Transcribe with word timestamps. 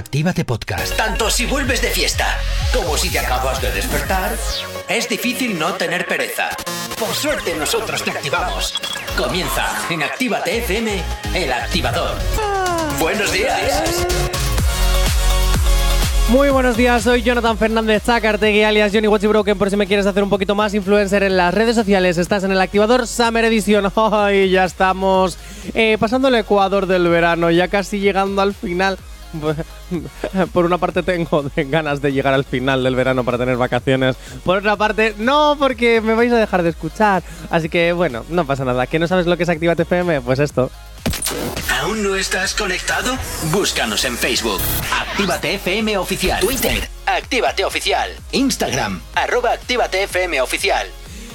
Actívate 0.00 0.46
Podcast. 0.46 0.96
Tanto 0.96 1.30
si 1.30 1.44
vuelves 1.44 1.82
de 1.82 1.88
fiesta 1.88 2.38
como 2.72 2.96
si 2.96 3.10
te 3.10 3.18
acabas 3.18 3.60
de 3.60 3.70
despertar, 3.70 4.34
es 4.88 5.06
difícil 5.10 5.58
no 5.58 5.74
tener 5.74 6.06
pereza. 6.06 6.48
Por 6.98 7.14
suerte 7.14 7.54
nosotros 7.54 8.02
te 8.02 8.10
activamos. 8.10 8.72
Comienza 9.14 9.66
en 9.90 10.02
Actívate 10.02 10.56
FM, 10.56 11.02
el 11.34 11.52
activador. 11.52 12.16
Buenos 12.98 13.30
días. 13.30 14.06
Muy 16.30 16.48
buenos 16.48 16.78
días, 16.78 17.02
soy 17.02 17.20
Jonathan 17.20 17.58
Fernández 17.58 18.04
Zacartegui, 18.04 18.62
alias 18.62 18.92
Johnny 18.94 19.08
Watchy 19.08 19.26
Broken, 19.26 19.58
por 19.58 19.68
si 19.68 19.76
me 19.76 19.86
quieres 19.86 20.06
hacer 20.06 20.22
un 20.22 20.30
poquito 20.30 20.54
más 20.54 20.72
influencer 20.72 21.24
en 21.24 21.36
las 21.36 21.52
redes 21.52 21.76
sociales. 21.76 22.16
Estás 22.16 22.44
en 22.44 22.52
el 22.52 22.60
activador 22.62 23.06
Summer 23.06 23.44
Edition. 23.44 23.92
Ay, 24.12 24.48
ya 24.48 24.64
estamos 24.64 25.36
eh, 25.74 25.98
pasando 26.00 26.28
el 26.28 26.36
ecuador 26.36 26.86
del 26.86 27.06
verano, 27.08 27.50
ya 27.50 27.68
casi 27.68 27.98
llegando 27.98 28.40
al 28.40 28.54
final. 28.54 28.96
Por 30.52 30.64
una 30.64 30.78
parte 30.78 31.02
tengo 31.02 31.44
ganas 31.56 32.00
de 32.02 32.12
llegar 32.12 32.34
al 32.34 32.44
final 32.44 32.82
del 32.82 32.94
verano 32.94 33.24
para 33.24 33.38
tener 33.38 33.56
vacaciones. 33.56 34.16
Por 34.44 34.58
otra 34.58 34.76
parte, 34.76 35.14
no, 35.18 35.56
porque 35.58 36.00
me 36.00 36.14
vais 36.14 36.32
a 36.32 36.36
dejar 36.36 36.62
de 36.62 36.70
escuchar. 36.70 37.22
Así 37.50 37.68
que 37.68 37.92
bueno, 37.92 38.24
no 38.28 38.44
pasa 38.46 38.64
nada. 38.64 38.86
¿Que 38.86 38.98
no 38.98 39.06
sabes 39.06 39.26
lo 39.26 39.36
que 39.36 39.44
es 39.44 39.48
Actívate 39.48 39.82
FM? 39.82 40.20
Pues 40.22 40.38
esto. 40.38 40.70
¿Aún 41.80 42.02
no 42.02 42.14
estás 42.14 42.54
conectado? 42.54 43.16
Búscanos 43.52 44.04
en 44.04 44.16
Facebook. 44.16 44.60
Actívate 44.92 45.54
FM 45.54 45.96
Oficial. 45.98 46.40
Twitter. 46.40 46.88
Actívate 47.06 47.64
Oficial. 47.64 48.10
Instagram. 48.32 49.00
Arroba 49.14 49.52
Actívate 49.52 50.02
FM 50.04 50.40
Oficial. 50.42 50.86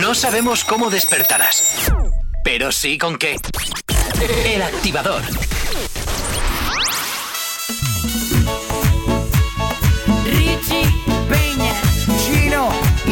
No 0.00 0.14
sabemos 0.14 0.64
cómo 0.64 0.88
despertarás, 0.88 1.92
pero 2.42 2.72
sí 2.72 2.96
con 2.96 3.18
qué. 3.18 3.36
El 4.46 4.62
activador. 4.62 5.22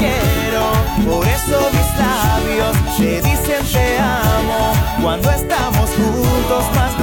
Quiero, 0.00 0.64
por 1.04 1.26
eso 1.26 1.58
mis 1.72 1.90
labios 1.98 2.76
te 2.96 3.20
dicen 3.20 3.64
te 3.72 3.98
amo. 3.98 4.72
Cuando 5.02 5.30
estamos 5.30 5.90
juntos 5.90 6.64
más 6.74 6.99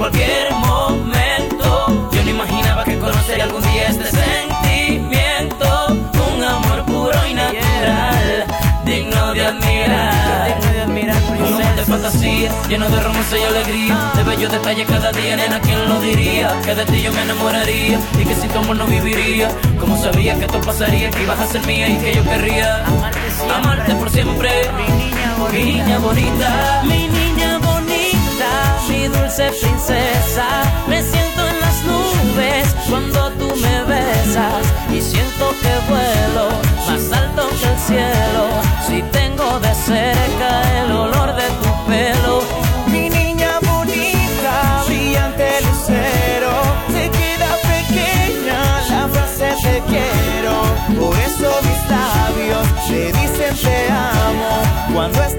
cualquier 0.00 0.50
momento. 0.54 2.08
Yo 2.10 2.24
no 2.24 2.30
imaginaba 2.30 2.84
que 2.84 2.98
conocería 2.98 3.44
algún 3.44 3.60
día 3.60 3.88
este 3.88 4.06
sentimiento. 4.10 5.68
Un 6.34 6.42
amor 6.42 6.84
puro 6.86 7.18
y 7.28 7.34
natural, 7.34 8.46
digno 8.86 9.34
de 9.34 9.44
admirar. 9.44 10.58
Un 11.28 11.52
mundo 11.52 11.58
de 11.76 11.84
fantasía, 11.84 12.50
lleno 12.70 12.88
de 12.88 12.98
romance 12.98 13.38
y 13.38 13.42
alegría. 13.42 14.12
De 14.16 14.22
bellos 14.22 14.50
detalles 14.50 14.88
cada 14.88 15.12
día, 15.12 15.36
nena, 15.36 15.60
¿quién 15.60 15.86
lo 15.86 16.00
diría? 16.00 16.58
Que 16.64 16.74
de 16.74 16.84
ti 16.86 17.02
yo 17.02 17.12
me 17.12 17.20
enamoraría 17.20 18.00
y 18.18 18.24
que 18.24 18.34
sin 18.34 18.48
tu 18.48 18.58
amor 18.58 18.76
no 18.76 18.86
viviría. 18.86 19.50
Como 19.78 19.98
sabía 20.02 20.34
que 20.38 20.46
esto 20.46 20.62
pasaría, 20.62 21.10
que 21.10 21.22
ibas 21.22 21.40
a 21.40 21.46
ser 21.46 21.66
mía 21.66 21.90
y 21.90 21.98
que 21.98 22.14
yo 22.14 22.24
querría 22.24 22.86
amarte, 23.54 23.94
por 23.96 24.08
siempre. 24.08 24.50
Mi 24.78 25.04
niña 25.04 25.34
bonita, 25.38 25.52
mi 25.54 25.72
niña 25.72 25.98
bonita 25.98 26.82
mi 26.84 27.29
dulce 29.40 29.66
princesa. 29.66 30.62
Me 30.86 31.02
siento 31.02 31.46
en 31.48 31.60
las 31.60 31.82
nubes 31.84 32.74
cuando 32.88 33.30
tú 33.32 33.46
me 33.56 33.84
besas 33.84 34.66
y 34.92 35.00
siento 35.00 35.54
que 35.62 35.72
vuelo 35.88 36.48
más 36.86 37.18
alto 37.18 37.48
que 37.60 37.66
el 37.66 37.78
cielo. 37.78 38.48
Si 38.86 39.02
tengo 39.02 39.58
de 39.60 39.74
cerca 39.74 40.82
el 40.82 40.92
olor 40.92 41.34
de 41.34 41.48
tu 41.62 41.90
pelo. 41.90 42.42
Mi 42.86 43.08
niña 43.08 43.58
bonita, 43.62 44.82
brillante 44.86 45.60
lucero, 45.62 46.52
se 46.88 47.08
queda 47.10 47.56
pequeña 47.62 48.82
la 48.90 49.08
frase 49.08 49.54
te 49.62 49.82
quiero. 49.88 50.54
Por 50.98 51.16
eso 51.18 51.50
mis 51.62 51.90
labios 51.90 52.66
te 52.88 53.12
dicen 53.12 53.56
Mi 53.56 55.29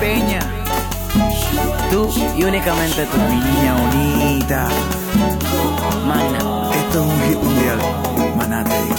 Peña. 0.00 0.40
Tú 1.90 2.12
y 2.36 2.44
únicamente 2.44 3.06
tú. 3.06 3.16
Mi 3.16 3.36
niña 3.36 3.74
bonita. 3.74 4.68
Magna. 6.06 6.70
Esto 6.74 7.04
es 7.04 7.06
un 7.06 7.22
hit 7.28 7.42
mundial. 7.42 7.78
Maná, 8.36 8.64
te 8.64 8.82
digo. 8.82 8.96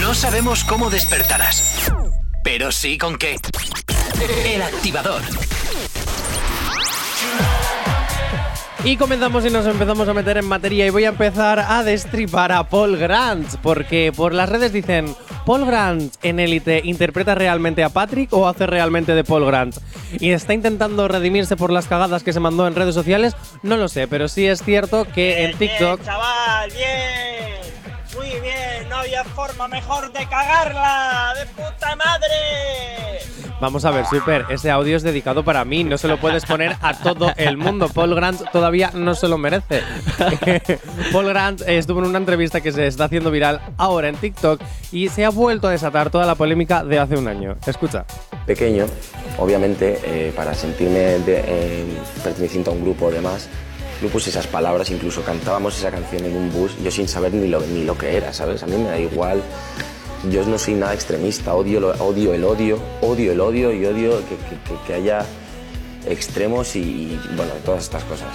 No 0.00 0.14
sabemos 0.14 0.64
cómo 0.64 0.90
despertarás, 0.90 1.90
pero 2.44 2.70
sí 2.70 2.96
con 2.96 3.16
qué. 3.18 3.36
El 4.44 4.62
activador. 4.62 5.22
Y 8.84 8.96
comenzamos 8.96 9.44
y 9.44 9.50
nos 9.50 9.66
empezamos 9.66 10.08
a 10.08 10.14
meter 10.14 10.38
en 10.38 10.46
materia 10.46 10.86
y 10.86 10.90
voy 10.90 11.04
a 11.04 11.08
empezar 11.08 11.58
a 11.58 11.82
destripar 11.82 12.52
a 12.52 12.68
Paul 12.68 12.96
Grant, 12.96 13.56
porque 13.56 14.12
por 14.16 14.32
las 14.32 14.48
redes 14.48 14.72
dicen, 14.72 15.14
¿Paul 15.48 15.64
Grant 15.64 16.14
en 16.22 16.40
Élite 16.40 16.82
interpreta 16.84 17.34
realmente 17.34 17.82
a 17.82 17.88
Patrick 17.88 18.30
o 18.34 18.46
hace 18.46 18.66
realmente 18.66 19.14
de 19.14 19.24
Paul 19.24 19.46
Grant? 19.46 19.78
Y 20.20 20.32
está 20.32 20.52
intentando 20.52 21.08
redimirse 21.08 21.56
por 21.56 21.72
las 21.72 21.86
cagadas 21.86 22.22
que 22.22 22.34
se 22.34 22.38
mandó 22.38 22.66
en 22.66 22.74
redes 22.74 22.94
sociales, 22.94 23.34
no 23.62 23.78
lo 23.78 23.88
sé, 23.88 24.06
pero 24.08 24.28
sí 24.28 24.46
es 24.46 24.62
cierto 24.62 25.06
que 25.06 25.44
en 25.46 25.56
TikTok... 25.56 26.00
Bien, 26.00 26.04
chaval, 26.04 26.70
bien. 26.72 27.60
Muy 28.14 28.40
bien, 28.42 28.90
no 28.90 28.96
había 28.96 29.24
forma 29.24 29.68
mejor 29.68 30.12
de 30.12 30.28
cagarla. 30.28 31.32
¡De 31.38 31.46
puta 31.46 31.96
madre! 31.96 33.37
Vamos 33.60 33.84
a 33.84 33.90
ver, 33.90 34.06
Super, 34.06 34.44
ese 34.50 34.70
audio 34.70 34.96
es 34.96 35.02
dedicado 35.02 35.42
para 35.44 35.64
mí, 35.64 35.82
no 35.82 35.98
se 35.98 36.06
lo 36.06 36.18
puedes 36.20 36.44
poner 36.46 36.76
a 36.80 36.94
todo 36.96 37.32
el 37.36 37.56
mundo. 37.56 37.88
Paul 37.88 38.14
Grant 38.14 38.40
todavía 38.52 38.92
no 38.94 39.16
se 39.16 39.26
lo 39.26 39.36
merece. 39.36 39.82
Paul 41.12 41.26
Grant 41.26 41.62
estuvo 41.66 41.98
en 42.00 42.06
una 42.06 42.18
entrevista 42.18 42.60
que 42.60 42.70
se 42.70 42.86
está 42.86 43.04
haciendo 43.04 43.30
viral 43.32 43.60
ahora 43.76 44.08
en 44.08 44.14
TikTok 44.16 44.60
y 44.92 45.08
se 45.08 45.24
ha 45.24 45.30
vuelto 45.30 45.66
a 45.66 45.72
desatar 45.72 46.08
toda 46.10 46.24
la 46.24 46.36
polémica 46.36 46.84
de 46.84 46.98
hace 47.00 47.16
un 47.16 47.26
año. 47.26 47.56
Escucha. 47.66 48.04
pequeño, 48.46 48.86
obviamente, 49.38 49.98
eh, 50.04 50.32
para 50.34 50.54
sentirme 50.54 50.98
de- 51.00 51.44
eh, 51.46 51.84
perteneciente 52.24 52.70
a 52.70 52.72
un 52.72 52.80
grupo 52.82 53.06
o 53.06 53.10
demás, 53.10 53.48
yo 54.00 54.08
puse 54.08 54.30
esas 54.30 54.46
palabras, 54.46 54.88
incluso 54.90 55.22
cantábamos 55.22 55.76
esa 55.76 55.90
canción 55.90 56.24
en 56.24 56.34
un 56.36 56.50
bus, 56.52 56.72
yo 56.82 56.90
sin 56.90 57.08
saber 57.08 57.34
ni 57.34 57.48
lo, 57.48 57.60
ni 57.60 57.84
lo 57.84 57.98
que 57.98 58.16
era, 58.16 58.32
¿sabes? 58.32 58.62
A 58.62 58.66
mí 58.66 58.76
me 58.78 58.88
da 58.88 58.98
igual, 58.98 59.42
yo 60.30 60.44
no 60.44 60.58
soy 60.58 60.74
nada 60.74 60.94
extremista, 60.94 61.54
odio, 61.54 61.80
lo- 61.80 61.90
odio 62.04 62.34
el 62.34 62.44
odio, 62.44 62.78
odio 63.00 63.32
el 63.32 63.40
odio 63.40 63.72
y 63.72 63.84
odio 63.86 64.18
que, 64.28 64.36
que- 64.36 64.82
que- 64.86 64.94
haya 64.94 65.24
extremos 66.06 66.74
y, 66.76 66.80
y, 66.80 67.20
bueno, 67.36 67.52
todas 67.64 67.84
estas 67.84 68.04
cosas. 68.04 68.28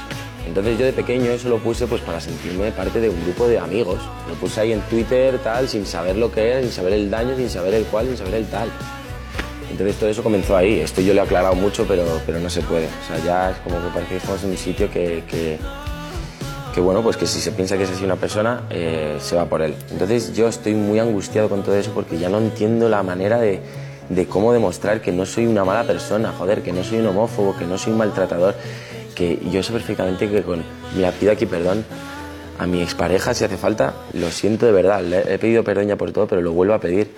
Entonces 0.47 0.77
yo 0.77 0.85
de 0.85 0.93
pequeño 0.93 1.31
eso 1.31 1.47
lo 1.49 1.57
puse 1.59 1.87
pues 1.87 2.01
para 2.01 2.19
sentirme 2.19 2.71
parte 2.71 2.99
de 2.99 3.09
un 3.09 3.21
grupo 3.23 3.47
de 3.47 3.57
amigos. 3.59 3.99
Lo 4.27 4.35
puse 4.35 4.59
ahí 4.61 4.73
en 4.73 4.81
Twitter, 4.81 5.39
tal, 5.39 5.67
sin 5.69 5.85
saber 5.85 6.17
lo 6.17 6.31
que 6.31 6.49
era, 6.49 6.61
sin 6.61 6.71
saber 6.71 6.93
el 6.93 7.09
daño, 7.09 7.35
sin 7.37 7.49
saber 7.49 7.73
el 7.73 7.85
cual, 7.85 8.07
sin 8.07 8.17
saber 8.17 8.33
el 8.35 8.45
tal. 8.47 8.69
Entonces 9.71 9.95
todo 9.95 10.09
eso 10.09 10.21
comenzó 10.21 10.55
ahí. 10.57 10.81
Esto 10.81 11.01
yo 11.01 11.13
le 11.13 11.19
he 11.19 11.23
aclarado 11.23 11.55
mucho, 11.55 11.85
pero, 11.87 12.03
pero 12.25 12.39
no 12.39 12.49
se 12.49 12.61
puede. 12.61 12.85
O 12.87 13.07
sea, 13.07 13.23
ya 13.25 13.51
es 13.51 13.57
como 13.59 13.77
que 13.77 13.87
parece 13.93 14.09
que 14.11 14.17
estamos 14.17 14.43
en 14.43 14.49
un 14.51 14.57
sitio 14.57 14.91
que, 14.91 15.23
que, 15.29 15.57
que, 16.73 16.81
bueno, 16.81 17.03
pues 17.03 17.17
que 17.17 17.27
si 17.27 17.39
se 17.39 17.51
piensa 17.51 17.77
que 17.77 17.83
es 17.83 17.91
así 17.91 18.03
una 18.03 18.15
persona, 18.15 18.63
eh, 18.69 19.17
se 19.19 19.35
va 19.35 19.45
por 19.45 19.61
él. 19.61 19.75
Entonces 19.91 20.33
yo 20.33 20.47
estoy 20.47 20.73
muy 20.73 20.99
angustiado 20.99 21.49
con 21.49 21.63
todo 21.63 21.75
eso 21.75 21.91
porque 21.93 22.17
ya 22.17 22.29
no 22.29 22.39
entiendo 22.39 22.89
la 22.89 23.03
manera 23.03 23.39
de, 23.39 23.61
de 24.09 24.25
cómo 24.25 24.53
demostrar 24.53 25.01
que 25.01 25.11
no 25.11 25.25
soy 25.25 25.45
una 25.45 25.63
mala 25.63 25.83
persona, 25.83 26.33
joder, 26.37 26.61
que 26.61 26.73
no 26.73 26.83
soy 26.83 26.99
un 26.99 27.07
homófobo, 27.07 27.55
que 27.55 27.65
no 27.65 27.77
soy 27.77 27.93
un 27.93 27.99
maltratador, 27.99 28.55
que 29.15 29.39
yo 29.51 29.61
sé 29.61 29.71
perfectamente 29.71 30.29
que 30.29 30.41
con... 30.41 30.63
Mira, 30.95 31.11
pido 31.11 31.31
aquí 31.31 31.45
perdón 31.45 31.85
a 32.59 32.65
mi 32.65 32.81
expareja 32.81 33.33
si 33.33 33.43
hace 33.43 33.57
falta, 33.57 33.93
lo 34.13 34.29
siento 34.29 34.65
de 34.65 34.71
verdad, 34.71 35.01
le 35.01 35.33
he 35.33 35.39
pedido 35.39 35.63
perdón 35.63 35.87
ya 35.87 35.95
por 35.95 36.11
todo, 36.11 36.27
pero 36.27 36.41
lo 36.41 36.53
vuelvo 36.53 36.73
a 36.73 36.79
pedir. 36.79 37.11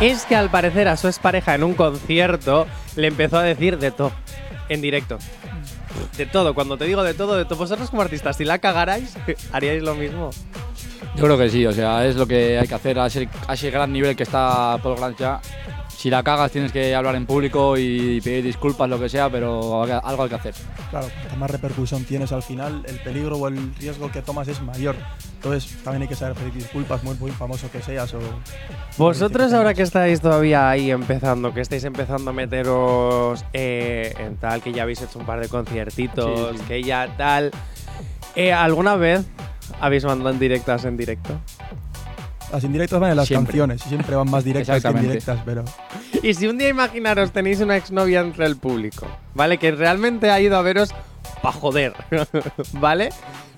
Es 0.00 0.24
que 0.24 0.34
al 0.34 0.50
parecer 0.50 0.88
a 0.88 0.96
su 0.96 1.06
expareja 1.06 1.54
en 1.54 1.62
un 1.62 1.74
concierto 1.74 2.66
le 2.96 3.06
empezó 3.08 3.38
a 3.38 3.42
decir 3.44 3.78
de 3.78 3.92
todo, 3.92 4.12
en 4.68 4.82
directo. 4.82 5.18
De 6.16 6.26
todo, 6.26 6.54
cuando 6.54 6.76
te 6.76 6.84
digo 6.84 7.02
de 7.02 7.14
todo, 7.14 7.36
de 7.36 7.44
todo. 7.44 7.58
Vosotros 7.58 7.90
como 7.90 8.02
artistas, 8.02 8.36
si 8.36 8.44
la 8.44 8.58
cagarais, 8.58 9.14
haríais 9.52 9.82
lo 9.82 9.94
mismo. 9.94 10.30
Yo 11.16 11.24
creo 11.24 11.36
que 11.38 11.50
sí, 11.50 11.66
o 11.66 11.72
sea, 11.72 12.06
es 12.06 12.16
lo 12.16 12.26
que 12.26 12.58
hay 12.58 12.66
que 12.66 12.74
hacer 12.74 12.98
a 12.98 13.06
ese, 13.06 13.28
a 13.46 13.54
ese 13.54 13.70
gran 13.70 13.92
nivel 13.92 14.16
que 14.16 14.22
está 14.22 14.78
Paul 14.82 14.96
Grant 14.96 15.18
ya. 15.18 15.40
Si 15.96 16.10
la 16.10 16.22
cagas 16.24 16.50
tienes 16.50 16.72
que 16.72 16.94
hablar 16.96 17.14
en 17.14 17.26
público 17.26 17.76
y 17.78 18.20
pedir 18.22 18.42
disculpas, 18.42 18.88
lo 18.90 18.98
que 18.98 19.08
sea, 19.08 19.30
pero 19.30 19.84
algo 19.84 20.22
hay 20.24 20.28
que 20.28 20.34
hacer. 20.34 20.54
Claro, 20.90 21.06
cuanta 21.14 21.36
más 21.36 21.50
repercusión 21.50 22.04
tienes 22.04 22.32
al 22.32 22.42
final, 22.42 22.82
el 22.88 22.96
peligro 23.00 23.36
o 23.36 23.46
el 23.46 23.72
riesgo 23.76 24.10
que 24.10 24.20
tomas 24.20 24.48
es 24.48 24.60
mayor. 24.62 24.96
Entonces, 25.36 25.76
también 25.84 26.02
hay 26.02 26.08
que 26.08 26.16
saber 26.16 26.34
pedir 26.34 26.54
disculpas, 26.54 27.04
muy, 27.04 27.14
muy 27.16 27.30
famoso 27.30 27.70
que 27.70 27.80
seas 27.82 28.12
o... 28.14 28.18
Vosotros 28.98 29.52
ahora 29.52 29.74
que 29.74 29.82
estáis 29.82 30.20
todavía 30.20 30.68
ahí 30.70 30.90
empezando, 30.90 31.54
que 31.54 31.60
estáis 31.60 31.84
empezando 31.84 32.30
a 32.30 32.32
meteros 32.32 33.44
eh, 33.52 34.12
en 34.18 34.36
tal, 34.36 34.60
que 34.60 34.72
ya 34.72 34.82
habéis 34.82 35.02
hecho 35.02 35.18
un 35.20 35.26
par 35.26 35.40
de 35.40 35.48
conciertitos, 35.48 36.50
Sí, 36.52 36.58
sí. 36.58 36.64
que 36.66 36.82
ya 36.82 37.14
tal, 37.16 37.52
eh, 38.34 38.52
¿alguna 38.52 38.96
vez 38.96 39.24
habéis 39.80 40.04
mandado 40.04 40.30
en 40.30 40.38
directas 40.40 40.84
en 40.84 40.96
directo? 40.96 41.38
Las 42.52 42.64
indirectas 42.64 43.00
van 43.00 43.10
en 43.12 43.16
las 43.16 43.26
Siempre. 43.28 43.46
canciones 43.52 43.82
y 43.86 43.88
siempre 43.88 44.14
van 44.14 44.30
más 44.30 44.44
directas 44.44 44.82
que 44.82 44.88
indirectas, 44.90 45.40
pero... 45.44 45.64
Y 46.22 46.34
si 46.34 46.46
un 46.46 46.58
día 46.58 46.68
imaginaros 46.68 47.32
tenéis 47.32 47.60
una 47.60 47.76
exnovia 47.76 48.20
entre 48.20 48.44
el 48.44 48.56
público, 48.56 49.06
¿vale? 49.34 49.56
Que 49.58 49.70
realmente 49.72 50.30
ha 50.30 50.38
ido 50.40 50.56
a 50.58 50.62
veros 50.62 50.90
pa' 51.40 51.50
joder, 51.52 51.94
¿vale? 52.74 53.08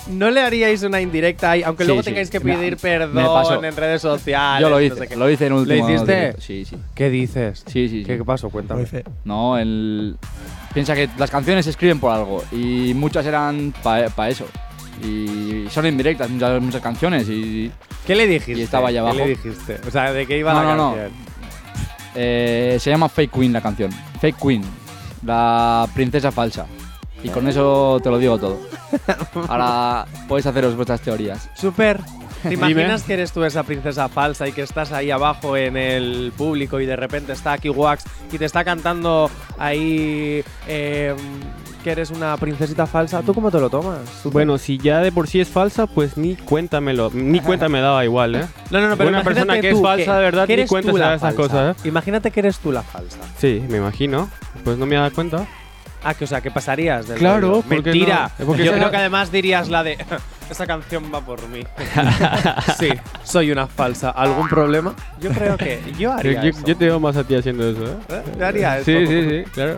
¿No 0.06 0.30
le 0.30 0.42
haríais 0.42 0.82
una 0.82 1.00
indirecta 1.00 1.50
ahí, 1.52 1.62
aunque 1.62 1.82
Sí, 1.84 1.86
luego 1.88 2.02
sí. 2.02 2.10
tengáis 2.10 2.30
que 2.30 2.38
Me- 2.38 2.54
pedir 2.54 2.72
me 2.74 2.76
perdón 2.76 3.24
pasó. 3.24 3.64
en 3.64 3.74
redes 3.76 4.00
sociales? 4.02 4.60
Yo 4.62 4.68
lo 4.68 4.76
no 4.76 4.80
hice, 4.82 4.96
sé 4.96 5.06
qué? 5.08 5.16
lo 5.16 5.30
hice 5.30 5.46
en 5.46 5.52
un 5.54 5.66
¿Lo 5.66 5.74
último. 5.74 5.88
hiciste? 5.90 6.14
directo. 6.14 6.40
Sí, 6.42 6.64
sí. 6.64 6.76
¿Qué 6.94 7.10
dices? 7.10 7.64
Sí, 7.66 7.88
sí, 7.88 8.00
sí. 8.00 8.04
¿Qué, 8.04 8.18
qué 8.18 8.24
pasó? 8.24 8.46
Lo 8.46 8.50
Cuéntame. 8.52 8.82
hice. 8.82 9.02
No, 9.24 9.58
el... 9.58 10.16
piensa 10.72 10.94
que 10.94 11.08
las 11.18 11.30
canciones 11.30 11.64
se 11.64 11.70
escriben 11.72 11.98
por 12.00 12.12
algo 12.12 12.44
y 12.52 12.92
muchas 12.94 13.24
eran 13.26 13.72
para 13.82 14.28
eso. 14.28 14.46
Y 15.02 15.66
son 15.70 15.86
indirectas 15.86 16.30
muchas, 16.30 16.60
muchas 16.62 16.80
canciones 16.82 17.28
y 17.28 17.70
¿Qué 18.06 18.14
le 18.14 18.26
dijiste? 18.26 18.60
Y 18.60 18.62
estaba 18.62 18.88
allá 18.88 19.00
abajo. 19.00 19.16
¿Qué 19.16 19.22
le 19.24 19.28
dijiste? 19.30 19.80
O 19.86 19.90
sea, 19.90 20.12
¿de 20.12 20.26
qué 20.26 20.38
iba 20.38 20.52
No, 20.52 20.62
la 20.62 20.74
no, 20.74 20.76
no. 20.76 20.90
canción? 20.96 21.12
eh, 22.14 22.76
se 22.80 22.90
llama 22.90 23.08
Fake 23.08 23.32
Queen 23.32 23.52
la 23.52 23.60
canción. 23.60 23.90
Fake 24.20 24.36
Queen, 24.40 24.62
la 25.24 25.88
princesa 25.94 26.30
falsa. 26.30 26.66
Y 27.22 27.28
con 27.30 27.48
eso 27.48 27.98
te 28.02 28.10
lo 28.10 28.18
digo 28.18 28.38
todo. 28.38 28.60
Ahora 29.48 30.04
podéis 30.28 30.46
haceros 30.46 30.76
vuestras 30.76 31.00
teorías. 31.00 31.48
Super. 31.56 31.98
¿Te 32.42 32.50
Dime. 32.50 32.70
imaginas 32.70 33.02
que 33.04 33.14
eres 33.14 33.32
tú 33.32 33.42
esa 33.42 33.62
princesa 33.62 34.10
falsa 34.10 34.46
y 34.46 34.52
que 34.52 34.60
estás 34.60 34.92
ahí 34.92 35.10
abajo 35.10 35.56
en 35.56 35.78
el 35.78 36.30
público 36.36 36.78
y 36.78 36.84
de 36.84 36.94
repente 36.94 37.32
está 37.32 37.54
aquí 37.54 37.70
Wax 37.70 38.04
y 38.30 38.36
te 38.36 38.44
está 38.44 38.62
cantando 38.64 39.30
ahí 39.56 40.44
eh, 40.68 41.14
que 41.84 41.90
eres 41.92 42.10
una 42.10 42.36
princesita 42.38 42.86
falsa? 42.86 43.22
¿Tú 43.22 43.34
cómo 43.34 43.50
te 43.50 43.60
lo 43.60 43.70
tomas? 43.70 43.98
Bueno, 44.24 44.58
si 44.58 44.78
ya 44.78 44.98
de 45.00 45.12
por 45.12 45.28
sí 45.28 45.40
es 45.40 45.48
falsa, 45.48 45.86
pues 45.86 46.16
ni 46.16 46.34
cuéntamelo. 46.34 47.10
Ni 47.14 47.38
cuenta 47.40 47.68
me 47.68 47.80
daba 47.80 48.04
igual, 48.04 48.34
¿eh? 48.34 48.46
no, 48.70 48.80
no, 48.80 48.88
no, 48.88 48.96
pero 48.96 49.10
una 49.10 49.20
imagínate 49.20 49.24
persona 49.46 49.60
que 49.60 49.70
tú 49.70 49.76
es 49.76 49.82
falsa 49.82 50.16
de 50.16 50.22
verdad, 50.24 50.46
que 50.46 50.56
ni 50.56 50.60
eres 50.62 50.70
cuenta 50.70 50.90
tú 50.90 50.96
se 50.96 51.00
la 51.02 51.08
da 51.10 51.14
esas 51.16 51.34
falsa. 51.34 51.52
cosas, 51.54 51.76
¿eh? 51.76 51.88
Imagínate 51.88 52.30
que 52.30 52.40
eres 52.40 52.58
tú 52.58 52.72
la 52.72 52.82
falsa. 52.82 53.18
Sí, 53.38 53.62
me 53.68 53.76
imagino. 53.76 54.28
Pues 54.64 54.78
no 54.78 54.86
me 54.86 54.96
daba 54.96 55.10
cuenta. 55.10 55.46
Ah, 56.02 56.14
que 56.14 56.24
o 56.24 56.26
sea, 56.26 56.40
que 56.40 56.50
pasarías 56.50 57.06
del 57.08 57.18
Claro, 57.18 57.40
rollo. 57.48 57.60
¿por 57.62 57.68
qué 57.82 57.90
Mentira. 57.90 58.30
Porque 58.44 58.64
Yo 58.64 58.70
esa- 58.72 58.78
creo 58.80 58.90
que 58.90 58.96
además 58.96 59.30
dirías 59.30 59.68
la 59.68 59.82
de 59.84 59.96
esa 60.50 60.66
canción 60.66 61.10
va 61.12 61.20
por 61.20 61.46
mí. 61.48 61.64
sí, 62.78 62.88
soy 63.22 63.50
una 63.50 63.66
falsa. 63.66 64.10
¿Algún 64.10 64.48
problema? 64.48 64.94
Yo 65.20 65.30
creo 65.30 65.56
que 65.56 65.82
yo 65.98 66.12
haría 66.12 66.42
yo- 66.42 66.48
eso. 66.50 66.60
yo 66.66 66.76
te 66.76 66.84
veo 66.86 67.00
más 67.00 67.16
a 67.16 67.24
ti 67.24 67.34
haciendo 67.34 67.68
eso, 67.68 67.84
¿eh? 67.84 67.96
¿Eh? 68.08 68.22
Yo 68.38 68.46
haría 68.46 68.78
eso. 68.78 68.84
Sí, 68.86 69.06
sí, 69.06 69.28
sí, 69.28 69.50
claro. 69.52 69.76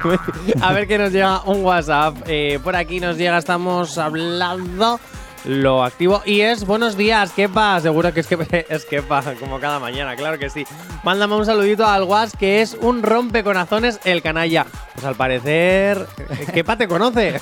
A 0.62 0.72
ver 0.72 0.86
que 0.86 0.98
nos 0.98 1.12
llega 1.12 1.42
un 1.44 1.64
WhatsApp. 1.64 2.16
Eh, 2.26 2.58
por 2.62 2.76
aquí 2.76 3.00
nos 3.00 3.16
llega, 3.16 3.38
estamos 3.38 3.98
hablando. 3.98 5.00
Lo 5.46 5.84
activo 5.84 6.22
y 6.24 6.40
es 6.40 6.64
buenos 6.64 6.96
días, 6.96 7.30
Kepa. 7.32 7.78
Seguro 7.80 8.14
que 8.14 8.20
es 8.20 8.26
que 8.26 8.64
es 8.70 8.84
Kepa, 8.86 9.22
como 9.38 9.60
cada 9.60 9.78
mañana, 9.78 10.16
claro 10.16 10.38
que 10.38 10.48
sí. 10.48 10.64
Mándame 11.02 11.34
un 11.36 11.44
saludito 11.44 11.84
al 11.86 12.04
WhatsApp 12.04 12.38
que 12.40 12.62
es 12.62 12.74
un 12.80 13.02
rompecorazones 13.02 14.00
el 14.04 14.22
canalla. 14.22 14.64
Pues 14.94 15.04
al 15.04 15.16
parecer, 15.16 16.06
Kepa 16.54 16.78
te 16.78 16.88
conoce. 16.88 17.38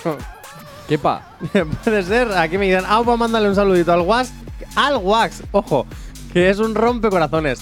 ¿Quepa? 0.89 1.23
Puede 1.85 2.03
ser. 2.03 2.33
Aquí 2.33 2.59
me 2.59 2.67
dicen, 2.67 2.85
ah, 2.87 3.01
pues 3.05 3.19
mándale 3.19 3.49
un 3.49 3.55
saludito 3.55 3.93
al 3.93 4.01
Wax. 4.01 4.33
Al 4.77 4.97
Wax, 4.97 5.43
ojo, 5.53 5.87
que 6.33 6.49
es 6.51 6.59
un 6.59 6.75
rompecorazones. 6.75 7.61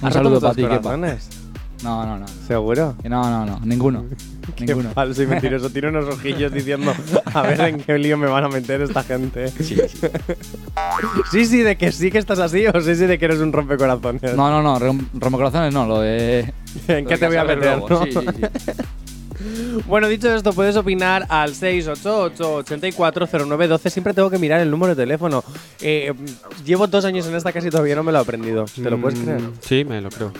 Un 0.00 0.08
¿Has 0.08 0.14
saludo 0.14 0.40
para 0.40 0.54
ti, 0.54 0.64
Kepa. 0.64 0.96
No, 0.96 2.06
no, 2.06 2.16
no. 2.18 2.26
¿Seguro? 2.46 2.94
No, 3.02 3.28
no, 3.28 3.44
no. 3.44 3.58
Ninguno. 3.64 4.04
Qué 4.56 4.66
Ninguno. 4.66 4.90
falso 4.90 5.22
y 5.22 5.26
mentiroso. 5.26 5.70
Tiene 5.72 5.88
unos 5.88 6.06
ojillos 6.14 6.52
diciendo, 6.52 6.92
a 7.32 7.42
ver 7.42 7.60
en 7.60 7.78
qué 7.80 7.98
lío 7.98 8.16
me 8.18 8.26
van 8.28 8.44
a 8.44 8.48
meter 8.48 8.82
esta 8.82 9.02
gente. 9.02 9.48
Sí, 9.48 9.64
sí. 9.64 9.80
Sí, 11.30 11.46
sí, 11.46 11.58
de 11.62 11.76
que 11.76 11.90
sí 11.92 12.10
que 12.10 12.18
estás 12.18 12.38
así 12.38 12.66
o 12.66 12.80
sí, 12.80 12.94
sí, 12.94 13.06
de 13.06 13.18
que 13.18 13.24
eres 13.24 13.38
un 13.40 13.52
rompecorazones. 13.52 14.34
No, 14.36 14.48
no, 14.50 14.62
no. 14.62 14.78
rom- 14.78 15.06
Rompecorazones 15.14 15.72
no. 15.74 15.86
Lo 15.86 16.00
de. 16.00 16.52
¿En 16.88 17.06
qué 17.06 17.16
te 17.18 17.26
voy 17.26 17.36
a 17.36 17.44
meter? 17.44 17.78
No? 17.88 18.04
Sí, 18.04 18.12
sí, 18.12 18.18
sí. 18.20 18.72
Bueno, 19.86 20.08
dicho 20.08 20.34
esto, 20.34 20.52
puedes 20.52 20.76
opinar 20.76 21.26
al 21.28 21.54
688-840912. 21.54 23.90
Siempre 23.90 24.14
tengo 24.14 24.30
que 24.30 24.38
mirar 24.38 24.60
el 24.60 24.70
número 24.70 24.94
de 24.94 25.02
teléfono. 25.02 25.44
Eh, 25.80 26.12
llevo 26.64 26.86
dos 26.86 27.04
años 27.04 27.26
en 27.26 27.34
esta 27.34 27.52
casa 27.52 27.68
y 27.68 27.70
todavía 27.70 27.96
no 27.96 28.02
me 28.02 28.12
lo 28.12 28.18
he 28.18 28.22
aprendido. 28.22 28.64
¿Te 28.64 28.90
lo 28.90 29.00
puedes 29.00 29.18
Mm, 29.18 29.24
creer? 29.24 29.40
Sí, 29.60 29.84
me 29.84 30.00
lo 30.00 30.08
creo. 30.10 30.32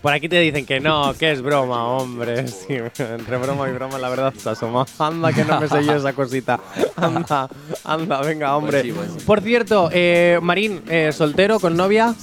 Por 0.00 0.12
aquí 0.12 0.28
te 0.28 0.40
dicen 0.40 0.66
que 0.66 0.80
no, 0.80 1.14
que 1.16 1.30
es 1.30 1.42
broma, 1.42 1.86
hombre. 1.86 2.48
Sí, 2.48 2.74
entre 2.98 3.36
broma 3.36 3.68
y 3.68 3.72
broma, 3.72 3.98
la 3.98 4.08
verdad 4.08 4.34
se 4.36 4.50
asoma. 4.50 4.84
Anda, 4.98 5.32
que 5.32 5.44
no 5.44 5.60
me 5.60 5.68
sé 5.68 5.84
yo 5.84 5.94
esa 5.94 6.12
cosita. 6.12 6.58
Anda, 6.96 7.48
anda, 7.84 8.20
venga, 8.22 8.56
hombre. 8.56 8.92
Pues. 8.92 9.22
Por 9.24 9.40
cierto, 9.40 9.88
eh, 9.92 10.40
Marín, 10.42 10.82
eh, 10.88 11.12
soltero, 11.12 11.60
con 11.60 11.76
novia. 11.76 12.14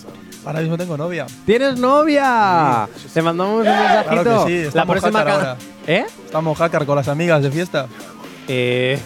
Ahora 0.50 0.62
mismo 0.62 0.78
tengo 0.78 0.98
novia. 0.98 1.28
¿Tienes 1.46 1.78
novia? 1.78 2.90
Te 3.14 3.22
mandamos 3.22 3.60
un 3.60 3.66
mensajito. 3.72 4.24
Claro 4.24 4.46
que 4.48 4.66
sí, 4.66 4.70
la 4.74 4.86
próxima 4.88 5.20
ahora. 5.22 5.58
¿Eh? 5.86 6.06
Estamos 6.26 6.58
hacker 6.58 6.88
con 6.88 6.96
las 6.96 7.08
amigas 7.08 7.44
de 7.44 7.52
fiesta. 7.52 7.86
Eh. 8.48 9.00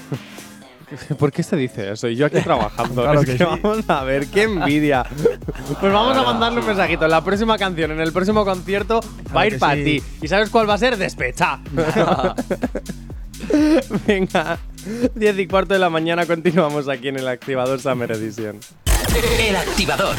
¿Por 1.20 1.34
qué 1.34 1.44
se 1.44 1.58
dice 1.58 1.92
eso? 1.92 2.08
Y 2.08 2.16
yo 2.16 2.28
aquí 2.28 2.40
trabajando. 2.44 3.02
Claro 3.02 3.20
Es 3.20 3.26
que 3.26 3.34
que 3.34 3.38
sí. 3.40 3.44
vamos 3.62 3.84
a 3.90 4.04
ver, 4.06 4.28
qué 4.28 4.44
envidia. 4.44 5.06
Pues 5.82 5.92
vamos 5.92 6.16
a 6.16 6.24
mandarle 6.24 6.62
un 6.62 6.66
mensajito. 6.66 7.06
La 7.10 7.22
próxima 7.22 7.58
canción, 7.58 7.92
en 7.92 8.00
el 8.00 8.14
próximo 8.14 8.46
concierto, 8.46 9.02
va 9.36 9.42
a 9.42 9.48
ir 9.48 9.60
para 9.60 9.76
sí. 9.76 9.84
ti. 9.84 10.02
¿Y 10.22 10.30
sabes 10.30 10.50
cuál 10.50 10.70
va 10.70 10.76
a 10.76 10.78
ser? 10.78 10.96
Despecha. 10.96 11.60
Venga, 14.08 14.60
10 15.14 15.40
y 15.40 15.48
cuarto 15.48 15.74
de 15.74 15.80
la 15.82 15.90
mañana 15.90 16.26
continuamos 16.26 16.88
aquí 16.88 17.10
en 17.10 17.20
el 17.20 17.28
activador 17.28 17.82
Summer 17.82 18.10
Edition. 18.14 18.62
El 19.40 19.58
activador. 19.58 20.16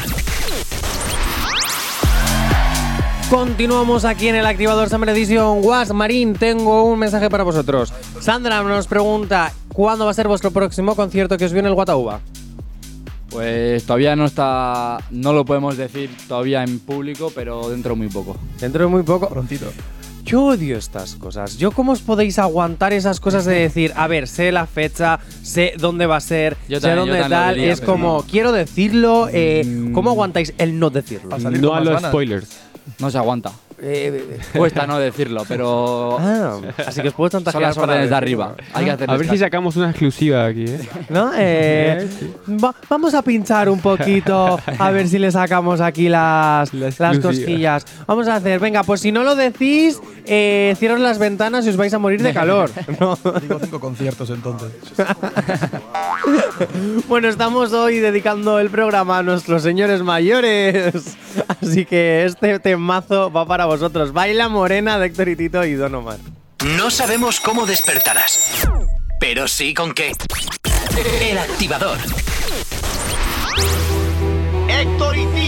Continuamos 3.29 4.05
aquí 4.05 4.27
en 4.27 4.35
el 4.35 4.45
activador 4.45 4.87
Summer 4.89 5.09
Edition. 5.09 5.59
Was 5.63 5.91
Marín, 5.93 6.33
tengo 6.33 6.83
un 6.83 6.99
mensaje 6.99 7.29
para 7.29 7.43
vosotros. 7.43 7.91
Sandra 8.21 8.61
nos 8.63 8.87
pregunta: 8.87 9.51
¿Cuándo 9.73 10.05
va 10.05 10.11
a 10.11 10.13
ser 10.13 10.27
vuestro 10.27 10.51
próximo 10.51 10.95
concierto 10.95 11.37
que 11.37 11.45
os 11.45 11.53
viene 11.53 11.67
el 11.67 11.73
Guatauba? 11.73 12.19
Pues 13.29 13.83
todavía 13.83 14.15
no 14.15 14.25
está, 14.25 14.99
no 15.11 15.33
lo 15.33 15.43
podemos 15.43 15.75
decir 15.75 16.09
todavía 16.27 16.63
en 16.63 16.79
público, 16.79 17.31
pero 17.33 17.69
dentro 17.69 17.91
de 17.93 17.97
muy 17.97 18.07
poco. 18.07 18.37
Dentro 18.59 18.83
de 18.85 18.89
muy 18.89 19.03
poco. 19.03 19.27
Prontito. 19.27 19.65
Yo 20.23 20.43
odio 20.45 20.77
estas 20.77 21.15
cosas. 21.15 21.57
Yo 21.57 21.71
cómo 21.71 21.91
os 21.91 22.01
podéis 22.01 22.39
aguantar 22.39 22.93
esas 22.93 23.19
cosas 23.19 23.45
de 23.45 23.55
decir, 23.55 23.91
a 23.95 24.07
ver, 24.07 24.27
sé 24.27 24.51
la 24.51 24.65
fecha, 24.65 25.19
sé 25.43 25.73
dónde 25.77 26.05
va 26.07 26.15
a 26.15 26.21
ser, 26.21 26.57
Yo 26.69 26.79
sé 26.79 26.87
también, 26.87 27.07
dónde 27.19 27.29
tal. 27.29 27.55
diría, 27.55 27.73
es 27.73 27.81
como, 27.81 28.17
no. 28.19 28.25
quiero 28.29 28.51
decirlo. 28.51 29.27
eh, 29.31 29.89
¿Cómo 29.93 30.11
aguantáis 30.11 30.53
el 30.57 30.79
no 30.79 30.89
decirlo? 30.89 31.37
No 31.37 31.75
a 31.75 31.79
los 31.81 31.93
ganas. 31.95 32.11
spoilers. 32.11 32.47
No 32.99 33.09
se 33.09 33.17
aguanta. 33.17 33.51
Eh, 33.81 34.39
Cuesta 34.55 34.87
no 34.87 34.97
decirlo, 34.99 35.43
pero 35.47 36.17
ah, 36.19 36.59
así 36.87 37.01
que 37.01 37.09
os 37.09 37.13
puedo 37.13 37.29
son 37.29 37.43
chantajear 37.43 37.61
las 37.69 37.75
para 37.75 37.91
órdenes 37.93 38.09
de 38.09 38.15
arriba. 38.15 38.55
Hay 38.73 38.85
que 38.85 38.91
hacer 38.91 39.11
A 39.11 39.17
ver 39.17 39.29
si 39.29 39.37
sacamos 39.37 39.75
una 39.75 39.89
exclusiva 39.89 40.45
aquí, 40.45 40.63
¿eh? 40.65 40.79
¿No? 41.09 41.31
Eh, 41.35 42.07
va- 42.63 42.73
vamos 42.89 43.13
a 43.13 43.21
pinchar 43.21 43.67
un 43.69 43.79
poquito 43.81 44.57
a 44.79 44.91
ver 44.91 45.07
si 45.09 45.19
le 45.19 45.29
sacamos 45.31 45.81
aquí 45.81 46.07
las, 46.07 46.73
La 46.73 46.89
las 46.97 47.19
cosquillas. 47.19 47.85
Vamos 48.07 48.27
a 48.29 48.35
hacer, 48.35 48.59
venga, 48.59 48.83
pues 48.83 49.01
si 49.01 49.11
no 49.11 49.23
lo 49.23 49.35
decís, 49.35 49.99
eh, 50.25 50.73
cierros 50.79 51.01
las 51.01 51.19
ventanas 51.19 51.65
y 51.65 51.69
os 51.69 51.75
vais 51.77 51.93
a 51.93 51.99
morir 51.99 52.21
de 52.21 52.33
calor. 52.33 52.69
¿no? 52.99 53.17
Digo 53.41 53.59
cinco 53.61 53.79
conciertos 53.79 54.29
entonces. 54.29 54.71
Bueno, 57.07 57.27
estamos 57.27 57.73
hoy 57.73 57.99
dedicando 57.99 58.59
el 58.59 58.69
programa 58.69 59.19
a 59.19 59.23
nuestros 59.23 59.61
señores 59.63 60.01
mayores. 60.01 61.17
Así 61.61 61.85
que 61.85 62.25
este 62.25 62.59
temazo 62.59 63.31
va 63.31 63.45
para 63.45 63.64
vosotros. 63.65 64.13
Baila 64.13 64.49
Morena 64.49 64.99
de 64.99 65.07
Héctor 65.07 65.29
y 65.29 65.35
Tito 65.35 65.63
y 65.65 65.73
Don 65.73 65.95
Omar. 65.95 66.17
No 66.77 66.89
sabemos 66.89 67.39
cómo 67.39 67.65
despertarás, 67.65 68.67
pero 69.19 69.47
sí 69.47 69.73
con 69.73 69.93
qué. 69.93 70.13
El 71.21 71.37
activador. 71.37 71.97
Héctor 74.67 75.17
y 75.17 75.25
Tito, 75.27 75.44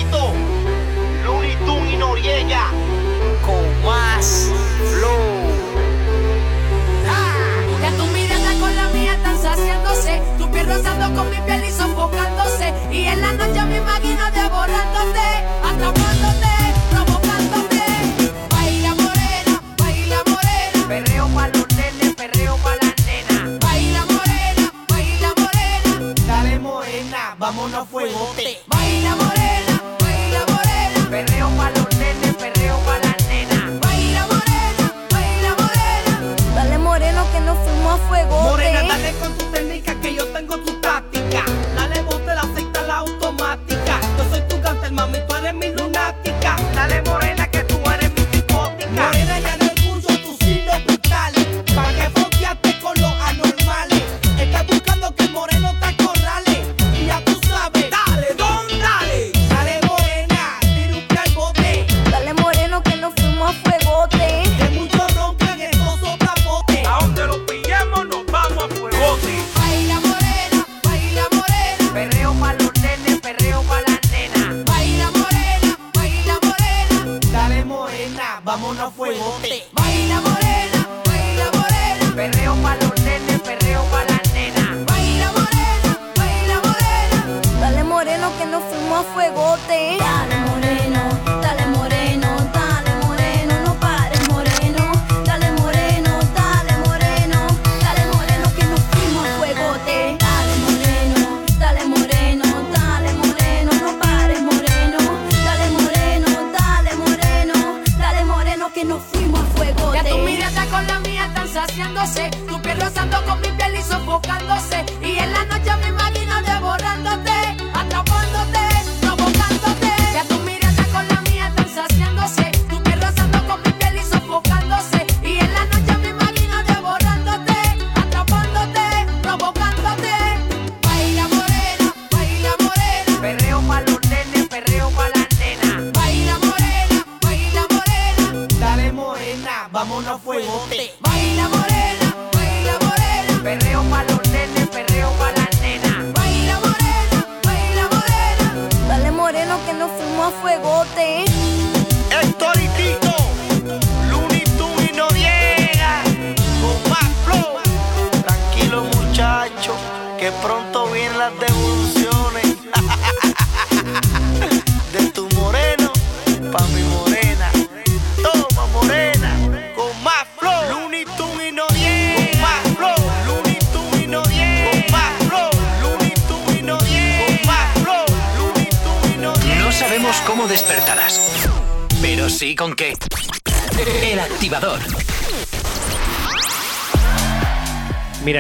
vámonos 27.48 27.80
a 27.80 27.86
fuegote. 27.86 28.60
Baila 28.68 29.16
morena, 29.16 29.82
baila 30.02 30.42
morena. 30.52 31.10
Perreo 31.10 31.50
pa' 31.56 31.70
los 31.70 31.88
nenes, 31.98 32.36
perreo 32.36 32.78
pa' 32.86 32.98
las 32.98 33.20
nenas. 33.30 33.80
Baila 33.80 34.28
morena, 34.32 34.86
baila 35.14 35.52
morena. 35.62 36.36
Dale 36.56 36.78
moreno 36.78 37.22
que 37.32 37.40
nos 37.40 37.58
fuimos 37.60 37.94
a 37.94 38.08
fuego. 38.10 38.42
Morena, 38.42 38.84
dale 38.84 39.14
con 39.22 39.32
tu 39.38 39.46
técnica 39.46 39.96
que 40.02 40.14
yo 40.14 40.28
tengo 40.28 40.58
tu 40.58 40.77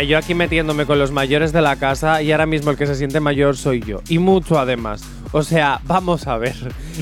yo 0.08 0.18
aquí 0.18 0.34
metiéndome 0.34 0.86
con 0.86 0.98
los 1.00 1.12
mayores 1.12 1.52
de 1.52 1.62
la 1.62 1.76
casa 1.76 2.22
y 2.22 2.32
ahora 2.32 2.46
mismo 2.46 2.72
el 2.72 2.78
que 2.78 2.88
se 2.88 2.96
siente 2.96 3.20
mayor 3.20 3.58
soy 3.58 3.82
yo. 3.82 4.02
Y 4.08 4.20
mucho 4.20 4.58
además. 4.58 5.04
O 5.34 5.44
sea, 5.44 5.82
vamos 5.86 6.28
a 6.28 6.38
ver. 6.38 6.56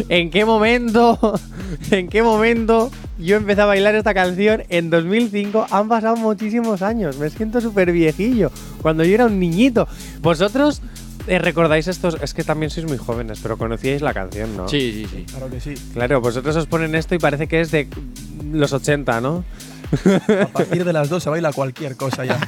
¿En 0.10 0.32
qué 0.32 0.44
momento? 0.44 1.40
¿En 1.92 2.08
qué 2.10 2.24
momento 2.24 2.92
yo 3.20 3.38
empecé 3.38 3.62
a 3.62 3.66
bailar 3.66 3.96
esta 3.96 4.14
canción? 4.14 4.64
En 4.70 4.90
2005 4.90 5.68
han 5.70 5.88
pasado 5.88 6.16
muchísimos 6.16 6.82
años. 6.82 7.18
Me 7.18 7.30
siento 7.30 7.62
súper 7.62 7.92
viejillo. 7.92 8.52
Cuando 8.82 9.04
yo 9.04 9.14
era 9.14 9.28
un 9.28 9.40
niñito. 9.40 9.88
Vosotros 10.22 10.82
eh, 11.28 11.40
recordáis 11.40 11.88
estos. 11.88 12.18
Es 12.22 12.34
que 12.34 12.44
también 12.44 12.70
sois 12.70 12.88
muy 12.88 12.98
jóvenes, 12.98 13.40
pero 13.42 13.58
conocíais 13.58 14.02
la 14.02 14.14
canción, 14.14 14.56
¿no? 14.58 14.68
Sí, 14.68 14.92
sí, 14.94 15.08
sí. 15.10 15.26
Claro 15.30 15.50
que 15.50 15.60
sí. 15.60 15.74
Claro, 15.94 16.22
vosotros 16.22 16.56
os 16.56 16.66
ponen 16.66 16.96
esto 16.96 17.16
y 17.16 17.20
parece 17.20 17.48
que 17.48 17.62
es 17.62 17.72
de 17.72 17.88
los 18.52 18.74
80, 18.74 19.22
¿no? 19.22 19.44
A 20.42 20.48
partir 20.48 20.84
de 20.84 20.94
las 20.94 21.10
dos 21.10 21.24
se 21.24 21.30
baila 21.30 21.52
cualquier 21.52 21.96
cosa 21.96 22.26
ya. 22.26 22.40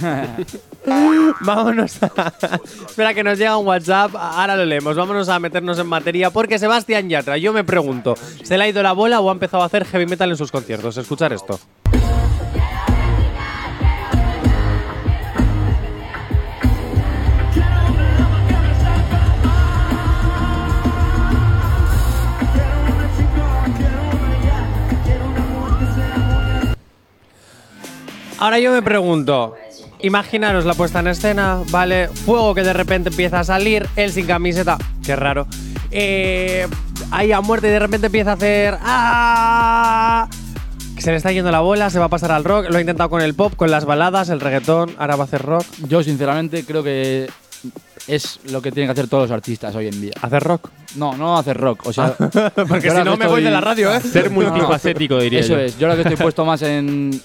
Vámonos 1.41 2.01
a. 2.03 2.33
Espera, 2.87 3.13
que 3.13 3.23
nos 3.23 3.37
llega 3.37 3.57
un 3.57 3.67
WhatsApp. 3.67 4.15
Ahora 4.15 4.55
lo 4.55 4.65
leemos. 4.65 4.95
Vámonos 4.95 5.29
a 5.29 5.39
meternos 5.39 5.79
en 5.79 5.87
materia. 5.87 6.29
Porque 6.29 6.59
Sebastián 6.59 7.09
Yatra, 7.09 7.37
yo 7.37 7.53
me 7.53 7.63
pregunto, 7.63 8.15
¿se 8.43 8.57
le 8.57 8.63
ha 8.63 8.67
ido 8.67 8.81
la 8.83 8.93
bola 8.93 9.19
o 9.19 9.29
ha 9.29 9.33
empezado 9.33 9.63
a 9.63 9.65
hacer 9.65 9.85
heavy 9.85 10.05
metal 10.05 10.29
en 10.29 10.37
sus 10.37 10.51
conciertos? 10.51 10.97
Escuchar 10.97 11.33
esto. 11.33 11.59
Ahora 28.39 28.59
yo 28.59 28.71
me 28.71 28.83
pregunto, 28.83 29.55
imaginaros 29.99 30.65
la 30.65 30.75
puesta 30.75 30.99
en 30.99 31.07
escena, 31.07 31.61
¿vale? 31.71 32.07
Fuego 32.07 32.53
que 32.53 32.61
de 32.61 32.73
repente 32.73 33.09
empieza 33.09 33.39
a 33.39 33.43
salir, 33.43 33.87
él 33.95 34.11
sin 34.11 34.27
camiseta, 34.27 34.77
qué 35.03 35.15
raro. 35.15 35.47
Eh, 35.89 36.67
ahí 37.09 37.31
a 37.31 37.41
muerte 37.41 37.67
y 37.67 37.71
de 37.71 37.79
repente 37.79 38.07
empieza 38.07 38.31
a 38.31 38.33
hacer... 38.33 38.77
¡Ah! 38.81 40.27
Que 40.95 41.01
se 41.01 41.11
le 41.11 41.17
está 41.17 41.31
yendo 41.31 41.51
la 41.51 41.61
bola, 41.61 41.89
se 41.89 41.99
va 41.99 42.05
a 42.05 42.09
pasar 42.09 42.31
al 42.31 42.43
rock, 42.43 42.69
lo 42.69 42.77
ha 42.77 42.81
intentado 42.81 43.09
con 43.09 43.21
el 43.21 43.33
pop, 43.33 43.53
con 43.55 43.71
las 43.71 43.85
baladas, 43.85 44.29
el 44.29 44.39
reggaetón, 44.39 44.95
ahora 44.97 45.15
va 45.15 45.23
a 45.23 45.27
hacer 45.27 45.41
rock. 45.43 45.65
Yo, 45.87 46.03
sinceramente, 46.03 46.63
creo 46.63 46.83
que 46.83 47.29
es 48.07 48.39
lo 48.51 48.61
que 48.61 48.71
tienen 48.71 48.87
que 48.87 48.93
hacer 48.93 49.07
todos 49.09 49.23
los 49.29 49.31
artistas 49.31 49.75
hoy 49.75 49.87
en 49.87 49.99
día. 50.01 50.13
¿Hacer 50.21 50.41
rock? 50.43 50.69
No, 50.95 51.15
no 51.17 51.37
hacer 51.37 51.57
rock. 51.57 51.85
O 51.85 51.93
sea, 51.93 52.15
Porque 52.17 52.87
yo 52.87 52.95
si 52.97 53.03
no 53.03 53.17
me 53.17 53.27
voy 53.27 53.43
de 53.43 53.51
la 53.51 53.61
radio, 53.61 53.93
¿eh? 53.93 53.99
Ser 53.99 54.29
multifacético, 54.29 55.19
diría 55.19 55.41
Eso 55.41 55.53
yo. 55.53 55.59
es. 55.59 55.77
Yo 55.77 55.87
ahora 55.87 56.01
que 56.01 56.09
estoy 56.09 56.23
puesto 56.23 56.45
más 56.45 56.61
en. 56.61 57.21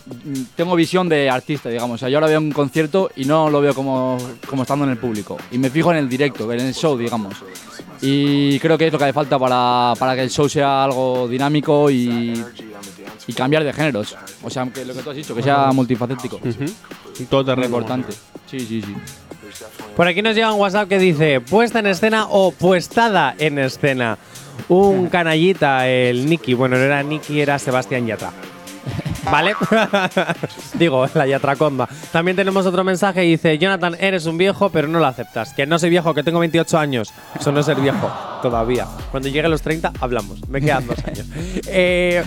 Tengo 0.56 0.74
visión 0.74 1.08
de 1.08 1.30
artista, 1.30 1.68
digamos. 1.68 1.94
O 1.94 1.98
sea, 1.98 2.08
yo 2.08 2.18
ahora 2.18 2.26
veo 2.26 2.40
un 2.40 2.52
concierto 2.52 3.10
y 3.16 3.24
no 3.24 3.48
lo 3.48 3.60
veo 3.60 3.74
como, 3.74 4.18
como 4.46 4.62
estando 4.62 4.84
en 4.84 4.90
el 4.90 4.98
público. 4.98 5.36
Y 5.52 5.58
me 5.58 5.70
fijo 5.70 5.90
en 5.92 5.98
el 5.98 6.08
directo, 6.08 6.50
en 6.52 6.60
el 6.60 6.74
show, 6.74 6.98
digamos. 6.98 7.34
Y 8.00 8.58
creo 8.58 8.76
que 8.76 8.88
es 8.88 8.92
lo 8.92 8.98
que 8.98 9.04
hace 9.04 9.12
falta 9.12 9.38
para, 9.38 9.94
para 9.98 10.16
que 10.16 10.22
el 10.22 10.30
show 10.30 10.48
sea 10.48 10.82
algo 10.84 11.28
dinámico 11.28 11.88
y, 11.88 12.42
y 13.28 13.32
cambiar 13.32 13.62
de 13.62 13.72
géneros. 13.72 14.16
O 14.42 14.50
sea, 14.50 14.66
que 14.66 14.84
lo 14.84 14.92
que 14.92 15.02
tú 15.02 15.10
has 15.10 15.16
dicho, 15.16 15.34
que 15.36 15.42
sea 15.42 15.70
multifacético. 15.72 16.40
Todo 17.30 17.40
Es 17.42 17.46
terreno. 17.46 17.66
importante. 17.66 18.12
Sí, 18.50 18.58
sí, 18.58 18.82
sí. 18.82 18.94
Por 19.96 20.06
aquí 20.06 20.22
nos 20.22 20.34
llega 20.34 20.52
un 20.52 20.60
WhatsApp 20.60 20.88
que 20.88 20.98
dice 20.98 21.40
puesta 21.40 21.78
en 21.78 21.86
escena 21.86 22.26
o 22.28 22.52
puestada 22.52 23.34
en 23.38 23.58
escena. 23.58 24.18
Un 24.68 25.08
canallita, 25.08 25.88
el 25.88 26.28
Nicky. 26.28 26.54
Bueno, 26.54 26.76
no 26.76 26.82
era 26.82 27.02
Nicky, 27.02 27.40
era 27.40 27.58
Sebastián 27.58 28.06
Yatra. 28.06 28.32
¿Vale? 29.30 29.54
Digo, 30.74 31.06
la 31.14 31.26
Yatraconda. 31.26 31.88
También 32.10 32.36
tenemos 32.36 32.66
otro 32.66 32.82
mensaje 32.84 33.24
y 33.24 33.30
dice: 33.32 33.56
Jonathan, 33.58 33.96
eres 34.00 34.26
un 34.26 34.36
viejo, 34.36 34.70
pero 34.70 34.88
no 34.88 34.98
lo 34.98 35.06
aceptas. 35.06 35.54
Que 35.54 35.66
no 35.66 35.78
soy 35.78 35.90
viejo, 35.90 36.12
que 36.14 36.22
tengo 36.22 36.40
28 36.40 36.78
años. 36.78 37.12
Eso 37.38 37.52
no 37.52 37.60
es 37.60 37.66
ser 37.66 37.80
viejo, 37.80 38.10
todavía. 38.42 38.86
Cuando 39.10 39.28
llegue 39.28 39.46
a 39.46 39.48
los 39.48 39.62
30, 39.62 39.92
hablamos. 40.00 40.48
Me 40.48 40.60
quedan 40.60 40.86
dos 40.86 40.98
años. 41.04 41.26
Eh, 41.66 42.22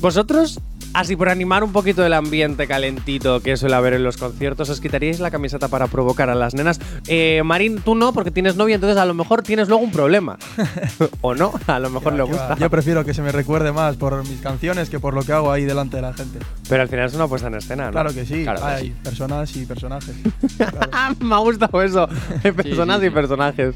Vosotros, 0.00 0.60
así 0.98 1.14
por 1.14 1.28
animar 1.28 1.62
un 1.62 1.72
poquito 1.72 2.04
el 2.04 2.12
ambiente 2.12 2.66
calentito 2.66 3.40
que 3.40 3.56
suele 3.56 3.76
haber 3.76 3.94
en 3.94 4.02
los 4.02 4.16
conciertos, 4.16 4.68
¿os 4.68 4.80
quitaríais 4.80 5.20
la 5.20 5.30
camiseta 5.30 5.68
para 5.68 5.86
provocar 5.86 6.28
a 6.28 6.34
las 6.34 6.54
nenas? 6.54 6.80
Eh, 7.06 7.40
Marín, 7.44 7.80
tú 7.80 7.94
no, 7.94 8.12
porque 8.12 8.32
tienes 8.32 8.56
novia, 8.56 8.74
entonces 8.74 8.98
a 8.98 9.04
lo 9.04 9.14
mejor 9.14 9.42
tienes 9.42 9.68
luego 9.68 9.84
un 9.84 9.92
problema. 9.92 10.38
o 11.20 11.36
no, 11.36 11.52
a 11.68 11.78
lo 11.78 11.90
mejor 11.90 12.14
le 12.14 12.24
gusta. 12.24 12.56
Yo 12.58 12.68
prefiero 12.68 13.04
que 13.04 13.14
se 13.14 13.22
me 13.22 13.30
recuerde 13.30 13.70
más 13.70 13.96
por 13.96 14.26
mis 14.28 14.40
canciones 14.40 14.90
que 14.90 14.98
por 14.98 15.14
lo 15.14 15.22
que 15.22 15.32
hago 15.32 15.52
ahí 15.52 15.64
delante 15.64 15.96
de 15.96 16.02
la 16.02 16.12
gente. 16.12 16.40
Pero 16.68 16.82
al 16.82 16.88
final 16.88 17.06
es 17.06 17.14
una 17.14 17.28
puesta 17.28 17.46
en 17.46 17.54
escena, 17.54 17.86
¿no? 17.86 17.92
Claro 17.92 18.12
que 18.12 18.26
sí, 18.26 18.42
Claro 18.42 18.60
que 18.60 18.66
hay 18.66 18.86
sí. 18.88 18.94
personas 19.02 19.56
y 19.56 19.66
personajes. 19.66 20.16
Me 21.20 21.34
ha 21.34 21.38
gustado 21.38 21.80
eso. 21.82 22.08
personas 22.42 23.00
sí, 23.00 23.06
y 23.06 23.08
sí. 23.08 23.14
personajes. 23.14 23.74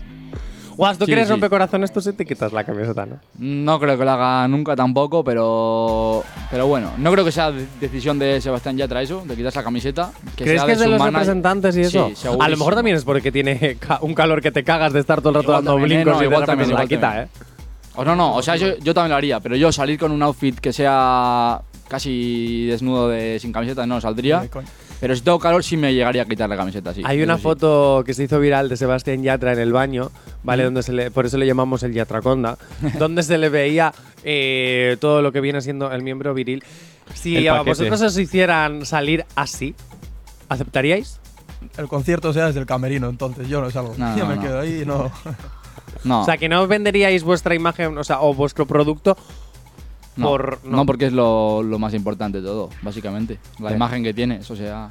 Guas, 0.77 0.99
tú 0.99 1.05
Sí, 1.05 1.11
quieres 1.11 1.27
sí. 1.27 1.31
rompecorazones, 1.33 1.93
tú 1.93 2.01
sí 2.01 2.13
te 2.13 2.25
quitas 2.25 2.53
la 2.53 2.65
camiseta, 2.65 3.07
¿no? 3.07 3.17
No 3.39 3.79
creo 3.81 3.97
que 3.99 4.05
lo 4.05 4.11
haga 4.11 4.47
nunca 4.49 4.75
tampoco, 4.77 5.23
pero 5.25 6.25
pero 6.51 6.67
bueno, 6.67 6.91
no 6.99 7.13
creo 7.13 7.25
que 7.25 7.33
sea 7.33 7.51
de- 7.51 7.67
decisión 7.81 8.19
de 8.19 8.41
Sebastián 8.41 8.77
Yatra 8.77 9.03
eso, 9.03 9.23
de 9.27 9.35
quitarse 9.37 9.59
la 9.59 9.65
camiseta. 9.65 10.11
Que 10.37 10.45
¿Crees 10.45 10.61
sea 10.61 10.67
que 10.67 10.73
es 10.73 10.79
de 10.79 10.85
su 10.85 10.91
los 10.91 10.99
manager. 10.99 11.21
representantes 11.21 11.77
y 11.77 11.81
eso? 11.83 11.91
Sí, 12.09 12.13
a 12.13 12.17
segurísimo. 12.17 12.49
lo 12.49 12.57
mejor 12.57 12.75
también 12.75 12.97
es 12.97 13.05
porque 13.05 13.33
tiene 13.33 13.77
ca- 13.81 13.99
un 14.03 14.15
calor 14.15 14.41
que 14.41 14.51
te 14.53 14.65
cagas 14.65 14.93
de 14.93 15.01
estar 15.01 15.21
todo 15.21 15.31
el 15.31 15.35
rato 15.37 15.45
Igual 15.49 15.65
dando 15.65 15.73
también, 15.81 15.93
¿eh? 16.01 16.05
blincos 16.05 16.13
No, 16.13 16.19
y 16.19 16.21
de 16.21 16.27
igual 16.27 16.41
repente 16.43 16.51
también, 16.51 16.69
se 16.69 16.75
la 16.75 16.85
igual 16.85 16.89
quita, 16.89 17.01
también. 17.01 17.25
¿eh? 17.27 17.53
O 17.95 18.05
no, 18.05 18.17
no, 18.17 18.35
o 18.37 18.43
sea, 18.43 18.57
yo, 18.57 18.79
yo 18.79 18.95
también 18.95 19.11
lo 19.11 19.17
haría, 19.17 19.41
pero 19.41 19.55
yo 19.55 19.71
salir 19.71 19.99
con 19.99 20.13
un 20.13 20.23
outfit 20.23 20.59
que 20.59 20.73
sea 20.73 21.61
casi 21.89 22.65
desnudo 22.67 23.09
de 23.11 23.39
sin 23.39 23.53
camiseta 23.53 23.87
no 23.87 24.01
saldría. 24.01 24.49
Pero 25.03 25.17
si 25.17 25.23
tengo 25.23 25.41
calor 25.41 25.65
sí 25.65 25.77
me 25.77 25.93
llegaría 25.93 26.23
a 26.23 26.25
quitar 26.27 26.49
la 26.49 26.57
camiseta, 26.57 26.95
sí. 26.95 27.03
Hay 27.05 27.21
una 27.25 27.37
sí. 27.37 27.43
foto 27.43 28.05
que 28.07 28.15
se 28.15 28.23
hizo 28.23 28.39
viral 28.39 28.69
de 28.69 28.77
Sebastián 28.77 29.21
Yatra 29.25 29.53
en 29.53 29.59
el 29.59 29.73
baño, 29.73 30.13
¿vale? 30.45 30.63
Donde 30.63 30.85
se 30.85 30.93
le, 30.93 31.11
por 31.11 31.27
eso 31.27 31.39
le 31.39 31.45
llamamos 31.45 31.83
el 31.83 31.93
Yatraconda, 31.93 32.57
donde 33.01 33.25
se 33.25 33.37
le 33.37 33.49
veía 33.49 33.93
eh, 34.23 34.97
todo 35.01 35.21
lo 35.21 35.33
que 35.33 35.41
viene 35.41 35.61
siendo 35.61 35.91
el 35.91 36.05
miembro 36.05 36.33
viril. 36.35 36.63
Si 37.15 37.49
a 37.49 37.63
vosotros 37.63 38.01
os 38.01 38.17
hicieran 38.17 38.87
salir 38.87 39.27
así, 39.35 39.75
¿aceptaríais? 40.49 41.19
El 41.79 41.89
concierto 41.89 42.33
sea 42.33 42.47
desde 42.47 42.61
el 42.61 42.67
camerino, 42.67 43.09
entonces 43.09 43.49
yo 43.49 43.61
no 43.61 43.73
salgo. 43.73 43.97
No, 43.99 44.17
yo 44.17 44.23
no, 44.23 44.31
me 44.31 44.37
no. 44.37 44.43
quedo 44.43 44.61
ahí 44.61 44.83
y 44.83 44.87
no. 44.87 45.11
No, 46.05 46.23
O 46.23 46.25
sea, 46.25 46.37
que 46.37 46.49
no 46.49 46.65
venderíais 46.69 47.25
vuestra 47.25 47.57
imagen, 47.57 47.99
o 47.99 48.05
sea, 48.05 48.21
o 48.21 48.35
vuestro 48.35 48.67
producto 48.67 49.17
no, 50.17 50.27
por. 50.29 50.59
no, 50.65 50.85
porque 50.87 51.07
es 51.07 51.13
lo, 51.13 51.63
lo 51.63 51.79
más 51.79 51.95
importante 51.95 52.41
de 52.41 52.47
todo, 52.47 52.71
básicamente. 52.83 53.39
La 53.61 53.71
Sí. 53.71 53.75
imagen 53.77 54.03
que 54.03 54.13
tiene, 54.15 54.37
eso 54.37 54.55
sea. 54.57 54.89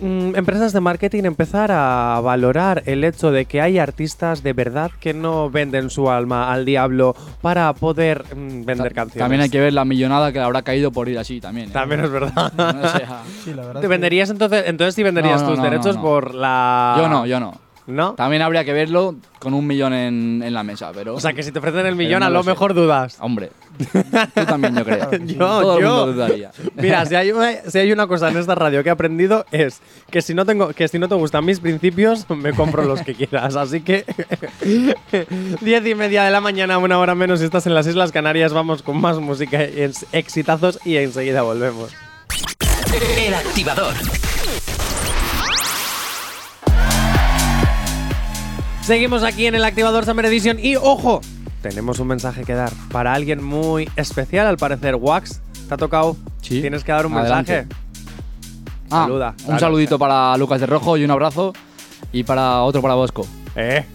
Mm, 0.00 0.34
empresas 0.34 0.72
de 0.72 0.80
marketing 0.80 1.22
empezar 1.22 1.70
a 1.70 2.20
valorar 2.20 2.82
el 2.86 3.04
hecho 3.04 3.30
de 3.30 3.44
que 3.44 3.60
hay 3.60 3.78
artistas 3.78 4.42
de 4.42 4.52
verdad 4.52 4.90
que 4.98 5.14
no 5.14 5.50
venden 5.50 5.88
su 5.88 6.10
alma 6.10 6.52
al 6.52 6.64
diablo 6.64 7.14
para 7.40 7.72
poder 7.74 8.24
mm, 8.34 8.64
vender 8.64 8.88
Ta- 8.88 8.94
canciones. 8.94 9.18
También 9.18 9.40
hay 9.42 9.50
que 9.50 9.60
ver 9.60 9.72
la 9.72 9.84
millonada 9.84 10.32
que 10.32 10.40
le 10.40 10.44
habrá 10.46 10.62
caído 10.62 10.90
por 10.90 11.08
ir 11.08 11.16
así 11.16 11.40
también. 11.40 11.68
¿eh? 11.68 11.72
También 11.72 12.00
es 12.04 12.10
verdad. 12.10 12.52
O 12.56 12.88
sea, 12.88 13.22
Sí, 13.44 13.54
la 13.54 13.62
verdad. 13.66 13.72
¿Te 13.74 13.78
es 13.78 13.82
que- 13.82 13.86
venderías 13.88 14.30
entonces? 14.30 14.64
Entonces 14.66 14.96
sí 14.96 15.04
venderías 15.04 15.36
No, 15.42 15.46
no, 15.46 15.48
tus 15.50 15.58
no, 15.58 15.64
derechos 15.64 15.94
no, 15.94 16.02
no. 16.02 16.08
por 16.08 16.34
la. 16.34 16.96
yo 16.98 17.08
no, 17.08 17.24
yo 17.26 17.38
no. 17.38 17.63
¿No? 17.86 18.14
También 18.14 18.40
habría 18.40 18.64
que 18.64 18.72
verlo 18.72 19.14
con 19.38 19.52
un 19.52 19.66
millón 19.66 19.92
en, 19.92 20.42
en 20.42 20.54
la 20.54 20.62
mesa, 20.62 20.90
pero. 20.94 21.14
O 21.14 21.20
sea, 21.20 21.34
que 21.34 21.42
si 21.42 21.52
te 21.52 21.58
ofrecen 21.58 21.84
el 21.84 21.96
millón, 21.96 22.20
no 22.20 22.26
a 22.26 22.30
lo 22.30 22.42
mor 22.42 22.72
dudas. 22.72 23.18
Hombre, 23.20 23.50
tú 24.34 24.44
también 24.46 24.74
yo 24.74 24.84
creo. 24.84 25.10
Yo, 25.26 25.36
Todo 25.36 25.76
el 25.76 25.82
yo. 25.84 25.90
mundo 25.90 26.12
dudaría. 26.14 26.50
Mira, 26.76 27.04
si 27.04 27.14
hay, 27.14 27.30
una, 27.32 27.52
si 27.68 27.78
hay 27.78 27.92
una 27.92 28.06
cosa 28.06 28.30
en 28.30 28.38
esta 28.38 28.54
radio 28.54 28.82
que 28.82 28.88
he 28.88 28.92
aprendido 28.92 29.44
es 29.52 29.82
que 30.10 30.22
si 30.22 30.32
no 30.32 30.46
tengo, 30.46 30.68
que 30.68 30.88
si 30.88 30.98
no 30.98 31.08
te 31.08 31.14
gustan 31.14 31.44
mis 31.44 31.60
principios, 31.60 32.24
me 32.30 32.54
compro 32.54 32.84
los 32.84 33.02
que 33.02 33.14
quieras. 33.14 33.54
Así 33.54 33.82
que 33.82 34.06
diez 35.60 35.86
y 35.86 35.94
media 35.94 36.24
de 36.24 36.30
la 36.30 36.40
mañana, 36.40 36.78
una 36.78 36.98
hora 36.98 37.14
menos, 37.14 37.40
si 37.40 37.44
estás 37.44 37.66
en 37.66 37.74
las 37.74 37.86
Islas 37.86 38.12
Canarias, 38.12 38.54
vamos 38.54 38.82
con 38.82 38.98
más 38.98 39.18
música, 39.18 39.62
ex- 39.62 40.06
exitazos 40.12 40.78
y 40.86 40.96
enseguida 40.96 41.42
volvemos. 41.42 41.92
El 43.18 43.34
activador. 43.34 43.92
Seguimos 48.84 49.22
aquí 49.22 49.46
en 49.46 49.54
el 49.54 49.64
Activador 49.64 50.04
Summer 50.04 50.26
Edition 50.26 50.58
y 50.60 50.76
ojo, 50.76 51.22
tenemos 51.62 52.00
un 52.00 52.08
mensaje 52.08 52.44
que 52.44 52.52
dar 52.52 52.70
para 52.92 53.14
alguien 53.14 53.42
muy 53.42 53.88
especial 53.96 54.46
al 54.46 54.58
parecer. 54.58 54.96
Wax, 54.96 55.40
¿te 55.68 55.72
ha 55.72 55.76
tocado? 55.78 56.18
Sí. 56.42 56.60
Tienes 56.60 56.84
que 56.84 56.92
dar 56.92 57.06
un 57.06 57.14
mensaje. 57.14 57.66
Ah, 58.90 59.04
Saluda. 59.04 59.34
Un 59.46 59.58
saludito 59.58 59.98
para 59.98 60.36
Lucas 60.36 60.60
de 60.60 60.66
Rojo 60.66 60.98
y 60.98 61.04
un 61.04 61.10
abrazo. 61.10 61.54
Y 62.12 62.24
para 62.24 62.60
otro 62.60 62.82
para 62.82 62.92
Bosco. 62.92 63.26
Eh. 63.56 63.86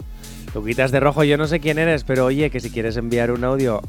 Luquitas 0.56 0.92
de 0.92 1.00
Rojo, 1.00 1.24
yo 1.24 1.38
no 1.38 1.46
sé 1.46 1.60
quién 1.60 1.78
eres, 1.78 2.04
pero 2.04 2.26
oye, 2.26 2.50
que 2.50 2.60
si 2.60 2.72
quieres 2.72 2.98
enviar 2.98 3.30
un 3.30 3.44
audio, 3.44 3.84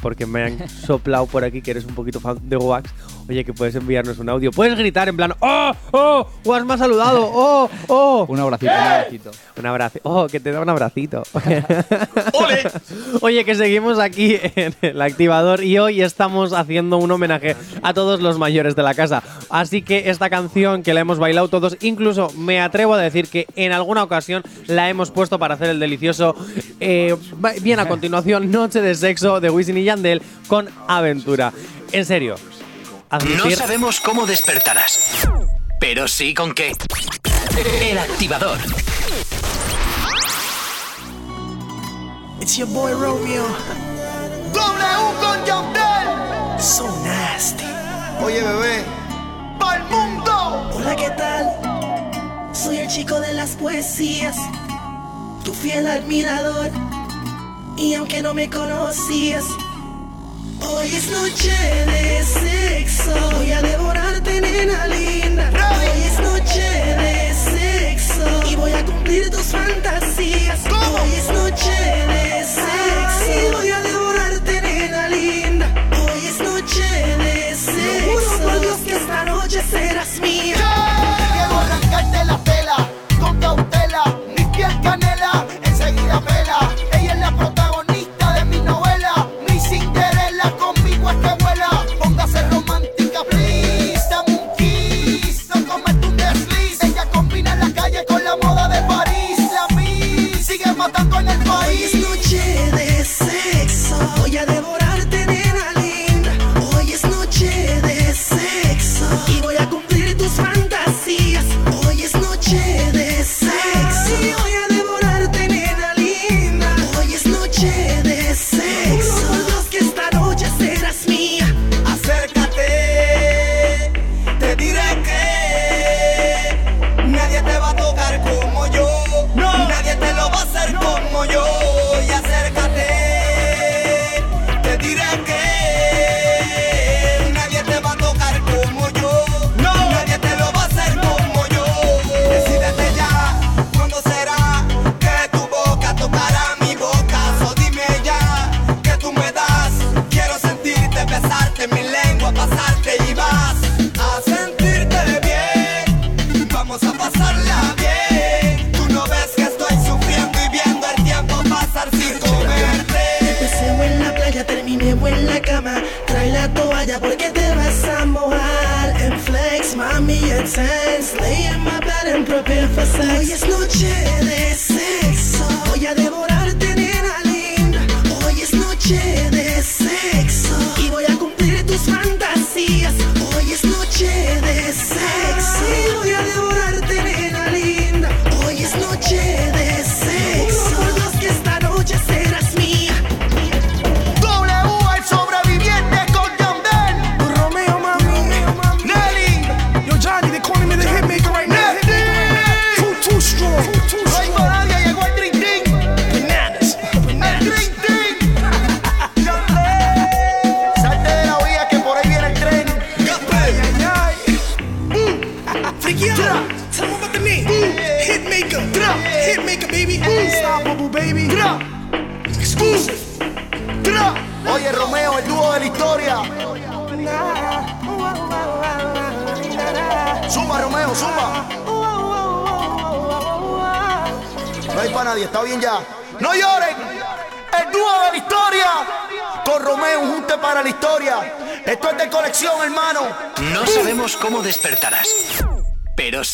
porque 0.00 0.24
me 0.24 0.44
han 0.44 0.68
soplado 0.86 1.26
por 1.26 1.42
aquí 1.42 1.62
que 1.62 1.72
eres 1.72 1.84
un 1.84 1.96
poquito 1.96 2.20
fan 2.20 2.38
de 2.44 2.56
Wax, 2.56 2.92
oye, 3.28 3.44
que 3.44 3.52
puedes 3.52 3.74
enviarnos 3.74 4.18
un 4.18 4.28
audio. 4.28 4.50
Puedes 4.50 4.76
gritar 4.78 5.08
en 5.08 5.16
plan, 5.16 5.34
¡oh! 5.40 5.72
¡oh! 5.92 6.26
¡Guas 6.44 6.64
me 6.64 6.74
ha 6.74 6.78
saludado! 6.78 7.30
¡oh! 7.32 7.70
¡oh! 7.88 8.26
Un 8.28 8.40
abracito, 8.40 8.72
un 8.72 8.78
abracito. 8.78 9.30
Un 9.56 9.66
abrazo. 9.66 9.98
¡oh! 10.02 10.26
Que 10.26 10.40
te 10.40 10.50
da 10.50 10.60
un 10.60 10.68
abracito. 10.68 11.22
¡Ole! 12.32 12.62
oye, 13.20 13.44
que 13.44 13.54
seguimos 13.54 13.98
aquí 13.98 14.36
en 14.56 14.74
el 14.82 15.00
activador 15.00 15.62
y 15.62 15.78
hoy 15.78 16.02
estamos 16.02 16.52
haciendo 16.52 16.98
un 16.98 17.10
homenaje 17.10 17.56
a 17.82 17.94
todos 17.94 18.20
los 18.20 18.38
mayores 18.38 18.74
de 18.74 18.82
la 18.82 18.94
casa. 18.94 19.22
Así 19.50 19.82
que 19.82 20.10
esta 20.10 20.28
canción 20.28 20.82
que 20.82 20.92
la 20.92 21.00
hemos 21.00 21.18
bailado 21.18 21.48
todos, 21.48 21.76
incluso 21.82 22.30
me 22.36 22.60
atrevo 22.60 22.94
a 22.94 22.98
decir 22.98 23.28
que 23.28 23.46
en 23.54 23.72
alguna 23.72 24.02
ocasión 24.02 24.42
la 24.66 24.90
hemos 24.90 25.10
puesto 25.10 25.38
para 25.38 25.54
hacer 25.54 25.70
el 25.70 25.78
delicioso. 25.78 26.34
Eh, 26.80 27.14
bien, 27.62 27.78
a 27.78 27.88
continuación, 27.88 28.50
Noche 28.50 28.80
de 28.80 28.94
Sexo 28.94 29.40
de 29.40 29.50
Wisin 29.50 29.78
y 29.78 29.84
Yandel 29.84 30.22
con 30.48 30.68
Aventura. 30.88 31.52
En 31.92 32.04
serio, 32.04 32.34
no 33.22 33.48
sabemos 33.52 34.00
cómo 34.00 34.26
despertarás, 34.26 34.98
pero 35.78 36.08
sí 36.08 36.34
con 36.34 36.52
qué. 36.52 36.72
El 37.80 37.96
activador. 37.96 38.58
It's 42.40 42.56
your 42.56 42.66
boy 42.68 42.92
Romeo. 42.92 43.46
W 44.52 45.20
con 45.20 45.44
Yandel. 45.44 46.60
So 46.60 46.90
nasty. 47.04 47.64
Oye, 48.20 48.42
bebé. 48.42 48.84
¡Pal 49.60 49.84
mundo! 49.84 50.70
Hola, 50.74 50.96
¿qué 50.96 51.10
tal? 51.10 52.50
Soy 52.52 52.78
el 52.78 52.88
chico 52.88 53.20
de 53.20 53.32
las 53.34 53.50
poesías, 53.50 54.36
tu 55.44 55.54
fiel 55.54 55.86
admirador. 55.86 56.70
Y 57.76 57.94
aunque 57.94 58.22
no 58.22 58.34
me 58.34 58.50
conocías, 58.50 59.44
Hoy 60.60 60.94
es 60.94 61.10
noche 61.10 61.52
de 61.86 62.24
sexo, 62.24 63.12
voy 63.36 63.50
a 63.52 63.62
devorarte 63.62 64.40
nena 64.40 64.86
linda. 64.86 65.50
Hoy 65.50 66.02
es 66.02 66.20
noche 66.20 66.60
de 67.02 67.34
sexo 67.34 68.50
y 68.50 68.56
voy 68.56 68.72
a 68.72 68.84
cumplir 68.84 69.30
tus 69.30 69.46
fantasías. 69.46 70.60
Hoy 70.66 71.14
es 71.14 71.28
noche 71.30 72.03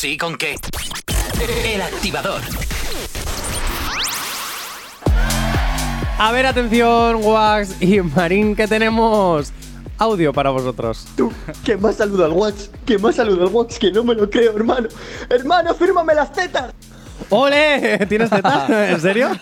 ¿Sí 0.01 0.17
con 0.17 0.35
qué? 0.35 0.55
El 1.63 1.79
activador. 1.79 2.41
A 6.17 6.31
ver, 6.31 6.47
atención, 6.47 7.19
Wax 7.23 7.79
y 7.79 8.01
Marín, 8.01 8.55
que 8.55 8.67
tenemos 8.67 9.53
audio 9.99 10.33
para 10.33 10.49
vosotros. 10.49 11.05
Tú, 11.15 11.31
que 11.63 11.77
más 11.77 11.97
saludo 11.97 12.25
al 12.25 12.31
Wax, 12.31 12.71
que 12.83 12.97
más 12.97 13.17
saludo 13.17 13.43
al 13.43 13.53
Wax, 13.53 13.77
que 13.77 13.91
no 13.91 14.03
me 14.03 14.15
lo 14.15 14.27
creo, 14.27 14.55
hermano. 14.55 14.89
Hermano, 15.29 15.75
fírmame 15.75 16.15
las 16.15 16.33
tetas. 16.33 16.73
¡Ole! 17.29 18.03
¿Tienes 18.09 18.31
tetas? 18.31 18.69
¿En 18.71 19.01
serio? 19.01 19.29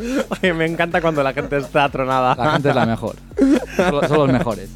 Me 0.42 0.66
encanta 0.66 1.00
cuando 1.00 1.22
la 1.22 1.32
gente 1.32 1.56
está 1.56 1.88
tronada. 1.88 2.34
La 2.34 2.52
gente 2.52 2.68
es 2.70 2.74
la 2.74 2.86
mejor. 2.86 3.16
Son, 3.76 4.18
los 4.18 4.28
mejores. 4.28 4.70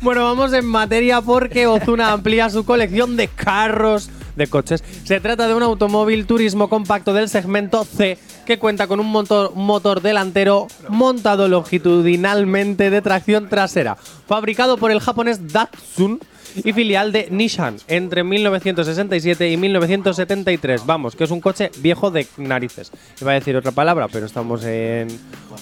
Bueno, 0.00 0.24
vamos 0.24 0.52
en 0.52 0.66
materia 0.66 1.20
porque 1.20 1.66
Ozuna 1.66 2.12
amplía 2.12 2.50
su 2.50 2.64
colección 2.64 3.16
de 3.16 3.28
carros 3.28 4.10
de 4.36 4.46
coches. 4.46 4.84
Se 5.04 5.20
trata 5.20 5.48
de 5.48 5.54
un 5.54 5.62
automóvil 5.62 6.26
turismo 6.26 6.68
compacto 6.68 7.12
del 7.12 7.28
segmento 7.28 7.84
C 7.84 8.18
que 8.44 8.58
cuenta 8.58 8.86
con 8.86 9.00
un 9.00 9.10
motor, 9.10 9.54
motor, 9.54 10.00
delantero 10.02 10.68
montado 10.88 11.48
longitudinalmente 11.48 12.90
de 12.90 13.02
tracción 13.02 13.48
trasera, 13.48 13.96
fabricado 13.96 14.76
por 14.76 14.90
el 14.90 15.00
japonés 15.00 15.52
Datsun 15.52 16.20
y 16.64 16.72
filial 16.72 17.12
de 17.12 17.28
Nissan 17.30 17.76
entre 17.88 18.24
1967 18.24 19.50
y 19.50 19.56
1973. 19.56 20.86
Vamos, 20.86 21.16
que 21.16 21.24
es 21.24 21.30
un 21.30 21.40
coche 21.40 21.70
viejo 21.78 22.10
de 22.10 22.26
narices. 22.36 22.92
Iba 23.20 23.32
a 23.32 23.34
decir 23.34 23.56
otra 23.56 23.72
palabra, 23.72 24.08
pero 24.08 24.26
estamos 24.26 24.64
en 24.64 25.08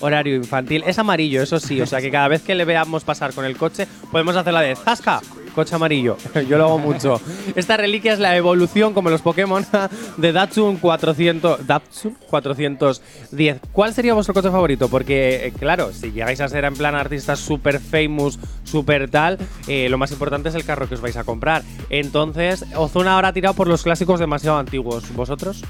horario 0.00 0.36
infantil. 0.36 0.84
Es 0.86 0.98
amarillo, 0.98 1.42
eso 1.42 1.58
sí, 1.58 1.80
o 1.80 1.86
sea 1.86 2.00
que 2.00 2.10
cada 2.10 2.28
vez 2.28 2.42
que 2.42 2.54
le 2.54 2.64
veamos 2.64 3.04
pasar 3.04 3.32
con 3.34 3.44
el 3.44 3.56
coche, 3.56 3.86
podemos 4.10 4.36
hacer 4.36 4.52
la 4.52 4.60
de 4.60 4.76
¡Zasca! 4.76 5.20
Coche 5.54 5.74
amarillo. 5.74 6.16
Yo 6.48 6.58
lo 6.58 6.64
hago 6.64 6.78
mucho. 6.78 7.20
Esta 7.54 7.76
reliquia 7.76 8.12
es 8.12 8.18
la 8.18 8.36
evolución, 8.36 8.92
como 8.92 9.10
los 9.10 9.22
Pokémon, 9.22 9.64
de 10.16 10.32
Datsun 10.32 10.76
400. 10.78 11.66
Datsun 11.66 12.16
410. 12.28 13.60
¿Cuál 13.72 13.94
sería 13.94 14.14
vuestro 14.14 14.34
coche 14.34 14.50
favorito? 14.50 14.88
Porque, 14.88 15.46
eh, 15.46 15.52
claro, 15.52 15.92
si 15.92 16.12
llegáis 16.12 16.40
a 16.40 16.48
ser 16.48 16.64
en 16.64 16.74
plan 16.74 16.94
artistas 16.94 17.38
super 17.38 17.80
famous, 17.80 18.38
super 18.64 19.10
tal, 19.10 19.38
eh, 19.68 19.88
lo 19.88 19.98
más 19.98 20.10
importante 20.10 20.48
es 20.48 20.54
el 20.54 20.64
carro 20.64 20.88
que 20.88 20.94
os 20.94 21.00
vais 21.00 21.16
a 21.16 21.24
comprar. 21.24 21.62
Entonces, 21.90 22.64
Ozuna 22.76 23.14
ahora 23.14 23.28
ha 23.28 23.32
tirado 23.32 23.54
por 23.54 23.68
los 23.68 23.82
clásicos 23.82 24.20
demasiado 24.20 24.58
antiguos. 24.58 25.04
¿Vosotros? 25.14 25.62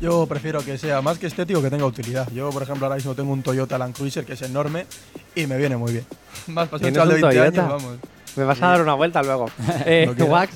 Yo 0.00 0.26
prefiero 0.26 0.64
que 0.64 0.78
sea 0.78 1.00
más 1.00 1.18
que 1.18 1.28
estético 1.28 1.62
que 1.62 1.70
tenga 1.70 1.86
utilidad. 1.86 2.28
Yo, 2.32 2.50
por 2.50 2.64
ejemplo, 2.64 2.86
ahora 2.86 2.96
mismo 2.96 3.14
tengo 3.14 3.32
un 3.32 3.42
Toyota 3.44 3.78
Land 3.78 3.94
Cruiser 3.94 4.24
que 4.24 4.32
es 4.32 4.42
enorme 4.42 4.86
y 5.36 5.46
me 5.46 5.56
viene 5.56 5.76
muy 5.76 5.92
bien. 5.92 6.04
Más 6.48 6.68
para 6.68 6.80
ser 6.82 6.92
¿Tienes 6.92 6.94
chaval 6.94 7.08
de 7.08 7.14
un 7.14 7.30
20 7.30 7.38
Toyota? 7.38 7.66
años, 7.66 7.82
vamos. 7.84 7.98
Me 8.36 8.44
vas 8.44 8.62
a 8.62 8.68
dar 8.68 8.82
una 8.82 8.94
vuelta 8.94 9.22
luego. 9.22 9.46
Eh. 9.86 10.08
Wax. 10.18 10.52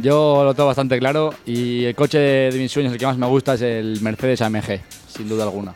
Yo 0.00 0.42
lo 0.44 0.54
tengo 0.54 0.66
bastante 0.68 0.98
claro 0.98 1.34
y 1.44 1.84
el 1.84 1.94
coche 1.94 2.18
de 2.18 2.58
mis 2.58 2.70
sueños, 2.70 2.92
el 2.92 2.98
que 2.98 3.06
más 3.06 3.18
me 3.18 3.26
gusta, 3.26 3.54
es 3.54 3.62
el 3.62 4.00
Mercedes 4.00 4.40
AMG, 4.42 4.80
sin 5.08 5.28
duda 5.28 5.44
alguna. 5.44 5.74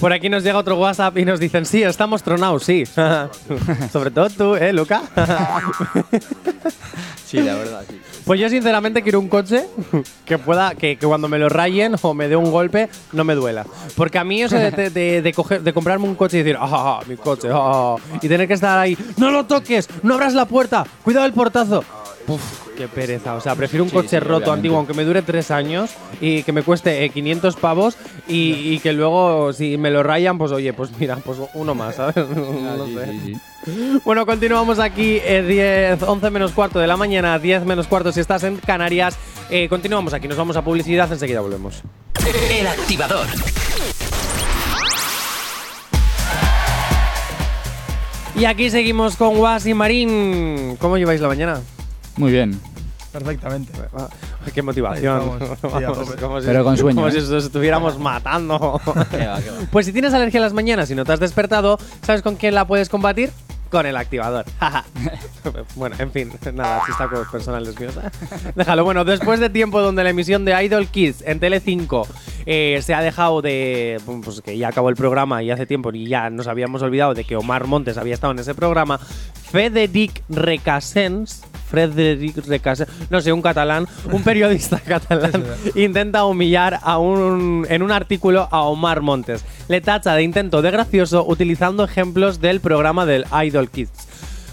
Por 0.00 0.12
aquí 0.14 0.30
nos 0.30 0.42
llega 0.42 0.56
otro 0.58 0.76
WhatsApp 0.76 1.18
y 1.18 1.24
nos 1.26 1.38
dicen, 1.38 1.66
sí, 1.66 1.82
estamos 1.82 2.22
tronados, 2.22 2.64
sí. 2.64 2.84
Sobre 3.92 4.10
todo 4.10 4.30
tú, 4.30 4.56
¿eh, 4.56 4.72
Luca? 4.72 5.02
Sí, 7.26 7.40
la 7.40 7.54
verdad, 7.54 7.84
sí. 7.88 7.96
Pues 8.24 8.40
yo 8.40 8.48
sinceramente 8.48 9.02
quiero 9.04 9.20
un 9.20 9.28
coche 9.28 9.64
que 10.24 10.36
pueda, 10.36 10.74
que, 10.74 10.96
que 10.96 11.06
cuando 11.06 11.28
me 11.28 11.38
lo 11.38 11.48
rayen 11.48 11.94
o 12.02 12.12
me 12.12 12.26
dé 12.26 12.34
un 12.34 12.50
golpe, 12.50 12.88
no 13.12 13.22
me 13.22 13.36
duela. 13.36 13.64
Porque 13.94 14.18
a 14.18 14.24
mí 14.24 14.42
eso 14.42 14.56
de, 14.56 14.72
de- 14.72 14.90
de- 14.90 15.22
de 15.22 15.32
coger- 15.32 15.60
de 15.60 15.72
comprarme 15.72 16.06
un 16.06 16.16
coche 16.16 16.38
y 16.38 16.42
decir, 16.42 16.56
ah, 16.60 16.68
ah, 16.70 17.00
mi 17.06 17.16
coche, 17.16 17.46
ah, 17.52 17.94
ah", 17.94 17.96
y 18.20 18.26
tener 18.28 18.48
que 18.48 18.54
estar 18.54 18.76
ahí, 18.80 18.98
no 19.16 19.30
lo 19.30 19.46
toques, 19.46 19.88
no 20.02 20.14
abras 20.14 20.34
la 20.34 20.44
puerta, 20.46 20.84
cuidado 21.04 21.24
el 21.24 21.32
portazo. 21.32 21.84
Uf, 22.26 22.68
qué 22.76 22.86
pereza. 22.86 23.34
O 23.34 23.40
sea, 23.40 23.56
prefiero 23.56 23.82
un 23.82 23.90
Sí, 23.90 23.96
coche 23.96 24.08
sí, 24.10 24.18
roto, 24.20 24.28
obviamente. 24.36 24.50
antiguo, 24.52 24.78
aunque 24.78 24.94
me 24.94 25.04
dure 25.04 25.22
tres 25.22 25.50
años 25.50 25.90
y 26.20 26.42
que 26.44 26.52
me 26.52 26.62
cueste 26.62 27.04
eh, 27.04 27.10
500 27.10 27.56
pavos 27.56 27.96
y, 28.28 28.52
y 28.74 28.78
que 28.78 28.92
luego, 28.92 29.52
si 29.52 29.76
me 29.78 29.90
lo 29.90 30.02
rayan, 30.02 30.38
pues 30.38 30.52
oye, 30.52 30.72
pues 30.72 30.90
mira, 31.00 31.16
pues 31.16 31.38
uno 31.54 31.74
más, 31.74 31.96
¿sabes? 31.96 32.16
No 32.36 32.86
sí, 32.86 32.94
sé. 32.94 33.06
sí, 33.06 33.20
sí. 33.66 34.00
Bueno, 34.04 34.24
continuamos 34.26 34.78
aquí, 34.78 35.18
eh, 35.24 35.42
10, 35.98 36.02
11 36.08 36.30
menos 36.30 36.52
cuarto 36.52 36.78
de 36.78 36.86
la 36.86 36.96
mañana, 36.96 37.38
10 37.38 37.64
menos 37.64 37.86
cuarto 37.88 38.12
si 38.12 38.20
estás 38.20 38.44
en 38.44 38.56
Canarias. 38.58 39.16
Eh, 39.50 39.68
continuamos 39.68 40.14
aquí, 40.14 40.28
nos 40.28 40.36
vamos 40.38 40.56
a 40.56 40.62
publicidad, 40.62 41.10
enseguida 41.12 41.40
volvemos. 41.40 41.82
El 42.50 42.66
activador. 42.66 43.26
Y 48.36 48.44
aquí 48.44 48.70
seguimos 48.70 49.16
con 49.16 49.36
Was 49.38 49.66
y 49.66 49.74
Marín. 49.74 50.76
¿Cómo 50.78 50.96
lleváis 50.96 51.20
la 51.20 51.28
mañana? 51.28 51.60
Muy 52.20 52.32
bien. 52.32 52.60
Perfectamente. 53.12 53.72
Qué 54.54 54.62
motivación. 54.62 55.20
Sí, 55.40 55.46
Vamos, 55.62 56.10
como 56.20 56.40
si- 56.40 56.46
Pero 56.46 56.62
con 56.62 56.76
sueño, 56.76 56.94
Como 56.94 57.08
¿eh? 57.08 57.12
si 57.12 57.18
nos 57.32 57.44
estuviéramos 57.44 57.98
matando. 57.98 58.80
Qué 59.10 59.26
va, 59.26 59.40
qué 59.40 59.50
va. 59.50 59.56
Pues 59.72 59.86
si 59.86 59.92
tienes 59.92 60.14
alergia 60.14 60.38
a 60.38 60.44
las 60.44 60.52
mañanas 60.52 60.90
y 60.92 60.94
no 60.94 61.04
te 61.04 61.12
has 61.12 61.18
despertado, 61.20 61.76
¿sabes 62.02 62.22
con 62.22 62.36
quién 62.36 62.54
la 62.54 62.66
puedes 62.68 62.88
combatir? 62.88 63.30
Con 63.68 63.86
el 63.86 63.96
activador. 63.96 64.44
bueno, 65.76 65.94
en 65.98 66.10
fin, 66.12 66.32
nada, 66.54 66.82
chistacos 66.86 67.28
personales 67.28 67.78
míos. 67.78 67.94
Déjalo. 68.56 68.84
Bueno, 68.84 69.04
después 69.04 69.38
de 69.40 69.48
tiempo 69.48 69.80
donde 69.80 70.02
la 70.04 70.10
emisión 70.10 70.44
de 70.44 70.64
Idol 70.64 70.88
Kids 70.88 71.22
en 71.26 71.40
Tele5 71.40 72.06
eh, 72.46 72.80
se 72.82 72.94
ha 72.94 73.00
dejado 73.00 73.42
de. 73.42 74.00
Pues 74.24 74.40
que 74.40 74.56
ya 74.58 74.68
acabó 74.68 74.88
el 74.88 74.96
programa 74.96 75.42
y 75.44 75.50
hace 75.52 75.66
tiempo 75.66 75.90
y 75.92 76.06
ya 76.08 76.30
nos 76.30 76.46
habíamos 76.48 76.82
olvidado 76.82 77.14
de 77.14 77.24
que 77.24 77.36
Omar 77.36 77.66
Montes 77.66 77.96
había 77.96 78.14
estado 78.14 78.32
en 78.32 78.40
ese 78.40 78.54
programa, 78.54 78.98
Federic 79.52 80.22
Recasens. 80.28 81.42
Frederic 81.70 82.46
Recasens, 82.46 82.90
no 83.10 83.20
sé, 83.20 83.32
un 83.32 83.42
catalán, 83.42 83.86
un 84.10 84.22
periodista 84.22 84.78
catalán, 84.86 85.44
intenta 85.74 86.24
humillar 86.24 86.80
a 86.82 86.98
un, 86.98 87.66
en 87.68 87.82
un 87.82 87.92
artículo 87.92 88.48
a 88.50 88.62
Omar 88.62 89.00
Montes. 89.00 89.44
Le 89.68 89.80
tacha 89.80 90.14
de 90.14 90.22
intento 90.22 90.62
de 90.62 90.70
gracioso 90.70 91.24
utilizando 91.26 91.84
ejemplos 91.84 92.40
del 92.40 92.60
programa 92.60 93.06
del 93.06 93.24
Idol 93.44 93.70
Kids. 93.70 94.08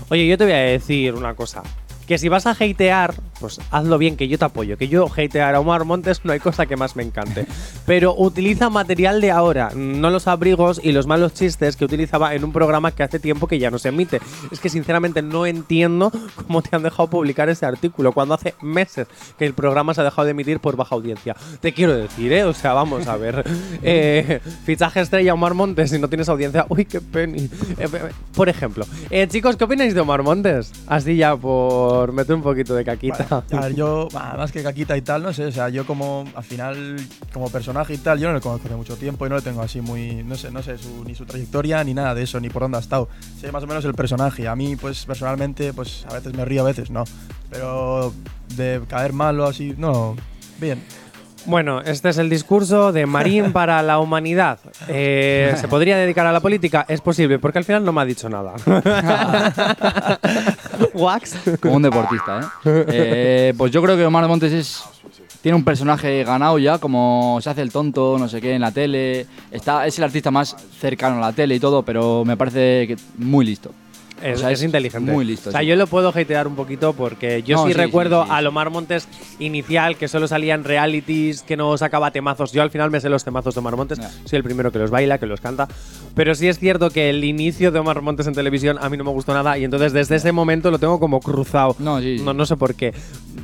Oye, 0.10 0.27
yo 0.27 0.38
te 0.38 0.45
voy 0.45 0.53
a 0.53 0.58
decir 0.58 1.15
una 1.15 1.34
cosa. 1.34 1.63
Que 2.08 2.17
si 2.17 2.30
vas 2.30 2.45
a 2.45 2.51
hatear, 2.51 3.13
pues 3.39 3.60
hazlo 3.71 3.97
bien, 3.97 4.17
que 4.17 4.28
yo 4.28 4.38
te 4.38 4.45
apoyo. 4.45 4.78
Que 4.78 4.88
yo 4.88 5.08
hatear 5.08 5.56
a 5.56 5.60
Omar 5.60 5.86
Montes 5.86 6.21
no 6.23 6.34
hay 6.34 6.39
cosa 6.39 6.65
que 6.65 6.76
más 6.76 6.95
me 6.95 7.04
encante. 7.04 7.45
Pero 7.86 8.15
utiliza 8.17 8.69
material 8.69 9.21
de 9.21 9.32
ahora, 9.32 9.71
no 9.76 10.10
los 10.10 10.28
abrigos 10.28 10.80
y 10.84 10.91
los 10.91 11.08
malos 11.08 11.34
chistes 11.34 11.76
que 11.76 11.86
utilizaba 11.86 12.36
en 12.36 12.43
un 12.43 12.52
programa 12.52 12.91
que 12.91 13.04
hace 13.04 13.19
tiempo 13.19 13.47
que 13.47 13.60
ya 13.60 13.71
no 13.71 13.80
se 13.80 13.89
emite. 13.89 14.19
Es 14.52 14.60
que 14.60 14.69
sinceramente 14.69 15.21
no 15.21 15.45
entiendo 15.45 16.12
cómo 16.36 16.62
te 16.62 16.76
han 16.76 16.84
dejado 16.84 17.10
publicar 17.10 17.50
ese 17.50 17.65
artículo 17.65 18.12
cuando 18.12 18.34
hace 18.34 18.56
meses 18.62 19.08
que 19.38 19.45
el 19.45 19.54
programa 19.54 19.93
se 19.93 20.02
ha 20.02 20.04
dejado 20.04 20.26
de 20.26 20.32
emitir 20.32 20.60
por 20.60 20.76
baja 20.76 20.95
audiencia. 20.95 21.36
Te 21.60 21.73
quiero 21.73 21.95
decir, 21.95 22.32
¿eh? 22.34 22.43
O 22.43 22.54
sea, 22.54 22.73
vamos 22.73 23.08
a 23.08 23.17
ver. 23.17 23.43
Eh, 23.84 24.41
fichaje 24.65 25.02
estrella 25.02 25.34
Omar 25.34 25.54
Montes 25.54 25.91
si 25.91 26.00
no 26.00 26.10
tienes 26.10 26.28
audiencia. 26.30 26.65
Uy, 26.69 26.86
qué 26.86 27.00
penny. 27.00 27.43
Eh, 27.78 27.88
eh, 27.93 28.12
por 28.36 28.50
ejemplo, 28.50 28.86
eh, 29.10 29.28
chicos, 29.28 29.56
¿qué 29.56 29.63
opináis 29.63 29.93
de 29.93 30.00
Omar 30.00 30.23
Montes? 30.23 30.71
Así 30.88 31.15
ya 31.15 31.36
por 31.36 32.12
meter 32.12 32.36
un 32.36 32.41
poquito 32.41 32.76
de 32.76 32.84
caquita. 32.84 33.27
A 33.52 33.60
ver, 33.62 33.76
yo, 33.76 34.08
más 34.13 34.52
que 34.52 34.63
caquita 34.63 34.96
y 34.98 35.02
tal, 35.02 35.24
no 35.24 35.34
sé, 35.34 35.46
o 35.46 35.52
sea, 35.52 35.70
yo 35.70 35.86
como, 35.86 36.26
al 36.36 36.44
final, 36.44 36.98
como 37.34 37.50
personaje 37.50 37.94
y 37.94 37.98
tal, 37.98 38.20
yo 38.20 38.28
no 38.28 38.34
le 38.34 38.42
conozco 38.42 38.68
hace 38.68 38.76
mucho 38.76 38.96
tiempo 38.96 39.26
y 39.26 39.30
no 39.30 39.36
le 39.36 39.42
tengo 39.42 39.62
así 39.62 39.82
muy, 39.82 40.24
no 40.24 40.36
sé, 40.36 40.52
no 40.52 40.62
sé 40.63 40.78
su- 40.78 41.04
ni 41.06 41.16
su 41.16 41.26
trayectoria 41.26 41.84
ni 41.84 41.94
nada 41.94 42.13
de 42.16 42.24
eso, 42.24 42.40
ni 42.40 42.50
por 42.50 42.62
dónde 42.63 42.78
ha 42.78 42.82
estado. 42.82 43.10
Sé 43.40 43.52
más 43.52 43.63
o 43.63 43.68
menos 43.68 43.84
el 43.86 43.94
personaje. 43.94 44.48
A 44.48 44.56
mí, 44.56 44.76
pues, 44.76 45.06
personalmente, 45.06 45.74
pues, 45.74 46.06
a 46.10 46.13
veces 46.13 46.34
me 46.34 46.46
río, 46.46 46.62
a 46.62 46.66
veces 46.66 46.90
no. 46.90 47.04
Pero 47.50 48.13
de 48.56 48.82
caer 48.88 49.13
mal 49.13 49.40
o 49.40 49.46
así, 49.46 49.74
no, 49.78 50.16
bien. 50.60 50.82
Bueno, 51.47 51.79
este 51.79 52.10
es 52.10 52.17
el 52.17 52.29
discurso 52.29 52.91
de 52.91 53.05
Marín 53.05 53.51
para 53.53 53.81
la 53.81 53.99
humanidad. 53.99 54.60
Eh, 54.89 55.55
¿Se 55.60 55.69
podría 55.69 55.97
dedicar 55.97 56.27
a 56.27 56.33
la 56.33 56.41
política? 56.41 56.86
Es 56.89 56.99
posible, 56.99 57.39
porque 57.39 57.57
al 57.57 57.63
final 57.63 57.86
no 57.86 57.93
me 57.93 58.01
ha 58.01 58.05
dicho 58.05 58.27
nada. 58.27 58.53
Wax. 60.93 61.38
Como 61.62 61.75
un 61.77 61.83
deportista, 61.83 62.41
¿eh? 62.65 62.86
Eh, 62.89 63.53
Pues 63.57 63.71
yo 63.71 63.81
creo 63.81 63.95
que 63.95 64.05
Omar 64.05 64.27
Montes 64.27 64.51
es 64.51 64.83
tiene 65.41 65.55
un 65.55 65.63
personaje 65.63 66.23
ganado 66.25 66.60
ya, 66.60 66.79
como 66.79 67.39
se 67.41 67.49
hace 67.49 67.62
el 67.62 67.71
tonto, 67.71 68.17
no 68.19 68.27
sé 68.27 68.41
qué, 68.41 68.55
en 68.55 68.62
la 68.62 68.71
tele. 68.71 69.25
Está, 69.49 69.88
es 69.88 69.97
el 69.97 70.03
artista 70.03 70.29
más 70.31 70.57
cercano 70.81 71.17
a 71.17 71.21
la 71.21 71.31
tele 71.31 71.55
y 71.55 71.60
todo, 71.62 71.83
pero 71.83 72.25
me 72.25 72.36
parece 72.36 72.86
que 72.88 72.97
muy 73.17 73.45
listo. 73.45 73.71
Es, 74.21 74.38
O 74.38 74.41
sea, 74.41 74.51
es 74.51 74.63
inteligente. 74.63 75.12
Muy 75.12 75.25
listo. 75.25 75.49
O 75.49 75.51
sea, 75.51 75.62
sí. 75.62 75.67
yo 75.67 75.75
lo 75.75 75.88
puedo 75.88 76.10
hatear 76.10 76.47
un 76.47 76.56
poquito 76.56 76.93
porque 76.93 77.43
yo 77.43 77.58
No, 77.58 77.65
sí, 77.67 77.73
sí, 77.73 77.77
recuerdo 77.77 78.23
sí, 78.25 78.30
a 78.34 78.41
Lomar 78.41 78.69
Montes 78.69 79.08
inicial 79.39 79.95
que 79.97 80.08
solo 80.08 80.27
salía 80.27 80.56
en 80.56 80.63
realities, 80.63 81.43
que 81.43 81.56
no 81.56 81.77
sacaba 81.77 82.12
temazos. 82.12 82.51
Yo 82.51 82.62
al 82.62 82.71
final 82.71 82.89
me 82.89 82.99
sé 82.99 83.10
los 83.10 83.23
temazos 83.23 83.53
de 83.53 83.60
Omar 83.60 83.75
Montes. 83.75 83.99
Soy 84.25 84.38
el 84.38 84.43
primero 84.43 84.71
que 84.71 84.80
los 84.80 84.89
baila, 84.89 85.17
que 85.17 85.27
los 85.27 85.41
canta. 85.41 85.67
Pero 86.15 86.34
sí 86.34 86.47
es 86.47 86.58
cierto 86.60 86.89
que 86.89 87.10
el 87.10 87.23
inicio 87.23 87.71
de 87.71 87.80
Omar 87.80 88.01
Montes 88.01 88.27
en 88.27 88.34
televisión 88.34 88.77
a 88.82 88.89
mí 88.89 88.97
no 88.97 89.03
me 89.03 89.12
gustó 89.12 89.34
nada 89.34 89.58
y 89.58 89.63
entonces 89.63 89.93
desde 89.93 90.15
ese 90.15 90.32
momento 90.32 90.71
lo 90.71 90.80
tengo 90.80 90.99
como 90.99 91.19
cruzado. 91.19 91.75
No. 91.80 91.99
No, 91.99 92.34
no 92.34 92.45
sé 92.45 92.58
por 92.58 92.75
qué. 92.75 92.93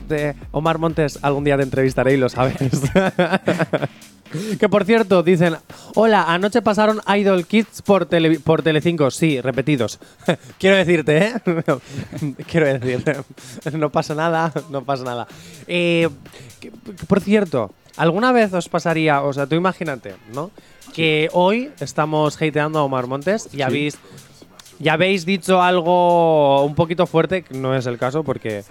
De 0.08 0.36
Omar 0.52 0.80
Montes 0.80 1.20
algún 1.22 1.44
día 1.44 1.56
te 1.58 1.64
entrevistaré 1.64 2.14
y 2.14 2.18
lo 2.18 2.30
sabes. 2.30 2.56
Que 4.60 4.70
por 4.70 4.86
cierto, 4.86 5.24
dicen, 5.24 5.56
hola, 5.96 6.24
anoche 6.34 6.62
pasaron 6.62 7.02
Idol 7.16 7.46
Kids 7.46 7.82
por, 7.82 8.06
tele, 8.06 8.40
por 8.40 8.62
Telecinco. 8.64 9.12
Sí, 9.12 9.40
repetidos. 9.42 10.00
Quiero 10.60 10.76
decirte, 10.78 11.18
¿eh? 11.18 11.34
Quiero 12.50 12.68
decirte. 12.68 13.18
No 13.78 13.90
pasa 13.92 14.16
nada, 14.16 14.52
no 14.70 14.84
pasa 14.84 15.04
nada. 15.04 15.28
Eh, 15.68 16.10
que- 16.60 16.72
que, 16.72 17.06
por 17.08 17.20
cierto, 17.22 17.72
¿alguna 17.98 18.32
vez 18.32 18.54
os 18.54 18.70
pasaría, 18.70 19.22
o 19.22 19.34
sea, 19.34 19.46
tú 19.48 19.56
imagínate, 19.56 20.16
¿no? 20.34 20.52
Que 20.94 21.30
hoy 21.34 21.72
estamos 21.80 22.36
hateando 22.42 22.80
a 22.80 22.84
Omar 22.84 23.08
Montes 23.08 23.50
y 23.54 23.62
habéis... 23.62 23.98
Ya 24.80 24.94
habéis 24.94 25.26
dicho 25.26 25.62
algo 25.62 26.66
un 26.66 26.76
poquito 26.76 27.06
fuerte, 27.06 27.46
no 27.52 27.76
es 27.76 27.86
el 27.86 27.98
caso 27.98 28.24
porque 28.24 28.64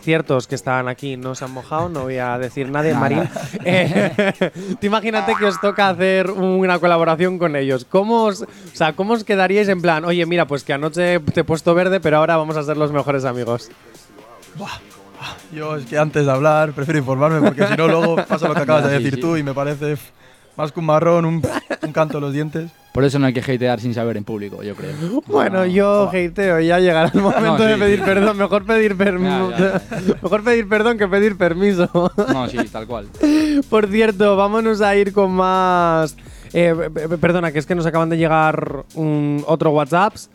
ciertos 0.00 0.46
que 0.46 0.54
estaban 0.54 0.88
aquí 0.88 1.16
no 1.16 1.34
se 1.34 1.44
han 1.44 1.52
mojado, 1.52 1.88
no 1.88 2.02
voy 2.02 2.18
a 2.18 2.38
decir 2.38 2.70
nadie, 2.70 2.92
Nada. 2.92 3.00
Marín. 3.00 3.28
Eh, 3.64 4.50
tú 4.80 4.86
imagínate 4.86 5.34
que 5.38 5.44
os 5.44 5.60
toca 5.60 5.88
hacer 5.88 6.30
una 6.30 6.78
colaboración 6.78 7.38
con 7.38 7.56
ellos. 7.56 7.84
¿Cómo 7.84 8.24
os, 8.24 8.42
o 8.42 8.46
sea, 8.72 8.94
¿Cómo 8.94 9.14
os 9.14 9.24
quedaríais 9.24 9.68
en 9.68 9.82
plan, 9.82 10.04
oye, 10.04 10.24
mira, 10.26 10.46
pues 10.46 10.64
que 10.64 10.72
anoche 10.72 11.20
te 11.20 11.40
he 11.40 11.44
puesto 11.44 11.74
verde, 11.74 12.00
pero 12.00 12.18
ahora 12.18 12.36
vamos 12.36 12.56
a 12.56 12.62
ser 12.62 12.76
los 12.76 12.92
mejores 12.92 13.24
amigos? 13.24 13.70
Yo 15.52 15.76
es 15.76 15.86
que 15.86 15.98
antes 15.98 16.24
de 16.24 16.32
hablar 16.32 16.72
prefiero 16.72 16.98
informarme 16.98 17.40
porque 17.40 17.66
si 17.66 17.76
no 17.76 17.88
luego 17.88 18.16
pasa 18.16 18.48
lo 18.48 18.54
que 18.54 18.62
acabas 18.62 18.84
de 18.84 18.90
decir 18.98 19.20
tú 19.20 19.36
y 19.36 19.42
me 19.42 19.52
parece 19.52 19.96
más 20.56 20.72
que 20.72 20.80
un 20.80 20.86
marrón, 20.86 21.24
un, 21.24 21.42
un 21.82 21.92
canto 21.92 22.18
de 22.18 22.20
los 22.22 22.32
dientes. 22.32 22.70
Por 22.92 23.04
eso 23.04 23.20
no 23.20 23.26
hay 23.26 23.32
que 23.32 23.40
hatear 23.40 23.80
sin 23.80 23.94
saber 23.94 24.16
en 24.16 24.24
público, 24.24 24.62
yo 24.64 24.74
creo. 24.74 24.90
Bueno, 25.26 25.64
yo 25.64 26.08
hateo, 26.08 26.58
ya 26.60 26.80
llegará 26.80 27.10
el 27.14 27.20
momento 27.22 27.58
No, 27.58 27.64
de 27.64 27.76
pedir 27.76 27.98
sí. 28.00 28.04
perdón. 28.04 28.36
Mejor 28.36 28.64
pedir, 28.66 28.96
perm- 28.98 29.22
Ya, 29.50 29.80
mejor 30.22 30.42
pedir 30.42 30.68
perdón 30.68 30.98
que 30.98 31.06
pedir 31.08 31.36
permiso. 31.38 31.88
No, 32.32 32.48
sí, 32.48 32.58
tal 32.72 32.86
cual. 32.86 33.06
Por 33.68 33.86
cierto, 33.88 34.36
vámonos 34.36 34.80
a 34.80 34.96
ir 34.96 35.12
con 35.12 35.30
más. 35.32 36.16
eh, 36.52 36.74
p- 36.92 37.08
p- 37.08 37.18
perdona, 37.18 37.52
que 37.52 37.60
es 37.60 37.66
que 37.66 37.76
nos 37.76 37.86
acaban 37.86 38.08
de 38.08 38.16
llegar 38.18 38.84
un, 38.94 39.44
otro 39.46 39.70
WhatsApps. 39.70 40.28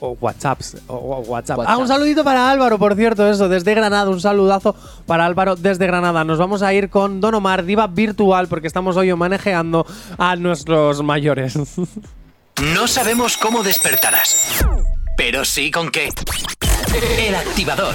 O 0.00 0.16
WhatsApps. 0.20 0.76
O, 0.86 0.94
o 0.94 1.20
WhatsApp. 1.20 1.60
Ah, 1.66 1.76
un 1.76 1.88
saludito 1.88 2.24
para 2.24 2.50
Álvaro, 2.50 2.78
por 2.78 2.94
cierto, 2.94 3.28
eso, 3.28 3.48
desde 3.48 3.74
Granada. 3.74 4.08
Un 4.08 4.20
saludazo 4.20 4.74
para 5.06 5.26
Álvaro 5.26 5.56
desde 5.56 5.86
Granada. 5.86 6.24
Nos 6.24 6.38
vamos 6.38 6.62
a 6.62 6.72
ir 6.72 6.90
con 6.90 7.20
Don 7.20 7.34
Omar, 7.34 7.64
Diva 7.64 7.86
Virtual, 7.86 8.48
porque 8.48 8.66
estamos 8.66 8.96
hoy 8.96 9.14
manejando 9.14 9.86
a 10.18 10.36
nuestros 10.36 11.02
mayores. 11.02 11.58
No 12.74 12.88
sabemos 12.88 13.36
cómo 13.36 13.62
despertarás, 13.62 14.64
pero 15.16 15.44
sí 15.44 15.70
con 15.70 15.92
qué. 15.92 16.08
El 17.16 17.36
activador. 17.36 17.94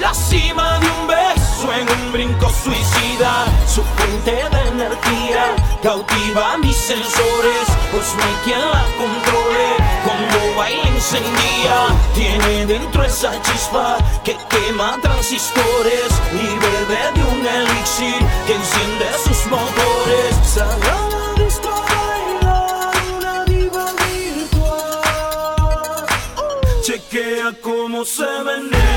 la 0.00 0.12
cima 0.14 0.78
de 0.78 0.86
un 0.86 1.06
beso 1.06 1.72
en 1.72 1.88
un 1.88 2.12
brinco 2.12 2.50
suicida, 2.50 3.46
su 3.66 3.82
fuente 3.82 4.32
de 4.32 4.68
energía 4.68 5.54
cautiva 5.82 6.58
mis 6.58 6.76
sensores, 6.76 7.66
pues 7.90 8.14
no 8.14 8.44
quien 8.44 8.60
la 8.60 8.84
controle, 8.98 9.76
cuando 10.04 10.56
baila 10.56 10.88
encendía, 10.88 11.86
tiene 12.14 12.66
dentro 12.66 13.04
esa 13.04 13.40
chispa 13.42 13.96
que 14.24 14.36
quema 14.48 14.98
transistores 15.00 16.10
y 16.32 16.46
bebe 16.58 17.12
de 17.14 17.22
un 17.32 17.46
elixir 17.46 18.18
que 18.46 18.54
enciende 18.54 19.06
sus 19.24 19.46
motores. 19.46 20.36
Sagrada 20.44 21.34
disco 21.36 21.70
una 23.16 23.44
diva 23.44 23.86
virtual. 24.12 25.06
Chequea 26.82 27.52
cómo 27.62 28.04
se 28.04 28.26
menea. 28.44 28.95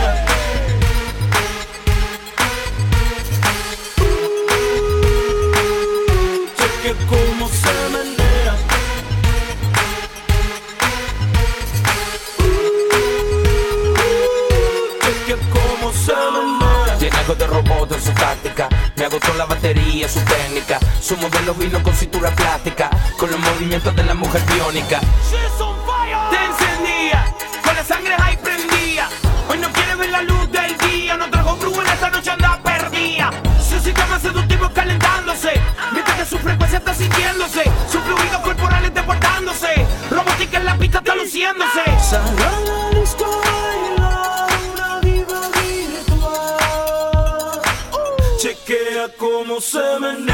De 17.35 17.45
robot 17.45 17.91
en 17.91 18.01
su 18.01 18.11
táctica. 18.13 18.67
Me 18.95 19.05
agotó 19.05 19.33
la 19.35 19.45
batería, 19.45 20.07
su 20.09 20.19
técnica. 20.21 20.79
Su 21.01 21.15
modelo 21.17 21.53
vino 21.53 21.81
con 21.83 21.93
cintura 21.93 22.31
plástica. 22.31 22.89
Con 23.17 23.29
los 23.29 23.39
movimientos 23.39 23.95
de 23.95 24.03
la 24.03 24.13
mujer 24.13 24.41
biónica. 24.51 24.99
Te 24.99 26.45
encendía, 26.45 27.25
con 27.63 27.75
la 27.75 27.83
sangre 27.83 28.15
ahí 28.17 28.37
prendía. 28.37 29.09
Hoy 29.47 29.57
no 29.59 29.69
quiere 29.71 29.95
ver 29.95 30.09
la 30.09 30.21
luz 30.23 30.51
del 30.51 30.77
día, 30.77 31.17
no 31.17 31.29
trajo 31.29 31.57
en 31.61 31.87
esta 31.87 32.09
noche 32.09 32.31
anda 32.31 32.59
perdida. 32.63 33.31
Su 33.61 33.79
sistema 33.79 34.19
seductivo 34.19 34.69
calentándose, 34.73 35.51
mientras 35.91 36.17
que 36.17 36.25
su 36.25 36.37
frecuencia 36.39 36.79
está 36.79 36.93
sintiéndose. 36.93 37.63
Sus 37.91 38.01
fluidos 38.01 38.41
corporales 38.43 38.93
desbordándose, 38.93 39.85
robótica 40.09 40.57
en 40.57 40.65
la 40.65 40.77
pista 40.77 40.97
está 40.99 41.15
luciéndose. 41.15 41.83
Cómo 49.71 50.28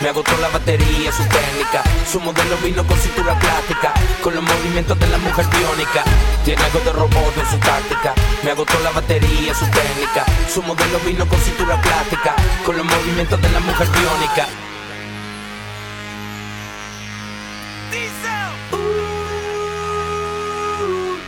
Me 0.00 0.08
agotó 0.08 0.34
la 0.38 0.48
batería, 0.48 1.12
su 1.12 1.22
técnica. 1.24 1.82
Su 2.10 2.20
modelo 2.20 2.56
vino 2.64 2.86
con 2.86 2.96
cintura 2.98 3.38
plástica. 3.38 3.92
Con 4.22 4.34
los 4.34 4.42
movimientos 4.42 4.98
de 4.98 5.06
la 5.08 5.18
mujer 5.18 5.44
biónica. 5.48 6.04
Tiene 6.42 6.62
algo 6.64 6.80
de 6.80 6.92
robot 6.92 7.36
en 7.36 7.50
su 7.50 7.58
táctica. 7.58 8.14
Me 8.42 8.52
agotó 8.52 8.80
la 8.80 8.92
batería, 8.92 9.54
su 9.54 9.66
técnica. 9.66 10.24
Su 10.48 10.62
modelo 10.62 10.98
vino 11.00 11.28
con 11.28 11.38
cintura 11.40 11.78
plástica. 11.82 12.34
Con 12.64 12.78
los 12.78 12.86
movimientos 12.86 13.42
de 13.42 13.50
la 13.50 13.60
mujer 13.60 13.88
biónica. 13.88 14.48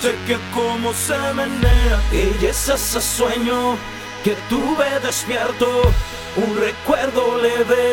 Cheque 0.01 0.37
cómo 0.53 0.93
se 0.93 1.17
menea 1.33 2.01
Ella 2.11 2.51
es 2.51 2.69
ese 2.69 3.01
sueño 3.01 3.77
que 4.25 4.35
tuve 4.49 4.99
despierto 5.01 5.93
Un 6.37 6.59
recuerdo 6.59 7.41
leve 7.41 7.93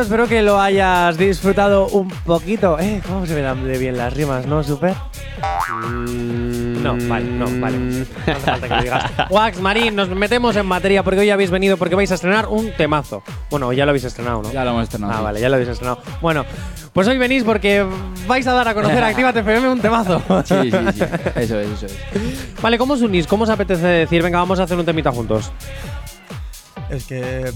Espero 0.00 0.28
que 0.28 0.42
lo 0.42 0.60
hayas 0.60 1.18
disfrutado 1.18 1.88
un 1.88 2.08
poquito. 2.08 2.78
Eh, 2.78 3.02
¿Cómo 3.06 3.26
se 3.26 3.34
me 3.34 3.42
dan 3.42 3.66
de 3.66 3.76
bien 3.78 3.96
las 3.96 4.14
rimas, 4.14 4.46
no, 4.46 4.62
Super? 4.62 4.94
No, 5.68 6.96
vale, 7.08 7.24
no, 7.24 7.46
vale. 7.60 7.78
No 7.78 8.04
hace 8.26 8.34
falta 8.34 8.68
que 8.68 8.74
lo 8.76 8.82
digas. 8.82 9.04
Wax, 9.30 9.60
Marín, 9.60 9.96
nos 9.96 10.08
metemos 10.08 10.54
en 10.56 10.66
materia 10.66 11.02
porque 11.02 11.20
hoy 11.20 11.30
habéis 11.30 11.50
venido 11.50 11.76
porque 11.76 11.96
vais 11.96 12.10
a 12.12 12.14
estrenar 12.14 12.46
un 12.46 12.70
temazo. 12.72 13.22
Bueno, 13.50 13.72
ya 13.72 13.84
lo 13.84 13.90
habéis 13.90 14.04
estrenado, 14.04 14.42
¿no? 14.42 14.52
Ya 14.52 14.64
lo 14.64 14.70
hemos 14.70 14.84
estrenado. 14.84 15.12
Ah, 15.12 15.18
sí. 15.18 15.24
vale, 15.24 15.40
ya 15.40 15.48
lo 15.48 15.56
habéis 15.56 15.70
estrenado. 15.70 16.00
Bueno, 16.20 16.44
pues 16.92 17.08
hoy 17.08 17.18
venís 17.18 17.42
porque 17.42 17.84
vais 18.26 18.46
a 18.46 18.52
dar 18.52 18.68
a 18.68 18.74
conocer 18.74 19.02
a 19.02 19.06
Actívate 19.08 19.40
FM 19.40 19.68
un 19.68 19.80
temazo. 19.80 20.22
Sí, 20.44 20.70
sí, 20.70 20.78
sí. 20.94 21.04
Eso 21.34 21.60
es, 21.60 21.68
eso 21.70 21.86
es. 21.86 22.62
Vale, 22.62 22.78
¿cómo 22.78 22.94
os 22.94 23.02
unís? 23.02 23.26
¿Cómo 23.26 23.44
os 23.44 23.50
apetece 23.50 23.86
decir, 23.86 24.22
venga, 24.22 24.38
vamos 24.38 24.60
a 24.60 24.62
hacer 24.62 24.78
un 24.78 24.86
temita 24.86 25.10
juntos? 25.10 25.50
Es 26.88 27.04
que 27.04 27.52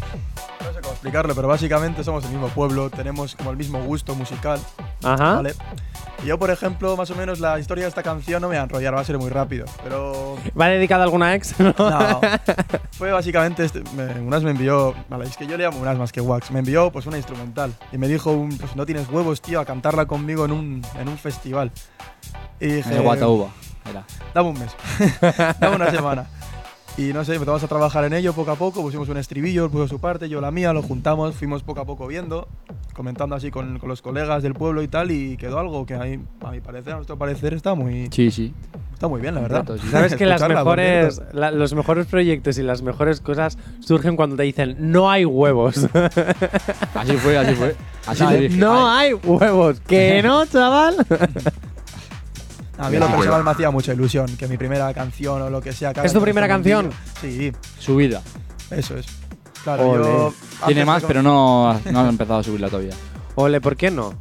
no 0.62 0.72
sé 0.72 0.80
cómo 0.80 0.92
explicarlo, 0.92 1.34
pero 1.34 1.48
básicamente 1.48 2.04
somos 2.04 2.22
del 2.22 2.32
mismo 2.32 2.48
pueblo, 2.48 2.90
tenemos 2.90 3.34
como 3.36 3.50
el 3.50 3.56
mismo 3.56 3.82
gusto 3.82 4.14
musical. 4.14 4.60
Ajá. 5.02 5.34
¿vale? 5.36 5.54
Y 6.22 6.26
yo, 6.26 6.38
por 6.38 6.50
ejemplo, 6.50 6.96
más 6.96 7.10
o 7.10 7.16
menos 7.16 7.40
la 7.40 7.58
historia 7.58 7.84
de 7.84 7.88
esta 7.88 8.02
canción 8.02 8.40
no 8.40 8.48
me 8.48 8.54
voy 8.54 8.60
a 8.60 8.64
enrollar, 8.64 8.94
va 8.94 9.00
a 9.00 9.04
ser 9.04 9.18
muy 9.18 9.28
rápido. 9.30 9.66
Pero 9.82 10.36
¿Va 10.58 10.68
dedicada 10.68 11.02
a 11.02 11.04
alguna 11.04 11.34
ex? 11.34 11.54
No. 11.62 11.74
no, 11.78 12.20
fue 12.92 13.10
básicamente, 13.10 13.64
este, 13.64 13.82
me, 13.96 14.20
Unas 14.20 14.42
me 14.44 14.50
envió, 14.52 14.94
vale, 15.08 15.24
es 15.24 15.36
que 15.36 15.46
yo 15.46 15.56
le 15.56 15.64
llamo 15.64 15.80
Unas 15.80 15.98
más 15.98 16.12
que 16.12 16.20
Wax, 16.20 16.50
me 16.50 16.60
envió 16.60 16.92
pues 16.92 17.06
una 17.06 17.16
instrumental 17.16 17.72
y 17.90 17.98
me 17.98 18.06
dijo, 18.08 18.30
un, 18.30 18.56
pues 18.56 18.76
no 18.76 18.86
tienes 18.86 19.08
huevos, 19.08 19.40
tío, 19.42 19.58
a 19.60 19.64
cantarla 19.64 20.06
conmigo 20.06 20.44
en 20.44 20.52
un, 20.52 20.82
en 20.98 21.08
un 21.08 21.18
festival. 21.18 21.72
Y 22.60 22.66
dije, 22.66 22.90
En 22.90 22.96
el 22.98 23.02
Guatauba, 23.02 23.48
era. 23.90 24.04
dame 24.34 24.50
un 24.50 24.58
mes, 24.58 24.76
dame 25.60 25.76
una 25.76 25.90
semana. 25.90 26.26
Y 26.98 27.14
no 27.14 27.24
sé, 27.24 27.32
empezamos 27.34 27.62
a 27.64 27.68
trabajar 27.68 28.04
en 28.04 28.12
ello 28.12 28.34
poco 28.34 28.50
a 28.50 28.56
poco, 28.56 28.82
pusimos 28.82 29.08
un 29.08 29.16
estribillo, 29.16 29.64
él 29.64 29.70
puso 29.70 29.88
su 29.88 29.98
parte, 29.98 30.28
yo 30.28 30.42
la 30.42 30.50
mía, 30.50 30.74
lo 30.74 30.82
juntamos, 30.82 31.34
fuimos 31.34 31.62
poco 31.62 31.80
a 31.80 31.86
poco 31.86 32.06
viendo, 32.06 32.48
comentando 32.92 33.34
así 33.34 33.50
con, 33.50 33.78
con 33.78 33.88
los 33.88 34.02
colegas 34.02 34.42
del 34.42 34.52
pueblo 34.52 34.82
y 34.82 34.88
tal, 34.88 35.10
y 35.10 35.38
quedó 35.38 35.58
algo 35.58 35.86
que 35.86 35.94
a 35.94 36.00
mi, 36.00 36.18
a 36.42 36.50
mi 36.50 36.60
parecer, 36.60 36.92
a 36.92 36.96
nuestro 36.96 37.16
parecer, 37.16 37.54
está 37.54 37.74
muy, 37.74 38.08
Sí, 38.12 38.30
sí. 38.30 38.52
está 38.92 39.08
muy 39.08 39.22
bien, 39.22 39.34
la 39.34 39.40
verdad. 39.40 39.64
Sí. 39.80 39.88
Sabes 39.90 40.14
que 40.16 40.26
las 40.26 40.46
mejores, 40.46 41.22
la- 41.32 41.50
los 41.50 41.72
mejores 41.72 42.06
proyectos 42.06 42.58
y 42.58 42.62
las 42.62 42.82
mejores 42.82 43.22
cosas 43.22 43.56
surgen 43.80 44.14
cuando 44.14 44.36
te 44.36 44.42
dicen 44.42 44.76
no 44.78 45.10
hay 45.10 45.24
huevos. 45.24 45.88
Así 46.94 47.12
fue, 47.16 47.38
así 47.38 47.54
fue. 47.54 47.74
Así 48.06 48.22
No, 48.24 48.30
le 48.32 48.38
dije. 48.40 48.56
no 48.58 48.90
hay 48.90 49.12
huevos. 49.14 49.80
Que 49.80 50.22
no, 50.24 50.44
chaval. 50.44 50.96
A 52.82 52.90
mí 52.90 52.96
lo 52.98 53.06
personal 53.08 53.44
me 53.44 53.50
hacía 53.52 53.70
mucha 53.70 53.92
ilusión 53.92 54.26
que 54.36 54.48
mi 54.48 54.56
primera 54.56 54.92
canción 54.92 55.40
o 55.42 55.50
lo 55.50 55.60
que 55.60 55.72
sea. 55.72 55.92
¿Es 56.02 56.12
tu 56.12 56.20
primera 56.20 56.48
canción? 56.48 56.90
Sí, 57.20 57.52
Su 57.78 57.96
vida. 57.96 58.20
eso 58.70 58.96
es. 58.96 59.06
Claro, 59.62 59.88
Ole. 59.90 60.04
yo. 60.04 60.34
Tiene 60.66 60.84
más, 60.84 61.04
pero 61.04 61.22
no, 61.22 61.80
no 61.90 62.00
han 62.00 62.08
empezado 62.08 62.40
a 62.40 62.42
subirla 62.42 62.68
todavía. 62.68 62.94
Ole, 63.36 63.60
¿por 63.60 63.76
qué 63.76 63.90
no? 63.90 64.14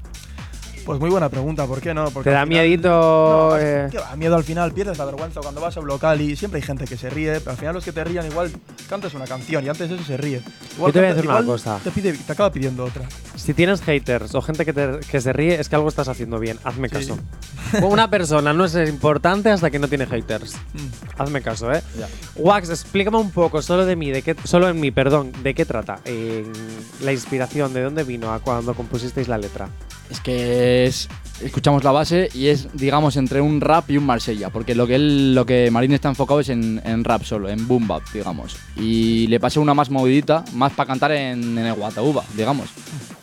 Pues 0.86 1.00
muy 1.00 1.10
buena 1.12 1.30
pregunta, 1.30 1.68
¿por 1.68 1.80
qué 1.80 1.94
no? 1.94 2.06
Porque 2.10 2.30
¿Te 2.30 2.34
da 2.34 2.42
al 2.42 2.48
final- 2.48 2.64
miedito? 2.66 2.90
No, 2.90 3.58
eh? 3.58 3.88
que 3.92 4.00
va, 4.00 4.16
miedo 4.16 4.36
al 4.36 4.44
final, 4.44 4.72
pierdes 4.74 4.98
la 4.98 5.06
vergüenza 5.06 5.40
cuando 5.42 5.62
vas 5.62 5.78
a 5.78 5.80
un 5.80 5.88
local 5.88 6.20
y 6.22 6.36
siempre 6.36 6.60
hay 6.60 6.66
gente 6.66 6.86
que 6.86 6.98
se 6.98 7.10
ríe, 7.10 7.40
pero 7.40 7.52
al 7.52 7.58
final 7.58 7.76
los 7.76 7.86
que 7.86 7.92
te 7.92 8.04
rían 8.04 8.26
igual 8.26 8.52
cantas 8.90 9.14
una 9.14 9.26
canción 9.26 9.64
y 9.64 9.70
antes 9.70 9.90
de 9.90 9.96
eso 9.96 10.04
se 10.04 10.18
ríe. 10.18 10.42
Igual 10.76 10.90
Yo 10.90 10.94
te 10.94 11.00
voy 11.00 11.10
a 11.10 11.14
decir 11.14 11.30
una 11.30 11.46
cosa. 11.46 11.80
Te, 11.84 11.92
pide, 11.92 12.14
te 12.14 12.32
acaba 12.32 12.52
pidiendo 12.52 12.84
otra. 12.84 13.04
Si 13.36 13.54
tienes 13.54 13.82
haters 13.82 14.34
o 14.36 14.42
gente 14.42 14.66
que, 14.66 14.74
te- 14.74 15.00
que 15.10 15.22
se 15.22 15.32
ríe, 15.34 15.60
es 15.60 15.70
que 15.70 15.76
algo 15.76 15.88
estás 15.88 16.08
haciendo 16.08 16.40
bien. 16.40 16.58
Hazme 16.64 16.90
Sí. 16.90 16.96
caso. 16.96 17.18
Una 17.84 18.10
persona 18.10 18.52
no 18.54 18.66
es 18.66 18.76
importante 18.90 19.50
hasta 19.50 19.70
que 19.70 19.80
no 19.80 19.88
tiene 19.88 20.06
haters. 20.08 20.56
Mm. 20.74 21.22
Hazme 21.22 21.42
caso, 21.42 21.72
¿eh? 21.72 21.82
Ya. 21.98 22.08
Wax, 22.36 22.70
explícame 22.70 23.18
un 23.18 23.32
poco, 23.32 23.62
solo 23.62 23.86
de 23.86 23.96
mí, 23.96 24.10
de 24.12 24.24
qué, 24.24 24.36
solo 24.44 24.68
en 24.68 24.80
mí, 24.80 24.92
perdón, 24.92 25.32
¿de 25.44 25.54
qué 25.54 25.64
trata? 25.66 26.00
Eh, 26.06 26.44
la 27.02 27.12
inspiración, 27.14 27.74
¿de 27.74 27.84
dónde 27.84 28.04
vino 28.04 28.34
a 28.34 28.40
cuando 28.40 28.74
compusisteis 28.74 29.28
la 29.28 29.38
letra? 29.38 29.70
Es 30.10 30.20
que 30.20 30.71
es, 30.72 31.10
escuchamos 31.44 31.84
la 31.84 31.92
base 31.92 32.30
y 32.34 32.48
es, 32.48 32.68
digamos, 32.74 33.18
entre 33.18 33.42
un 33.42 33.62
rap 33.62 33.90
y 33.90 33.98
un 33.98 34.06
Marsella, 34.06 34.50
porque 34.50 34.76
lo 34.76 34.88
que 34.88 34.96
él, 34.96 35.36
lo 35.36 35.46
que 35.46 35.70
Marín 35.72 35.94
está 35.94 36.10
enfocado 36.10 36.40
es 36.40 36.50
en, 36.50 36.82
en 36.84 37.04
rap 37.04 37.24
solo, 37.24 37.50
en 37.50 37.68
boom 37.68 37.88
bap, 37.88 38.04
digamos. 38.14 38.58
Y 38.76 39.28
le 39.28 39.40
pasé 39.40 39.60
una 39.60 39.74
más 39.74 39.90
movidita, 39.90 40.44
más 40.54 40.74
para 40.74 40.88
cantar 40.88 41.12
en, 41.12 41.58
en 41.58 41.66
el 41.66 41.74
Guataúba, 41.74 42.24
digamos. 42.36 42.70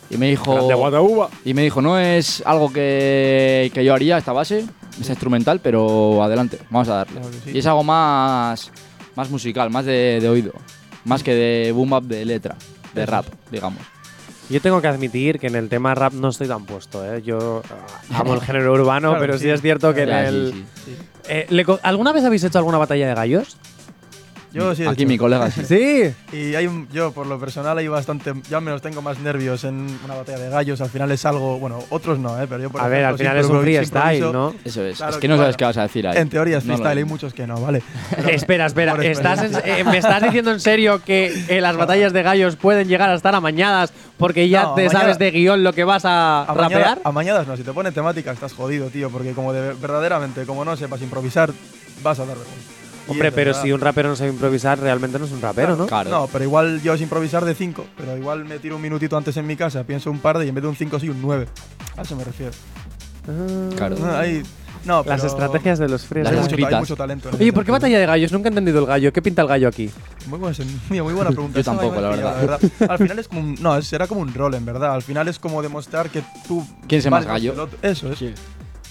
Y 0.09 0.17
me 0.17 0.29
dijo. 0.29 0.53
Grande 0.53 0.73
Guataúba. 0.73 1.29
Y 1.45 1.53
me 1.53 1.63
dijo, 1.63 1.81
no 1.81 1.99
es 1.99 2.43
algo 2.45 2.71
que, 2.71 3.71
que 3.73 3.85
yo 3.85 3.93
haría 3.93 4.17
esta 4.17 4.33
base, 4.33 4.65
es 4.99 5.09
instrumental, 5.09 5.59
pero 5.61 6.23
adelante, 6.23 6.59
vamos 6.69 6.87
a 6.89 6.95
darle. 6.95 7.13
Claro 7.13 7.31
que 7.31 7.51
sí. 7.51 7.51
Y 7.55 7.59
es 7.59 7.65
algo 7.65 7.83
más, 7.83 8.71
más 9.15 9.29
musical, 9.29 9.69
más 9.69 9.85
de, 9.85 10.19
de 10.21 10.29
oído, 10.29 10.53
más 11.05 11.23
que 11.23 11.33
de 11.33 11.71
boom 11.71 11.91
bap 11.91 12.03
de 12.03 12.25
letra, 12.25 12.55
de 12.93 13.05
rap, 13.05 13.25
digamos. 13.51 13.81
Yo 14.49 14.61
tengo 14.61 14.81
que 14.81 14.87
admitir 14.87 15.39
que 15.39 15.47
en 15.47 15.55
el 15.55 15.69
tema 15.69 15.93
rap 15.93 16.13
no 16.13 16.29
estoy 16.29 16.47
tan 16.47 16.65
puesto, 16.65 17.05
¿eh? 17.05 17.21
Yo 17.21 17.61
ah, 18.11 18.19
amo 18.19 18.33
el 18.33 18.41
género 18.41 18.73
urbano, 18.73 19.09
Claro, 19.11 19.21
pero 19.21 19.33
sí. 19.37 19.43
sí. 19.43 19.49
es 19.51 19.61
cierto 19.61 19.93
que 19.93 20.03
en 20.03 20.09
el... 20.09 20.65
Eh, 21.27 21.65
¿Alguna 21.83 22.11
vez 22.11 22.23
habéis 22.25 22.43
hecho 22.43 22.57
alguna 22.57 22.79
batalla 22.79 23.07
de 23.07 23.13
gallos? 23.13 23.57
Yo 24.51 24.73
sí. 24.73 24.83
he 24.83 24.87
Aquí 24.87 25.03
hecho. 25.03 25.07
mi 25.09 25.17
colega 25.17 25.51
sí. 25.51 25.63
Sí. 25.65 26.13
Y 26.33 26.55
hay 26.55 26.65
un, 26.67 26.87
yo, 26.89 27.11
por 27.11 27.27
lo 27.27 27.39
personal, 27.39 27.77
hay 27.77 27.87
bastante. 27.87 28.33
Yo 28.49 28.57
al 28.57 28.63
menos 28.63 28.81
tengo 28.81 29.01
más 29.01 29.19
nervios 29.19 29.63
en 29.63 29.99
una 30.03 30.15
batalla 30.15 30.39
de 30.39 30.49
gallos. 30.49 30.81
Al 30.81 30.89
final 30.89 31.11
es 31.11 31.23
algo. 31.25 31.59
Bueno, 31.59 31.79
otros 31.89 32.17
no, 32.19 32.41
¿eh? 32.41 32.47
Pero 32.49 32.61
yo, 32.63 32.69
por 32.71 32.81
A 32.81 32.87
ver, 32.87 33.05
al 33.05 33.15
ejemplo, 33.15 33.17
final 33.31 33.37
es 33.37 33.45
un 33.47 33.61
freestyle, 33.61 34.31
¿no? 34.33 34.55
Eso 34.65 34.83
es. 34.83 34.97
Claro 34.97 35.11
es 35.13 35.17
que 35.19 35.27
no 35.27 35.35
sabes 35.35 35.47
bueno. 35.49 35.57
qué 35.57 35.65
vas 35.65 35.77
a 35.77 35.81
decir 35.83 36.07
ahí. 36.07 36.17
En 36.17 36.29
teoría 36.29 36.57
es 36.57 36.65
No 36.65 36.73
freestyle, 36.75 36.97
hay 36.97 37.03
muchos 37.03 37.33
que 37.33 37.45
no, 37.45 37.59
¿vale? 37.61 37.83
Pero- 38.15 38.29
espera, 38.29 38.65
espera. 38.65 38.95
por 38.95 39.05
¿Estás 39.05 39.39
en- 39.39 39.45
experiencia. 39.53 39.79
eh, 39.79 39.83
¿Me 39.83 39.97
estás 39.99 40.23
diciendo 40.23 40.51
en 40.51 40.59
serio 40.59 41.01
que 41.05 41.45
eh, 41.47 41.61
las 41.61 41.77
batallas 41.77 42.11
de 42.13 42.23
gallos 42.23 42.55
pueden 42.55 42.87
llegar 42.87 43.09
a 43.09 43.15
estar 43.15 43.35
amañadas 43.35 43.93
porque 44.17 44.49
ya 44.49 44.63
No, 44.63 44.73
te 44.73 44.81
amañada- 44.87 44.99
sabes 45.01 45.19
de 45.19 45.31
guion 45.31 45.63
lo 45.63 45.73
que 45.73 45.83
vas 45.83 46.05
a, 46.05 46.41
A 46.43 46.53
rapear? 46.53 46.71
mañana- 46.81 46.97
a 47.03 47.11
mañanas 47.11 47.47
no, 47.47 47.55
si 47.55 47.63
te 47.63 47.71
pone 47.71 47.91
temática 47.91 48.31
estás 48.31 48.53
jodido, 48.53 48.87
tío, 48.89 49.09
porque 49.11 49.33
como 49.33 49.53
de, 49.53 49.73
verdaderamente, 49.73 50.45
como 50.45 50.65
no 50.65 50.75
sepas 50.75 51.01
improvisar, 51.01 51.51
vas 52.01 52.19
a 52.19 52.25
dar 52.25 52.35
vergüenza. 52.37 52.78
Hombre, 53.11 53.31
pero 53.31 53.49
verdad. 53.51 53.63
si 53.63 53.71
un 53.71 53.81
rapero 53.81 54.09
no 54.09 54.15
sabe 54.15 54.29
improvisar, 54.31 54.79
realmente 54.79 55.17
no 55.19 55.25
es 55.25 55.31
un 55.31 55.41
rapero, 55.41 55.75
¿no? 55.75 55.87
Claro. 55.87 56.09
No, 56.09 56.27
pero 56.31 56.43
igual 56.43 56.81
yo 56.81 56.93
es 56.93 57.01
improvisar 57.01 57.45
de 57.45 57.55
5, 57.55 57.85
pero 57.97 58.17
igual 58.17 58.45
me 58.45 58.59
tiro 58.59 58.75
un 58.75 58.81
minutito 58.81 59.17
antes 59.17 59.35
en 59.37 59.45
mi 59.47 59.55
casa, 59.55 59.83
pienso 59.83 60.09
un 60.11 60.19
par 60.19 60.37
de 60.37 60.45
y 60.45 60.49
en 60.49 60.55
vez 60.55 60.61
de 60.63 60.67
un 60.69 60.75
5 60.75 60.99
sí 60.99 61.09
un 61.09 61.21
9. 61.21 61.47
A 61.97 62.01
eso 62.01 62.15
me 62.15 62.23
refiero. 62.23 62.51
Claro. 63.75 63.95
No, 63.99 64.11
hay- 64.17 64.43
no, 64.85 65.03
Las 65.05 65.21
pero 65.21 65.27
estrategias 65.27 65.77
de 65.77 65.89
los 65.89 66.09
hay. 66.11 66.23
Las 66.23 66.31
mucho, 66.31 66.41
hay 66.45 66.47
escritas. 66.47 66.79
mucho 66.79 66.95
talento. 66.95 67.29
en 67.29 67.35
Oye, 67.35 67.51
¿por 67.53 67.65
qué 67.65 67.71
batalla 67.71 67.99
de 67.99 68.05
gallos? 68.05 68.31
Nunca 68.31 68.47
he 68.47 68.51
entendido 68.51 68.79
el 68.79 68.85
gallo. 68.85 69.11
¿Qué 69.11 69.21
pinta 69.21 69.41
el 69.41 69.47
gallo 69.49 69.67
aquí? 69.67 69.89
Muy, 70.27 70.39
buen 70.39 70.53
sen- 70.53 70.65
muy, 70.89 71.13
buena 71.13 71.29
pregunta. 71.31 71.59
Yo 71.59 71.63
tampoco, 71.65 71.95
había 71.97 72.15
la 72.15 72.37
pillado, 72.37 72.59
Al 72.87 72.97
final 72.97 73.19
es 73.19 73.27
como 73.27 73.41
un, 73.41 73.55
no, 73.61 73.81
será 73.81 74.07
como 74.07 74.21
un 74.21 74.33
rol 74.33 74.53
en 74.55 74.65
verdad. 74.65 74.93
Al 74.95 75.01
final 75.01 75.27
es 75.27 75.37
como 75.37 75.61
demostrar 75.61 76.09
que 76.09 76.23
tú 76.47 76.65
¿Quién 76.87 76.99
es 76.99 77.11
más 77.11 77.25
gallo? 77.25 77.67
Eso 77.81 78.11
es. 78.13 78.19
Sí. 78.19 78.33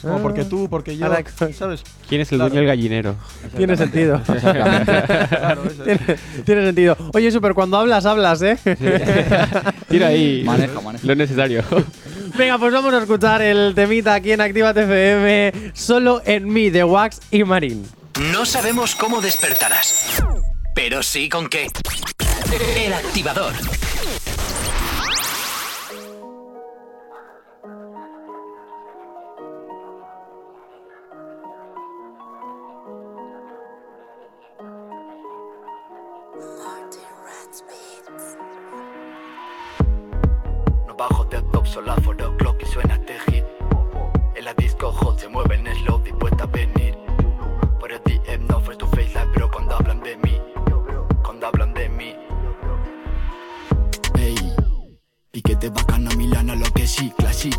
Como 0.03 0.23
porque 0.23 0.45
tú, 0.45 0.69
porque 0.71 0.97
yo. 0.97 1.09
¿Quién 2.09 2.21
es 2.21 2.31
el 2.33 2.39
Claro. 2.39 2.51
dueño 2.51 2.61
del 2.61 2.67
gallinero? 2.67 3.17
Tiene 3.57 3.77
sentido. 3.77 4.21
Claro, 4.25 5.65
eso 5.65 5.85
es. 5.85 5.99
tiene, 5.99 6.19
tiene 6.45 6.65
sentido. 6.67 6.97
Oye, 7.15 7.31
Super, 7.33 7.55
cuando 7.55 7.77
hablas, 7.79 8.07
hablas, 8.07 8.41
¿eh? 8.43 8.57
Tira 9.89 10.09
ahí. 10.09 10.43
Maneja, 10.45 10.81
maneja. 10.81 11.07
Lo 11.07 11.15
necesario. 11.15 11.65
Venga, 12.37 12.59
pues 12.59 12.73
vamos 12.73 12.95
a 12.95 12.99
escuchar 12.99 13.43
el 13.43 13.75
temita 13.75 14.15
aquí 14.15 14.33
en 14.33 14.41
Activa 14.41 14.71
FM, 14.71 15.73
solo 15.75 16.23
en 16.25 16.47
mí, 16.53 16.71
de 16.71 16.85
Wax 16.85 17.21
y 17.31 17.43
Marín. 17.45 17.85
No 18.33 18.45
sabemos 18.47 18.95
cómo 18.95 19.21
despertarás, 19.21 20.23
pero 20.75 21.03
sí 21.03 21.29
con 21.29 21.49
qué. 21.49 21.67
El 22.77 22.93
activador. 22.93 23.53
No 40.87 40.95
bajo 40.97 41.25
de 41.25 41.43
top 41.43 41.67
soláforo, 41.67 42.37
clock 42.37 42.63
y 42.63 42.67
suena 42.67 42.95
este 42.95 43.19
hit. 43.27 43.45
En 44.37 44.45
la 44.45 44.55
disco 44.55 44.93
hot 44.93 45.19
se 45.19 45.29
mueven 45.29 45.67
slow 45.83 46.01
dispuesta 46.01 46.45
a 46.45 46.47
venir. 46.47 46.97
Por 47.81 47.91
el 47.91 48.01
DM 48.05 48.47
no 48.47 48.61
face 48.61 48.77
to 48.77 48.87
face 48.87 49.09
live, 49.09 49.31
pero 49.35 49.51
cuando 49.51 49.75
hablan 49.75 50.01
de 50.01 50.17
mí, 50.19 50.41
cuando 51.25 51.49
hablan 51.49 51.75
de 51.75 51.89
mí. 51.89 52.15
Ey, 54.15 54.55
piquete 55.33 55.71
bacano, 55.71 56.11
Milano, 56.17 56.55
lo 56.55 56.71
que 56.73 56.87
sí, 56.87 57.13
classic. 57.19 57.59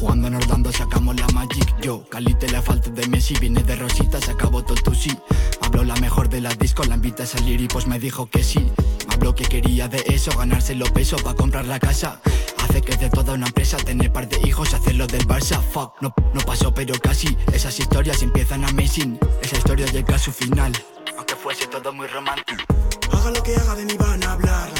Jugando 0.00 0.26
en 0.26 0.34
Orlando 0.34 0.72
sacamos 0.72 1.18
la 1.20 1.28
Magic 1.28 1.80
Yo, 1.80 2.04
Calite 2.10 2.50
la 2.50 2.60
falta 2.60 2.90
de 2.90 3.06
Messi 3.06 3.34
Viene 3.38 3.62
de 3.62 3.76
Rosita, 3.76 4.20
se 4.20 4.32
acabó 4.32 4.62
todo 4.62 4.76
tu 4.82 4.92
sí 4.92 5.16
Habló 5.74 5.92
la 5.92 6.00
mejor 6.00 6.28
de 6.28 6.40
las 6.40 6.56
discos, 6.56 6.86
la 6.86 6.94
invita 6.94 7.24
a 7.24 7.26
salir 7.26 7.60
y 7.60 7.66
pues 7.66 7.88
me 7.88 7.98
dijo 7.98 8.30
que 8.30 8.44
sí. 8.44 8.60
Me 9.08 9.14
habló 9.14 9.34
que 9.34 9.42
quería 9.42 9.88
de 9.88 10.04
eso, 10.06 10.30
ganarse 10.38 10.76
los 10.76 10.92
pesos 10.92 11.20
para 11.20 11.34
comprar 11.34 11.64
la 11.64 11.80
casa. 11.80 12.20
Hace 12.62 12.80
que 12.80 12.96
de 12.96 13.10
toda 13.10 13.32
una 13.32 13.46
empresa 13.46 13.76
tener 13.78 14.12
par 14.12 14.28
de 14.28 14.38
hijos, 14.46 14.72
hacerlo 14.72 15.08
del 15.08 15.26
Barça. 15.26 15.60
Fuck, 15.60 16.00
no, 16.00 16.14
no 16.32 16.40
pasó 16.42 16.72
pero 16.72 16.94
casi. 17.00 17.36
Esas 17.52 17.76
historias 17.80 18.22
empiezan 18.22 18.64
amazing. 18.64 19.18
Esa 19.42 19.56
historia 19.56 19.86
llega 19.86 20.14
a 20.14 20.18
su 20.20 20.30
final. 20.30 20.72
Aunque 21.16 21.34
fuese 21.34 21.66
todo 21.66 21.92
muy 21.92 22.06
romántico. 22.06 22.62
Haga 23.10 23.32
lo 23.32 23.42
que 23.42 23.56
haga 23.56 23.74
de 23.74 23.84
mí 23.84 23.94
van 23.98 24.22
a 24.22 24.32
hablar. 24.32 24.73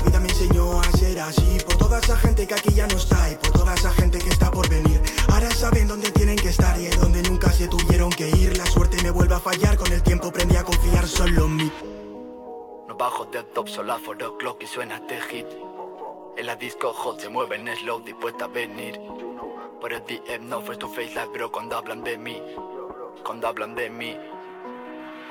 Enseñó 0.44 0.78
a 0.78 0.84
ser 0.98 1.18
así. 1.20 1.56
Por 1.64 1.76
toda 1.78 1.98
esa 1.98 2.16
gente 2.18 2.46
que 2.46 2.52
aquí 2.52 2.74
ya 2.74 2.86
no 2.86 2.96
está 2.96 3.30
y 3.30 3.34
por 3.36 3.50
toda 3.52 3.72
esa 3.72 3.90
gente 3.92 4.18
que 4.18 4.28
está 4.28 4.50
por 4.50 4.68
venir. 4.68 5.00
Ahora 5.32 5.50
saben 5.50 5.88
dónde 5.88 6.10
tienen 6.10 6.36
que 6.36 6.50
estar 6.50 6.78
y 6.78 6.86
en 6.86 7.00
donde 7.00 7.22
nunca 7.22 7.50
se 7.50 7.66
tuvieron 7.66 8.10
que 8.10 8.28
ir. 8.28 8.58
La 8.58 8.66
suerte 8.66 9.02
me 9.02 9.10
vuelve 9.10 9.36
a 9.36 9.40
fallar. 9.40 9.78
Con 9.78 9.90
el 9.90 10.02
tiempo 10.02 10.28
aprendí 10.28 10.56
a 10.56 10.64
confiar 10.64 11.08
solo 11.08 11.46
en 11.46 11.56
mí. 11.56 11.72
No 12.88 12.94
bajo 12.94 13.24
del 13.24 13.46
top 13.46 13.70
soláforo, 13.70 14.36
clock 14.36 14.62
y 14.62 14.66
suena 14.66 14.96
este 14.96 15.18
hit. 15.22 15.46
En 16.36 16.46
la 16.46 16.56
disco 16.56 16.92
hot 16.92 17.20
se 17.20 17.30
mueven 17.30 17.66
slow 17.78 18.04
dispuesta 18.04 18.44
a 18.44 18.48
venir. 18.48 19.00
Por 19.80 19.94
el 19.94 20.02
DM 20.04 20.46
no 20.46 20.60
face 20.60 20.78
to 20.78 20.88
face 20.90 21.14
live, 21.14 21.30
pero 21.32 21.50
cuando 21.50 21.78
hablan 21.78 22.04
de 22.04 22.18
mí, 22.18 22.42
cuando 23.24 23.48
hablan 23.48 23.74
de 23.74 23.88
mí, 23.88 24.10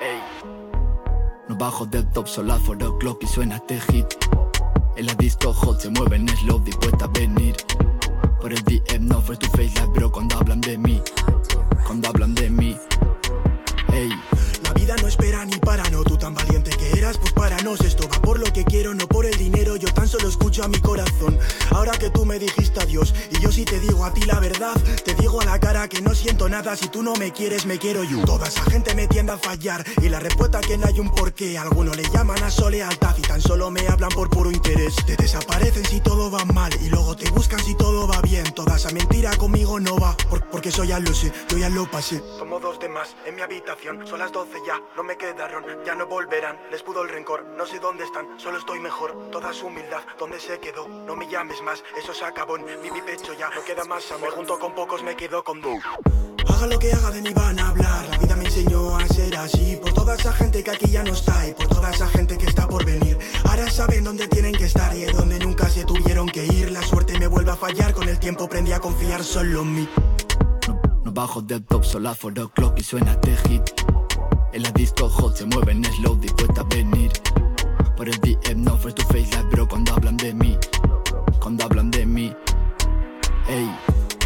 ey. 0.01 0.23
No 1.47 1.55
bajo 1.55 1.85
del 1.85 2.09
top 2.09 2.27
soláforo, 2.27 2.97
clock 2.97 3.21
y 3.21 3.27
suena 3.27 3.57
este 3.57 3.79
hit. 3.79 4.07
En 4.95 5.07
la 5.07 5.15
disco 5.15 5.53
hot 5.53 5.81
se 5.81 5.89
mueven 5.89 6.27
slow 6.29 6.59
dispuesta 6.63 7.05
a 7.05 7.07
venir. 7.07 7.55
Por 8.39 8.53
el 8.53 8.61
DM 8.63 9.07
no 9.07 9.21
face 9.21 9.39
to 9.39 9.47
face 9.47 9.73
live, 9.79 9.91
pero 9.93 10.11
cuando 10.11 10.37
hablan 10.37 10.61
de 10.61 10.77
mí, 10.77 11.01
cuando 11.85 12.09
hablan 12.09 12.35
de 12.35 12.49
mí, 12.49 12.77
ey. 13.91 14.11
No 14.83 15.07
espera 15.07 15.45
ni 15.45 15.55
para 15.57 15.89
no, 15.89 16.03
tú 16.03 16.17
tan 16.17 16.33
valiente 16.33 16.69
que 16.71 16.91
eras, 16.97 17.17
pues 17.17 17.31
para 17.33 17.57
nos 17.61 17.79
esto 17.81 18.07
va 18.09 18.21
por 18.21 18.37
lo 18.37 18.51
que 18.51 18.63
quiero, 18.65 18.93
no 18.93 19.07
por 19.07 19.25
el 19.25 19.35
dinero, 19.37 19.75
yo 19.77 19.87
tan 19.93 20.07
solo 20.09 20.27
escucho 20.27 20.61
a 20.63 20.67
mi 20.67 20.77
corazón. 20.79 21.39
Ahora 21.71 21.93
que 21.93 22.09
tú 22.09 22.25
me 22.25 22.37
dijiste 22.37 22.81
adiós. 22.81 23.13
Y 23.31 23.39
yo 23.41 23.51
si 23.51 23.63
te 23.65 23.79
digo 23.79 24.03
a 24.05 24.13
ti 24.13 24.21
la 24.25 24.39
verdad, 24.39 24.73
te 25.05 25.13
digo 25.15 25.41
a 25.41 25.45
la 25.45 25.59
cara 25.59 25.87
que 25.87 26.01
no 26.01 26.13
siento 26.13 26.47
nada. 26.49 26.75
Si 26.75 26.89
tú 26.89 27.01
no 27.01 27.15
me 27.15 27.31
quieres, 27.31 27.65
me 27.65 27.79
quiero 27.79 28.03
yo. 28.03 28.23
Toda 28.25 28.47
esa 28.47 28.61
gente 28.65 28.93
me 28.93 29.07
tiende 29.07 29.31
a 29.31 29.37
fallar. 29.37 29.83
Y 30.01 30.09
la 30.09 30.19
respuesta 30.19 30.59
que 30.61 30.77
no 30.77 30.85
hay 30.85 30.99
un 30.99 31.09
porqué. 31.09 31.57
Algunos 31.57 31.95
le 31.97 32.03
llaman 32.09 32.43
a 32.43 32.51
solealtad 32.51 33.15
y 33.17 33.21
tan 33.21 33.41
solo 33.41 33.71
me 33.71 33.87
hablan 33.87 34.09
por 34.11 34.29
puro 34.29 34.51
interés. 34.51 34.95
Te 35.05 35.15
desaparecen 35.15 35.85
si 35.85 36.01
todo 36.01 36.29
va 36.29 36.43
mal 36.45 36.71
y 36.81 36.89
luego 36.89 37.15
te 37.15 37.29
buscan 37.31 37.59
si 37.63 37.73
todo 37.75 38.05
va 38.07 38.21
bien. 38.21 38.43
Toda 38.53 38.75
esa 38.75 38.91
mentira 38.91 39.35
conmigo 39.37 39.79
no 39.79 39.97
va. 39.97 40.15
por- 40.29 40.43
porque 40.49 40.69
lo 40.99 41.13
sé, 41.13 41.31
yo 41.49 41.57
ya 41.57 41.69
lo 41.69 41.89
pasé. 41.89 42.21
Somos 42.37 42.61
dos 42.61 42.79
de 42.79 42.87
más 42.89 43.15
en 43.25 43.35
mi 43.35 43.41
habitación. 43.41 44.05
Son 44.07 44.19
las 44.19 44.31
12 44.31 44.57
ya, 44.67 44.72
no 44.95 45.03
me 45.03 45.17
quedaron, 45.17 45.65
ya 45.85 45.95
no 45.95 46.07
volverán. 46.07 46.59
Les 46.71 46.83
pudo 46.83 47.03
el 47.03 47.09
rencor, 47.09 47.43
no 47.57 47.65
sé 47.65 47.79
dónde 47.79 48.03
están, 48.03 48.39
solo 48.39 48.57
estoy 48.57 48.79
mejor. 48.79 49.29
Toda 49.31 49.53
su 49.53 49.67
humildad, 49.67 50.03
¿dónde 50.17 50.39
se 50.39 50.59
quedó? 50.59 50.87
No 50.87 51.15
me 51.15 51.27
llames 51.27 51.61
más, 51.61 51.83
eso 51.97 52.13
se 52.13 52.25
acabó 52.25 52.57
en 52.57 52.65
mi, 52.65 52.91
mi 52.91 53.01
pecho 53.01 53.33
ya. 53.33 53.49
No 53.49 53.63
queda 53.63 53.83
más 53.85 54.11
amor, 54.11 54.31
junto 54.31 54.59
con 54.59 54.73
pocos 54.73 55.03
me 55.03 55.15
quedo 55.15 55.43
con 55.43 55.61
dos. 55.61 55.83
Haga 56.47 56.67
lo 56.67 56.79
que 56.79 56.91
haga 56.91 57.11
de 57.11 57.21
mí 57.21 57.33
van 57.33 57.59
a 57.59 57.69
hablar. 57.69 58.05
La 58.09 58.17
vida 58.17 58.35
me 58.35 58.45
enseñó 58.45 58.95
a 58.97 59.07
ser 59.07 59.35
así. 59.37 59.77
Por 59.81 59.93
toda 59.93 60.15
esa 60.15 60.33
gente 60.33 60.63
que 60.63 60.71
aquí 60.71 60.91
ya 60.91 61.03
no 61.03 61.13
está 61.13 61.47
y 61.47 61.53
por 61.53 61.67
toda 61.67 61.91
esa 61.91 62.07
gente 62.07 62.37
que 62.37 62.45
está 62.45 62.67
por 62.67 62.85
venir. 62.85 63.17
Ahora 63.45 63.69
saben 63.71 64.03
dónde 64.03 64.27
tienen 64.27 64.53
que 64.53 64.65
estar 64.65 64.95
y 64.95 65.03
es 65.03 65.15
donde 65.15 65.39
nunca 65.39 65.69
se 65.69 65.85
tuvieron 65.85 66.27
que 66.27 66.45
ir. 66.45 66.71
La 66.71 66.81
suerte 66.81 67.17
me 67.19 67.27
vuelve 67.27 67.51
a 67.51 67.55
fallar. 67.55 67.93
Con 67.93 68.07
el 68.09 68.19
tiempo 68.19 68.45
aprendí 68.45 68.71
a 68.71 68.79
confiar 68.79 69.23
solo 69.23 69.61
en 69.61 69.75
mí. 69.75 69.89
No 71.03 71.11
bajo 71.11 71.41
del 71.41 71.63
top, 71.65 71.83
solo 71.83 72.09
a 72.09 72.15
4 72.15 72.45
o'clock 72.45 72.73
y 72.77 72.83
suena 72.83 73.13
este 73.13 73.35
hit. 73.49 74.02
En 74.53 74.61
la 74.61 74.69
disco 74.69 75.09
hot 75.09 75.35
se 75.35 75.45
mueven 75.45 75.83
slow, 75.83 76.15
dispuesta 76.15 76.61
a 76.61 76.63
venir. 76.65 77.11
Por 77.97 78.07
el 78.07 78.19
DM 78.19 78.63
no 78.63 78.77
face 78.77 78.93
to 78.93 79.03
face 79.07 79.27
like 79.31 79.49
bro 79.49 79.67
cuando 79.67 79.91
hablan 79.93 80.15
de 80.17 80.31
mí. 80.31 80.55
Cuando 81.41 81.65
hablan 81.65 81.89
de 81.89 82.05
mí. 82.05 82.31
Ey. 83.47 83.75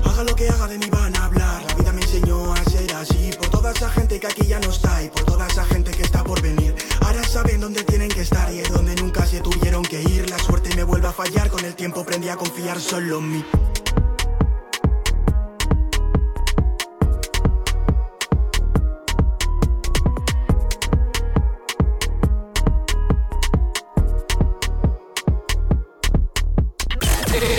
Haga 0.03 0.23
lo 0.25 0.35
que 0.35 0.49
haga 0.49 0.67
de 0.67 0.79
mí 0.79 0.85
van 0.91 1.15
a 1.15 1.25
hablar. 1.25 1.63
La 1.63 1.75
vida 1.75 1.93
me 1.93 2.01
enseñó 2.01 2.53
a 2.53 2.61
ser 2.65 2.93
así. 2.95 3.31
Por 3.37 3.47
toda 3.47 3.71
esa 3.71 3.89
gente 3.89 4.19
que 4.19 4.27
aquí 4.27 4.45
ya 4.45 4.59
no 4.59 4.69
está 4.69 5.01
y 5.01 5.07
por 5.07 5.23
toda 5.23 5.47
esa 5.47 5.63
gente 5.63 5.91
que 5.91 6.03
está 6.03 6.25
por 6.25 6.41
venir. 6.41 6.75
Ahora 7.05 7.23
saben 7.23 7.61
dónde 7.61 7.85
tienen 7.85 8.09
que 8.09 8.21
estar 8.21 8.53
y 8.53 8.59
es 8.59 8.69
donde 8.69 8.95
nunca 8.95 9.25
se 9.25 9.39
tuvieron 9.39 9.83
que 9.83 10.01
ir. 10.01 10.29
La 10.29 10.39
suerte 10.39 10.75
me 10.75 10.83
vuelve 10.83 11.07
a 11.07 11.13
fallar. 11.13 11.49
Con 11.49 11.63
el 11.63 11.73
tiempo 11.73 12.01
aprendí 12.01 12.27
a 12.27 12.35
confiar 12.35 12.81
solo 12.81 13.19
en 13.19 13.31
mí. 13.31 13.45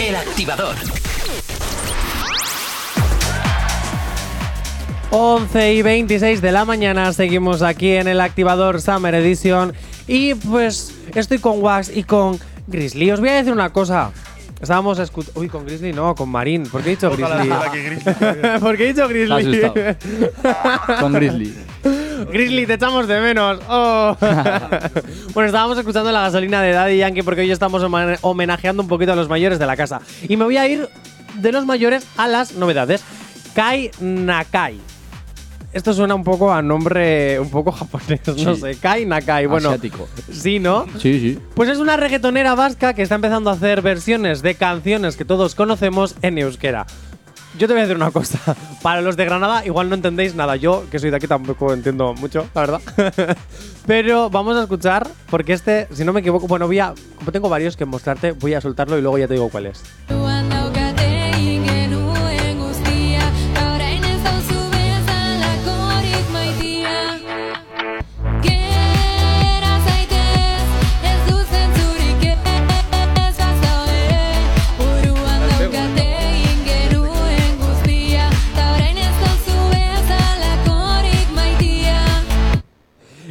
El 0.08 0.16
activador. 0.16 0.74
11 5.10 5.74
y 5.74 5.82
26 5.82 6.40
de 6.40 6.50
la 6.50 6.64
mañana 6.64 7.12
seguimos 7.12 7.60
aquí 7.60 7.90
en 7.90 8.08
el 8.08 8.22
activador 8.22 8.80
Summer 8.80 9.14
Edition 9.16 9.74
y 10.06 10.32
pues 10.32 10.94
estoy 11.14 11.36
con 11.40 11.62
Wax 11.62 11.94
y 11.94 12.04
con 12.04 12.40
Grizzly. 12.68 13.10
Os 13.10 13.20
voy 13.20 13.28
a 13.28 13.34
decir 13.34 13.52
una 13.52 13.68
cosa. 13.70 14.10
Estábamos 14.62 14.98
escuchando... 14.98 15.38
Uy, 15.40 15.50
con 15.50 15.66
Grizzly 15.66 15.92
no, 15.92 16.14
con 16.14 16.30
Marín. 16.30 16.62
¿Por 16.62 16.82
qué 16.82 16.92
he 16.92 16.96
dicho 16.96 17.10
Grizzly? 17.10 17.50
¿Por 18.60 18.76
qué 18.78 18.84
he 18.84 18.94
dicho 18.94 19.08
Grizzly? 19.08 19.60
Con 21.00 21.12
Grizzly. 21.12 21.54
Grizzly, 22.26 22.66
te 22.66 22.74
echamos 22.74 23.06
de 23.06 23.20
menos. 23.20 23.60
Oh. 23.68 24.16
bueno, 25.34 25.46
estábamos 25.46 25.78
escuchando 25.78 26.10
la 26.12 26.22
gasolina 26.22 26.62
de 26.62 26.72
Daddy 26.72 26.98
Yankee 26.98 27.22
porque 27.22 27.42
hoy 27.42 27.50
estamos 27.50 27.82
homenajeando 28.22 28.82
un 28.82 28.88
poquito 28.88 29.12
a 29.12 29.16
los 29.16 29.28
mayores 29.28 29.58
de 29.58 29.66
la 29.66 29.76
casa. 29.76 30.00
Y 30.28 30.36
me 30.36 30.44
voy 30.44 30.56
a 30.56 30.66
ir 30.66 30.88
de 31.34 31.52
los 31.52 31.66
mayores 31.66 32.06
a 32.16 32.28
las 32.28 32.54
novedades. 32.54 33.02
Kai 33.54 33.90
Nakai. 34.00 34.78
Esto 35.72 35.92
suena 35.92 36.14
un 36.14 36.24
poco 36.24 36.52
a 36.52 36.62
nombre 36.62 37.38
un 37.38 37.50
poco 37.50 37.72
japonés, 37.72 38.20
no 38.44 38.54
sé. 38.54 38.76
Kai 38.76 39.04
Nakai, 39.04 39.46
bueno. 39.46 39.68
Asiático. 39.68 40.08
Sí, 40.32 40.58
¿no? 40.58 40.86
Sí, 40.98 41.20
sí. 41.20 41.38
Pues 41.54 41.68
es 41.68 41.78
una 41.78 41.96
reggaetonera 41.96 42.54
vasca 42.54 42.94
que 42.94 43.02
está 43.02 43.16
empezando 43.16 43.50
a 43.50 43.52
hacer 43.52 43.82
versiones 43.82 44.40
de 44.40 44.54
canciones 44.54 45.16
que 45.16 45.24
todos 45.24 45.54
conocemos 45.54 46.16
en 46.22 46.38
euskera. 46.38 46.86
Yo 47.56 47.66
te 47.66 47.72
voy 47.72 47.80
a 47.80 47.82
decir 47.82 47.96
una 47.96 48.10
cosa. 48.10 48.38
Para 48.82 49.00
los 49.00 49.16
de 49.16 49.24
Granada, 49.24 49.64
igual 49.64 49.88
no 49.88 49.94
entendéis 49.94 50.34
nada. 50.34 50.56
Yo, 50.56 50.84
que 50.90 50.98
soy 50.98 51.10
de 51.10 51.16
aquí, 51.16 51.26
tampoco 51.26 51.72
entiendo 51.72 52.14
mucho, 52.14 52.46
la 52.54 52.60
verdad. 52.60 52.80
Pero 53.86 54.28
vamos 54.28 54.56
a 54.56 54.62
escuchar, 54.62 55.08
porque 55.30 55.54
este, 55.54 55.88
si 55.92 56.04
no 56.04 56.12
me 56.12 56.20
equivoco, 56.20 56.46
bueno, 56.46 56.66
voy 56.66 56.78
a. 56.78 56.94
Como 57.16 57.32
tengo 57.32 57.48
varios 57.48 57.76
que 57.76 57.84
mostrarte, 57.84 58.32
voy 58.32 58.54
a 58.54 58.60
soltarlo 58.60 58.98
y 58.98 59.02
luego 59.02 59.18
ya 59.18 59.26
te 59.26 59.34
digo 59.34 59.48
cuál 59.48 59.66
es. 59.66 59.82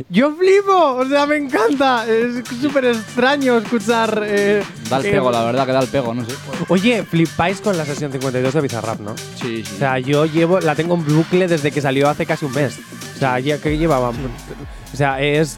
¡Yo 0.10 0.34
flipo! 0.34 0.72
O 0.95 1.05
sea, 1.05 1.26
me 1.26 1.36
encanta. 1.36 2.05
Es 2.08 2.47
súper 2.62 2.86
extraño 2.86 3.58
escuchar. 3.58 4.24
eh, 4.26 4.64
Da 4.89 4.99
el 4.99 5.05
eh, 5.05 5.12
pego, 5.12 5.30
la 5.32 5.43
verdad 5.43 5.66
que 5.66 5.72
da 5.74 5.80
el 5.82 5.88
pego, 5.88 6.14
no 6.14 6.24
sé. 6.26 6.32
Oye, 6.70 7.03
flipáis 7.03 7.60
con 7.60 7.76
la 7.78 7.84
sesión 7.86 8.12
52 8.14 8.53
de 8.53 8.62
Bizarrap, 8.62 9.01
¿no? 9.01 9.16
Sí, 9.36 9.64
sí. 9.66 9.74
O 9.76 9.78
sea, 9.80 9.99
yo 9.99 10.26
llevo, 10.26 10.62
la 10.62 10.76
tengo 10.76 10.95
en 10.95 11.05
bucle 11.05 11.47
desde 11.49 11.72
que 11.72 11.82
salió 11.82 12.08
hace 12.10 12.26
casi 12.26 12.45
un 12.45 12.53
mes. 12.53 12.80
O 13.16 13.20
sea, 13.20 13.39
ya 13.39 13.58
que 13.60 13.78
llevaba. 13.78 14.12
O 14.12 14.95
sea, 14.95 15.22
es. 15.22 15.58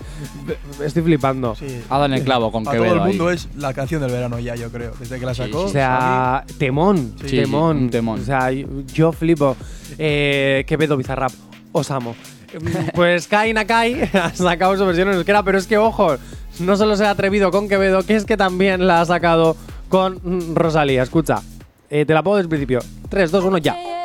Estoy 0.84 1.04
flipando. 1.04 1.56
Ha 1.90 1.94
dado 1.94 2.06
en 2.06 2.14
el 2.14 2.24
clavo 2.24 2.52
con 2.52 2.68
A 2.68 2.72
todo 2.72 2.86
el 2.86 3.02
mundo 3.02 3.28
ahí. 3.28 3.36
es 3.36 3.50
la 3.56 3.72
canción 3.76 4.02
del 4.02 4.10
verano 4.12 4.40
ya, 4.40 4.56
yo 4.56 4.72
creo. 4.72 4.94
Desde 5.00 5.20
que 5.20 5.26
la 5.28 5.36
sacó. 5.36 5.66
O 5.66 5.70
sea, 5.70 6.44
temón, 6.58 7.14
Sí, 7.22 7.30
sí, 7.30 7.36
temón. 7.38 7.92
temón. 7.92 8.22
O 8.22 8.26
sea, 8.26 8.52
yo, 8.52 8.66
yo 8.92 9.12
flipo. 9.12 9.56
Eh, 10.00 10.64
Quevedo 10.68 10.98
Bizarrap, 10.98 11.32
os 11.72 11.92
amo. 11.92 12.16
Pues 12.94 13.28
Kai 13.28 13.54
Nakai 13.54 14.02
ha 14.14 14.34
sacado 14.34 14.78
su 14.78 14.86
versión 14.86 15.10
en 15.10 15.16
euskera, 15.16 15.44
pero 15.44 15.58
es 15.58 15.68
que, 15.68 15.78
ojo, 15.78 16.18
no 16.60 16.76
solo 16.76 16.96
se 16.96 17.06
ha 17.06 17.12
atrevido 17.12 17.52
con 17.52 17.68
Quevedo, 17.68 18.04
que 18.04 18.16
es 18.16 18.26
que 18.26 18.38
también 18.38 18.88
la 18.88 19.02
ha 19.02 19.06
sacado 19.06 19.56
con 19.88 20.20
mm, 20.24 20.56
Rosalía. 20.56 21.04
Escucha, 21.04 21.42
eh, 21.90 22.06
te 22.06 22.14
la 22.14 22.24
pongo 22.24 22.38
desde 22.38 22.46
el 22.46 22.50
principio. 22.50 22.80
3, 23.10 23.32
2, 23.32 23.44
1, 23.44 23.58
ya. 23.60 23.99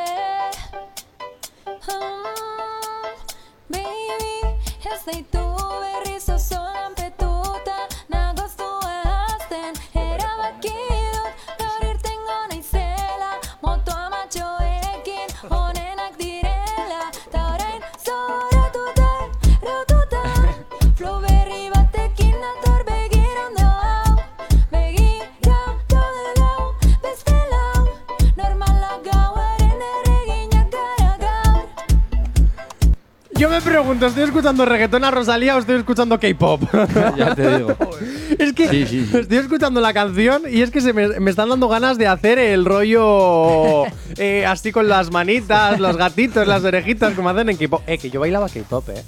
Yo 33.37 33.49
me 33.49 33.59
pregunto, 33.59 34.05
¿estoy 34.07 34.23
escuchando 34.23 34.63
reggaetón 34.65 35.03
a 35.03 35.11
Rosalía 35.11 35.57
o 35.57 35.59
estoy 35.59 35.75
escuchando 35.75 36.17
K-pop? 36.17 36.61
Ya 37.17 37.35
te 37.35 37.57
digo. 37.57 37.75
es 38.39 38.53
que 38.53 38.69
Sí, 38.69 38.85
sí, 38.87 39.05
sí. 39.11 39.17
estoy 39.17 39.37
escuchando 39.39 39.81
la 39.81 39.93
canción 39.93 40.43
y 40.49 40.61
es 40.61 40.71
que 40.71 40.79
se 40.79 40.93
me, 40.93 41.19
me 41.19 41.31
están 41.31 41.49
dando 41.49 41.67
ganas 41.67 41.97
de 41.97 42.07
hacer 42.07 42.39
el 42.39 42.63
rollo 42.63 43.83
eh, 44.17 44.45
así 44.45 44.71
con 44.71 44.87
las 44.87 45.11
manitas, 45.11 45.81
los 45.81 45.97
gatitos, 45.97 46.47
las 46.47 46.63
orejitas, 46.63 47.13
como 47.13 47.27
hacen 47.29 47.49
en 47.49 47.57
K-pop. 47.57 47.81
Eh, 47.87 47.97
que 47.97 48.09
yo 48.09 48.21
bailaba 48.21 48.47
K-pop, 48.47 48.87
eh. 48.89 49.03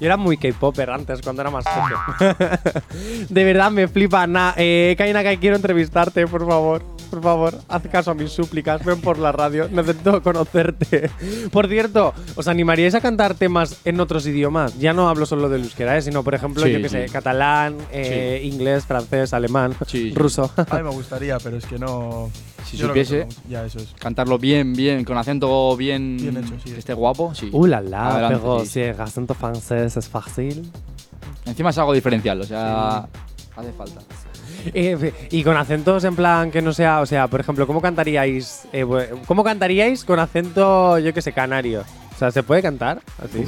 Yo 0.00 0.06
era 0.06 0.16
muy 0.16 0.36
K-popper 0.36 0.90
antes, 0.90 1.20
cuando 1.22 1.42
era 1.42 1.50
más 1.50 1.64
joven. 1.64 2.36
de 3.28 3.44
verdad, 3.44 3.70
me 3.70 3.86
flipa. 3.86 4.26
Nah, 4.26 4.52
eh, 4.56 4.96
Kaina, 4.98 5.22
que 5.22 5.38
quiero 5.38 5.54
entrevistarte, 5.54 6.26
por 6.26 6.44
favor. 6.44 6.82
Por 7.10 7.22
favor, 7.22 7.58
haz 7.68 7.82
caso 7.88 8.12
a 8.12 8.14
mis 8.14 8.30
súplicas, 8.30 8.84
ven 8.84 9.00
por 9.00 9.18
la 9.18 9.32
radio, 9.32 9.68
necesito 9.70 10.22
conocerte. 10.22 11.10
Por 11.50 11.68
cierto, 11.68 12.14
¿os 12.36 12.46
animaríais 12.46 12.94
a 12.94 13.00
cantar 13.00 13.34
temas 13.34 13.80
en 13.84 13.98
otros 14.00 14.26
idiomas? 14.26 14.78
Ya 14.78 14.92
no 14.92 15.08
hablo 15.08 15.26
solo 15.26 15.48
del 15.48 15.62
euskera, 15.64 15.96
eh, 15.98 16.02
sino, 16.02 16.22
por 16.22 16.34
ejemplo, 16.34 16.62
Sí, 16.64 16.72
yo 16.72 16.78
que 16.80 16.88
sí. 16.88 16.96
sé, 16.96 17.06
catalán, 17.06 17.76
eh, 17.90 18.40
inglés, 18.44 18.84
francés, 18.86 19.34
alemán, 19.34 19.74
Sí, 19.86 20.10
sí. 20.10 20.14
ruso. 20.14 20.50
A 20.56 20.76
mí 20.76 20.82
me 20.84 20.90
gustaría, 20.94 21.38
pero 21.38 21.56
es 21.56 21.66
que 21.66 21.78
no. 21.78 22.30
Si 22.64 22.76
yo 22.76 22.86
supiese. 22.86 23.26
Ya, 23.48 23.64
eso 23.64 23.78
es. 23.80 23.92
cantarlo 23.98 24.38
bien, 24.38 24.72
bien, 24.74 25.04
con 25.04 25.18
acento 25.18 25.76
bien, 25.76 26.16
Bien 26.18 26.36
hecho, 26.36 26.54
sí. 26.64 26.72
que 26.72 26.78
esté 26.78 26.94
guapo, 26.94 27.34
sí. 27.34 27.48
Uh, 27.52 27.66
la 27.66 27.80
la, 27.80 28.10
Adelante, 28.12 28.38
pero 28.40 28.60
sí. 28.60 28.66
si 28.66 28.80
el 28.82 29.00
acento 29.00 29.34
francés 29.34 29.96
es 29.96 30.08
fácil. 30.08 30.70
Encima 31.46 31.70
es 31.70 31.78
algo 31.78 31.92
diferencial, 31.92 32.40
o 32.40 32.44
sea, 32.44 33.08
hace 33.56 33.72
falta. 33.76 34.00
Eh, 34.74 35.12
y 35.30 35.42
con 35.44 35.56
acentos 35.56 36.04
en 36.04 36.16
plan 36.16 36.50
que 36.50 36.62
no 36.62 36.72
sea, 36.72 37.00
o 37.00 37.06
sea, 37.06 37.28
por 37.28 37.40
ejemplo, 37.40 37.66
¿cómo 37.66 37.80
cantaríais? 37.80 38.62
eh, 38.72 38.86
¿Cómo 39.26 39.42
cantaríais 39.44 40.04
con 40.04 40.18
acento, 40.18 40.98
yo 40.98 41.12
qué 41.14 41.22
sé, 41.22 41.32
canario? 41.32 41.84
O 42.14 42.18
sea, 42.18 42.30
¿se 42.30 42.42
puede 42.42 42.62
cantar 42.62 43.00
así? 43.24 43.44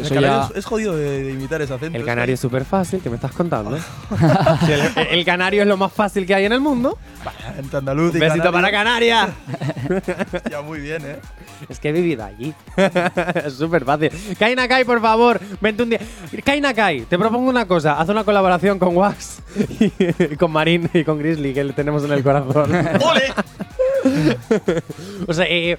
Eso 0.00 0.14
ya- 0.14 0.48
es, 0.52 0.58
es 0.58 0.64
jodido 0.64 0.96
de, 0.96 1.24
de 1.24 1.32
imitar 1.32 1.60
ese 1.60 1.74
acento. 1.74 1.98
El 1.98 2.04
canario 2.04 2.34
es 2.34 2.40
súper 2.40 2.64
fácil, 2.64 3.00
¿qué 3.00 3.10
me 3.10 3.16
estás 3.16 3.32
contando? 3.32 3.76
Si 4.66 4.72
el, 4.72 5.08
el 5.10 5.24
canario 5.24 5.62
es 5.62 5.68
lo 5.68 5.76
más 5.76 5.92
fácil 5.92 6.24
que 6.24 6.34
hay 6.36 6.44
en 6.44 6.52
el 6.52 6.60
mundo. 6.60 6.96
que- 7.22 7.60
Entre 7.60 7.78
andaluz 7.78 8.14
y 8.14 8.18
Besito 8.20 8.44
canario. 8.44 8.52
para 8.52 8.70
Canarias. 8.70 9.30
ya 10.50 10.62
muy 10.62 10.80
bien, 10.80 11.02
¿eh? 11.04 11.16
Es 11.68 11.78
que 11.80 11.88
he 11.88 11.92
vivido 11.92 12.24
allí. 12.24 12.54
es 13.44 13.54
súper 13.54 13.84
fácil. 13.84 14.10
Kai 14.38 14.54
Nakai, 14.54 14.84
por 14.84 15.00
favor, 15.00 15.40
vente 15.60 15.82
un 15.82 15.90
día. 15.90 16.00
Kai 16.44 16.60
Nakai, 16.60 17.02
te 17.02 17.18
propongo 17.18 17.48
una 17.50 17.66
cosa. 17.66 17.98
Haz 18.00 18.08
una 18.08 18.24
colaboración 18.24 18.78
con 18.78 18.96
Wax 18.96 19.42
y 19.80 20.36
con 20.36 20.50
Marín 20.52 20.88
y 20.92 21.04
con 21.04 21.18
Grizzly, 21.18 21.52
que 21.54 21.64
le 21.64 21.72
tenemos 21.72 22.04
en 22.04 22.12
el 22.12 22.22
corazón. 22.22 22.70
o 25.26 25.32
sea, 25.34 25.46
eh, 25.48 25.76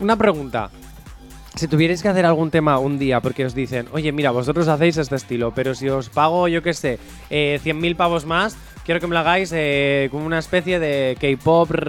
una 0.00 0.16
pregunta. 0.16 0.70
Si 1.54 1.66
tuvierais 1.66 2.00
que 2.02 2.08
hacer 2.08 2.24
algún 2.24 2.50
tema 2.52 2.78
un 2.78 3.00
día, 3.00 3.20
porque 3.20 3.44
os 3.44 3.52
dicen, 3.52 3.88
oye, 3.90 4.12
mira, 4.12 4.30
vosotros 4.30 4.68
hacéis 4.68 4.96
este 4.96 5.16
estilo, 5.16 5.52
pero 5.52 5.74
si 5.74 5.88
os 5.88 6.08
pago, 6.08 6.46
yo 6.46 6.62
qué 6.62 6.72
sé, 6.72 7.00
eh, 7.30 7.58
100.000 7.64 7.96
pavos 7.96 8.24
más, 8.26 8.56
quiero 8.84 9.00
que 9.00 9.08
me 9.08 9.14
lo 9.14 9.18
hagáis 9.20 9.50
eh, 9.52 10.06
como 10.12 10.24
una 10.24 10.38
especie 10.38 10.78
de 10.78 11.16
K-pop 11.20 11.68
r- 11.72 11.80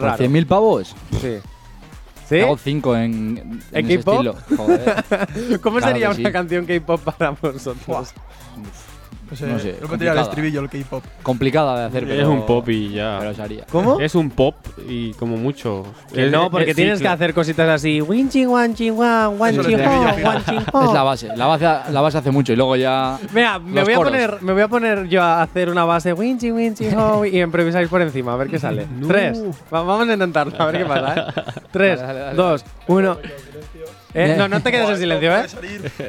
¿Por 0.00 0.02
raro. 0.02 0.24
100.000 0.24 0.46
pavos? 0.46 0.96
Sí. 1.20 1.36
¿Sí? 2.28 2.40
Hago 2.40 2.58
5 2.58 2.96
en, 2.96 3.02
en 3.02 3.62
¿En 3.72 3.86
ese 3.86 3.98
K-pop? 3.98 4.14
estilo. 4.14 4.36
Joder. 4.56 5.60
¿Cómo 5.62 5.78
Claro 5.78 5.92
sería 5.92 6.08
una 6.10 6.16
sí. 6.16 6.32
canción 6.32 6.66
K-pop 6.66 7.00
para 7.02 7.30
vosotros? 7.30 8.12
Sé, 9.36 9.46
No 9.46 9.58
sé, 9.58 9.76
no 9.80 9.88
me 9.88 9.98
tira 9.98 10.12
el 10.12 10.18
complicada. 10.18 10.20
estribillo 10.22 10.60
el 10.60 10.68
K-pop. 10.70 11.04
Complicada 11.22 11.78
de 11.80 11.84
hacer, 11.86 12.04
Es 12.04 12.08
pero 12.10 12.30
un 12.30 12.46
pop 12.46 12.68
y 12.68 12.90
ya. 12.90 13.16
pero 13.20 13.34
se 13.34 13.42
haría. 13.42 13.64
¿Cómo? 13.70 14.00
Es 14.00 14.14
un 14.14 14.30
pop 14.30 14.54
y 14.88 15.12
como 15.14 15.36
mucho. 15.36 15.84
Que 16.12 16.26
Es- 16.26 16.32
no, 16.32 16.50
porque 16.50 16.70
es 16.70 16.76
tienes 16.76 17.00
que 17.00 17.08
hacer 17.08 17.34
cositas 17.34 17.68
así. 17.68 18.00
Winchi, 18.00 18.46
wanchi, 18.46 18.90
wan, 18.90 19.38
wanchi, 19.40 19.60
Eso 19.60 19.68
lo 19.68 19.74
ho, 19.74 19.78
decía 19.78 20.28
wanchi, 20.28 20.56
Es 20.56 20.92
la 20.92 21.02
base. 21.02 21.36
La 21.36 21.46
base, 21.46 21.64
la 21.92 22.00
base 22.00 22.18
hace 22.18 22.30
mucho 22.30 22.52
y 22.52 22.56
luego 22.56 22.76
ya. 22.76 23.18
Mira, 23.34 23.58
me 23.58 23.82
voy, 23.84 23.92
a 23.92 23.96
coros. 23.96 24.12
poner, 24.12 24.42
me 24.42 24.52
voy 24.52 24.62
a 24.62 24.68
poner 24.68 25.08
yo 25.08 25.22
a 25.22 25.42
hacer 25.42 25.68
una 25.70 25.84
base 25.84 26.12
winchi, 26.12 26.50
winchi, 26.52 26.88
ho, 26.96 27.24
y 27.26 27.40
improvisáis 27.40 27.88
por 27.88 28.00
encima, 28.02 28.32
a 28.32 28.36
ver 28.36 28.48
qué 28.48 28.58
sale. 28.58 28.86
Tres. 29.06 29.42
Va- 29.72 29.82
vamos 29.82 30.08
a 30.08 30.12
intentarlo, 30.12 30.52
a 30.60 30.66
ver 30.66 30.78
qué 30.78 30.84
pasa, 30.84 31.20
¿eh? 31.36 31.42
Tres, 31.70 32.00
Dale, 32.00 32.06
dale, 32.18 32.20
dale. 32.20 32.36
dos, 32.36 32.64
uno. 32.86 33.18
¿Eh? 34.14 34.34
No, 34.38 34.48
no 34.48 34.62
te 34.62 34.70
quedes 34.70 34.88
en 34.88 34.98
silencio, 34.98 35.36
¿eh? 35.36 35.46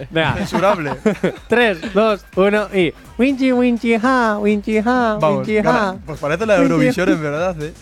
Venga. 0.10 0.36
Censurable. 0.36 0.96
Tres, 1.48 1.94
dos, 1.94 2.26
uno 2.36 2.68
y. 2.74 2.94
Winchi, 3.18 3.52
winchi, 3.52 3.96
ha, 4.02 4.38
winchi, 4.40 4.78
ha, 4.78 5.18
Vamos, 5.20 5.48
winchi, 5.48 5.58
ha. 5.58 5.96
pues 6.06 6.20
parece 6.20 6.46
la 6.46 6.56
de 6.56 6.64
Eurovisión 6.64 7.10
en 7.10 7.22
verdad, 7.22 7.62
¿eh? 7.62 7.74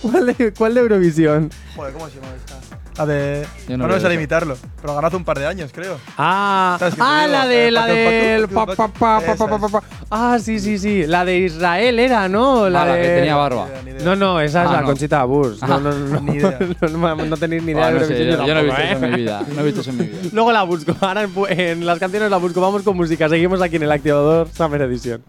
¿Cuál 0.02 0.26
de, 0.26 0.52
¿Cuál 0.54 0.74
de 0.74 0.80
Eurovisión? 0.80 1.50
Joder, 1.76 1.92
¿cómo 1.92 2.08
se 2.08 2.16
llama 2.16 2.28
esta? 2.36 2.79
La 3.00 3.06
de. 3.06 3.46
Yo 3.66 3.78
no 3.78 3.84
no 3.84 3.84
me 3.84 3.94
veo 3.94 4.00
sale 4.02 4.12
eso. 4.14 4.20
imitarlo, 4.20 4.56
pero 4.82 4.94
ganó 4.94 5.06
hace 5.06 5.16
un 5.16 5.24
par 5.24 5.38
de 5.38 5.46
años, 5.46 5.70
creo. 5.72 5.96
Ah, 6.18 6.76
¿Sabes 6.78 6.94
qué 6.94 7.00
te 7.00 7.06
ah 7.06 7.26
la 7.26 7.46
de 7.46 7.68
Eh, 7.68 7.70
la 7.70 7.86
del 7.86 8.48
Paco, 8.48 8.66
pa, 8.66 8.76
Paco, 8.76 8.92
pa, 8.92 9.20
pa, 9.20 9.26
pa, 9.26 9.32
esa 9.32 9.46
pa, 9.46 9.58
pa, 9.58 9.66
es. 9.66 9.72
pa. 9.72 9.82
Ah, 10.10 10.38
sí, 10.38 10.60
sí, 10.60 10.78
sí, 10.78 11.06
la 11.06 11.24
de 11.24 11.38
Israel 11.38 11.98
era, 11.98 12.28
¿no? 12.28 12.68
La 12.68 12.82
Ah, 12.82 12.86
la 12.86 12.94
de 12.96 13.02
que 13.02 13.08
tenía 13.08 13.36
barba. 13.36 13.68
Ni 13.84 13.90
idea. 13.92 14.04
No, 14.04 14.16
no, 14.16 14.38
esa 14.40 14.64
es 14.64 14.68
Ah, 14.68 14.72
la 14.74 14.80
no. 14.82 14.86
Conchita. 14.88 15.18
No, 15.26 15.42
Ah, 15.62 15.66
no, 15.82 15.92
no, 15.92 16.20
ni 16.20 16.36
idea. 16.36 16.58
no, 16.82 16.88
no, 17.16 17.24
no 17.24 17.36
tenéis 17.38 17.62
ni 17.62 17.72
idea 17.72 17.86
Ah, 17.86 17.92
de 17.92 18.00
no 18.00 18.06
sé, 18.06 18.26
yo, 18.26 18.46
yo 18.46 18.54
no 18.54 18.60
he 18.60 18.64
visto 18.64 18.80
eso 18.82 18.92
en 18.98 19.04
¿eh? 19.04 19.08
mi 19.08 19.16
vida. 19.16 19.42
No 19.54 19.60
he 19.60 19.64
visto 19.64 19.80
eso 19.80 19.90
en 19.90 19.96
mi 19.96 20.04
vida. 20.08 20.18
Luego 20.34 20.52
la 20.52 20.62
busco. 20.64 20.94
Ahora 21.00 21.22
en, 21.22 21.32
en 21.58 21.86
las 21.86 21.98
canciones 21.98 22.30
la 22.30 22.36
busco. 22.36 22.60
Vamos 22.60 22.82
con 22.82 22.98
música. 22.98 23.30
Seguimos 23.30 23.62
aquí 23.62 23.76
en 23.76 23.84
el 23.84 23.92
activador 23.92 24.46
Summer 24.54 24.82
Edition. 24.82 25.22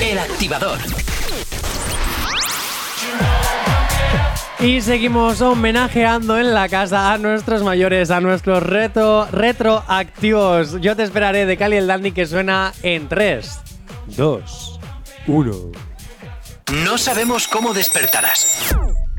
El 0.00 0.18
activador. 0.18 0.78
Y 4.64 4.80
seguimos 4.80 5.42
homenajeando 5.42 6.38
en 6.38 6.54
la 6.54 6.70
casa 6.70 7.12
a 7.12 7.18
nuestros 7.18 7.62
mayores, 7.62 8.10
a 8.10 8.22
nuestros 8.22 8.62
reto, 8.62 9.28
retroactivos. 9.30 10.80
Yo 10.80 10.96
te 10.96 11.02
esperaré 11.02 11.44
de 11.44 11.58
Cali 11.58 11.76
el 11.76 11.86
Dandy 11.86 12.12
que 12.12 12.24
suena 12.24 12.72
en 12.82 13.06
3, 13.06 13.60
2, 14.16 14.80
1. 15.26 15.52
No 16.82 16.96
sabemos 16.96 17.46
cómo 17.46 17.74
despertarás, 17.74 18.74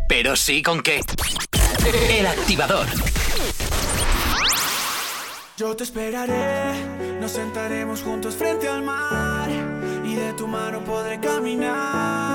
pero 0.09 0.35
sí 0.35 0.63
con 0.63 0.81
qué. 0.81 1.01
El 2.09 2.25
activador. 2.25 2.87
Yo 5.57 5.75
te 5.75 5.83
esperaré, 5.83 6.73
nos 7.21 7.33
sentaremos 7.33 8.01
juntos 8.01 8.33
frente 8.33 8.67
al 8.67 8.81
mar 8.81 9.47
y 10.03 10.15
de 10.15 10.33
tu 10.33 10.47
mano 10.47 10.83
podré 10.83 11.19
caminar. 11.19 12.34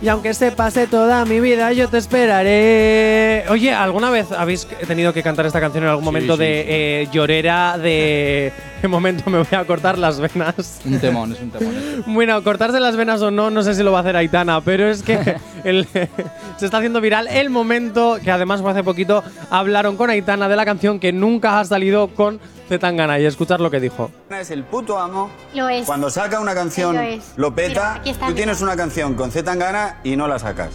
Y 0.00 0.08
aunque 0.08 0.32
se 0.32 0.52
pase 0.52 0.86
toda 0.86 1.24
mi 1.24 1.40
vida, 1.40 1.72
yo 1.72 1.88
te 1.88 1.98
esperaré. 1.98 3.44
Oye, 3.48 3.72
¿alguna 3.72 4.10
vez 4.10 4.30
habéis 4.30 4.66
tenido 4.86 5.12
que 5.12 5.24
cantar 5.24 5.44
esta 5.46 5.60
canción 5.60 5.82
en 5.82 5.90
algún 5.90 6.04
momento 6.04 6.34
sí, 6.34 6.42
de 6.42 7.02
eh, 7.02 7.08
llorera 7.10 7.76
de 7.78 8.52
de 8.82 8.88
momento 8.88 9.28
me 9.30 9.38
voy 9.38 9.46
a 9.58 9.64
cortar 9.64 9.98
las 9.98 10.20
venas. 10.20 10.80
Un 10.84 10.98
temón, 11.00 11.32
es 11.32 11.40
un 11.40 11.50
temón. 11.50 11.74
Bueno, 12.06 12.42
cortarse 12.44 12.80
las 12.80 12.96
venas 12.96 13.20
o 13.22 13.30
no, 13.30 13.50
no 13.50 13.62
sé 13.62 13.74
si 13.74 13.82
lo 13.82 13.92
va 13.92 13.98
a 13.98 14.00
hacer 14.02 14.16
Aitana, 14.16 14.60
pero 14.60 14.88
es 14.88 15.02
que 15.02 15.36
el- 15.64 15.86
se 16.56 16.64
está 16.64 16.78
haciendo 16.78 17.00
viral 17.00 17.28
el 17.28 17.50
momento 17.50 18.18
que 18.22 18.30
además 18.30 18.60
fue 18.62 18.70
hace 18.72 18.82
poquito 18.84 19.22
hablaron 19.50 19.96
con 19.96 20.10
Aitana 20.10 20.48
de 20.48 20.56
la 20.56 20.64
canción 20.64 20.98
que 21.00 21.12
nunca 21.12 21.58
ha 21.60 21.64
salido 21.64 22.08
con 22.08 22.40
Zetangana 22.68 23.18
y 23.18 23.24
escuchar 23.24 23.60
lo 23.60 23.70
que 23.70 23.80
dijo. 23.80 24.10
Es 24.30 24.50
el 24.50 24.62
puto 24.64 24.98
amo. 24.98 25.30
Lo 25.54 25.68
es. 25.68 25.86
Cuando 25.86 26.10
saca 26.10 26.38
una 26.40 26.54
canción, 26.54 26.96
Lo 26.96 27.02
es. 27.02 27.32
lo 27.36 27.50
Mira, 27.50 27.56
peta. 27.68 27.94
aquí 27.94 28.10
está, 28.10 28.26
tú 28.26 28.32
mira. 28.32 28.36
tienes 28.36 28.60
una 28.60 28.76
canción 28.76 29.14
con 29.14 29.30
Z 29.30 29.44
Tangana 29.50 29.96
y 30.04 30.16
no 30.16 30.28
la 30.28 30.38
sacas. 30.38 30.70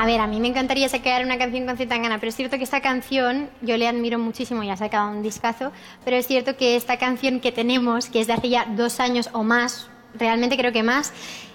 A 0.00 0.06
ver, 0.06 0.20
a 0.20 0.28
mí 0.28 0.38
me 0.38 0.46
encantaría 0.46 0.88
sacar 0.88 1.24
una 1.24 1.38
canción 1.38 1.66
con 1.66 1.76
Zetangana, 1.76 2.20
pero 2.20 2.30
es 2.30 2.36
cierto 2.36 2.56
que 2.56 2.62
esta 2.62 2.80
canción 2.80 3.50
yo 3.62 3.76
le 3.76 3.88
admiro 3.88 4.16
muchísimo 4.16 4.62
y 4.62 4.70
ha 4.70 4.76
sacado 4.76 5.10
un 5.10 5.24
discazo, 5.24 5.72
pero 6.04 6.16
es 6.16 6.24
cierto 6.24 6.56
que 6.56 6.76
esta 6.76 6.98
canción 6.98 7.40
que 7.40 7.50
tenemos, 7.50 8.08
que 8.08 8.20
es 8.20 8.28
de 8.28 8.34
hace 8.34 8.48
ya 8.48 8.64
dos 8.76 9.00
años 9.00 9.28
o 9.32 9.42
más, 9.42 9.88
realmente 10.14 10.56
creo 10.56 10.70
que 10.70 10.84
más, 10.84 11.12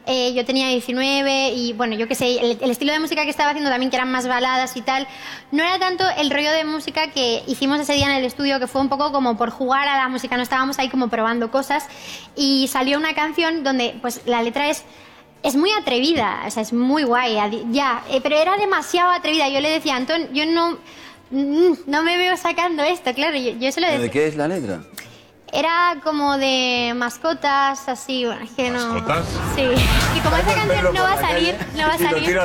eh, 0.08 0.34
yo 0.34 0.44
tenía 0.44 0.68
19 0.68 1.54
y 1.54 1.72
bueno, 1.72 1.96
yo 1.96 2.06
qué 2.10 2.16
sé, 2.16 2.38
el, 2.38 2.58
el 2.60 2.70
estilo 2.70 2.91
de 2.91 3.00
música 3.00 3.24
que 3.24 3.30
estaba 3.30 3.52
haciendo 3.52 3.70
también, 3.72 3.89
que 3.89 3.96
eran 3.96 4.12
más 4.12 4.28
baladas 4.28 4.76
y 4.76 4.82
tal, 4.82 5.08
no 5.54 5.64
era 5.64 5.80
tanto 5.80 6.04
el 6.18 6.30
rollo 6.30 6.52
de 6.52 6.66
música 6.66 7.12
que 7.12 7.44
hicimos 7.48 7.80
ese 7.80 7.94
día 7.94 8.08
en 8.08 8.18
el 8.18 8.26
estudio, 8.26 8.60
que 8.60 8.68
fue 8.68 8.82
un 8.82 8.89
poco 8.89 9.14
como 9.14 9.38
por 9.38 9.52
jugar 9.52 9.88
a 9.88 9.96
la 9.96 10.10
música, 10.10 10.36
no 10.36 10.44
estábamos 10.44 10.80
ahí 10.80 10.89
como 10.89 11.08
probando 11.08 11.50
cosas 11.50 11.88
y 12.36 12.68
salió 12.68 12.98
una 12.98 13.14
canción 13.14 13.64
donde 13.64 13.96
pues 14.02 14.22
la 14.26 14.44
letra 14.44 14.68
es 14.70 14.84
es 15.44 15.56
muy 15.56 15.72
atrevida, 15.72 16.41
o 16.48 16.52
sea, 16.52 16.64
es 16.64 16.72
muy 16.72 17.04
guay, 17.04 17.38
ya, 17.72 18.02
eh, 18.10 18.22
pero 18.24 18.38
era 18.38 18.58
demasiado 18.58 19.12
atrevida. 19.12 19.50
Yo 19.50 19.60
le 19.60 19.70
decía, 19.70 19.98
Antón, 19.98 20.34
yo 20.34 20.46
no, 20.46 20.78
mm, 21.32 21.74
no 21.86 22.02
me 22.02 22.18
veo 22.18 22.38
sacando 22.38 22.82
esto, 22.82 23.14
claro, 23.14 23.36
yo, 23.36 23.52
yo 23.52 23.72
se 23.72 23.82
lo 23.82 23.88
¿Pero 23.88 24.02
decía. 24.02 24.04
¿De 24.04 24.10
qué 24.10 24.28
es 24.28 24.36
la 24.38 24.48
letra? 24.48 24.82
Era 25.52 25.98
como 26.04 26.38
de 26.38 26.94
mascotas, 26.96 27.88
así, 27.88 28.26
bueno, 28.26 28.44
es 28.44 28.52
que 28.52 28.72
no. 28.72 28.94
¿Mascotas? 28.94 29.26
Sí. 29.56 29.64
Y 30.18 30.20
como 30.22 30.38
esa 30.38 30.56
canción 30.56 30.94
no 30.94 31.04
va 31.04 31.14
a 31.14 31.22
salir, 31.22 31.56
no 31.76 31.88
va 31.88 31.94
a 31.94 31.98
salir. 31.98 32.39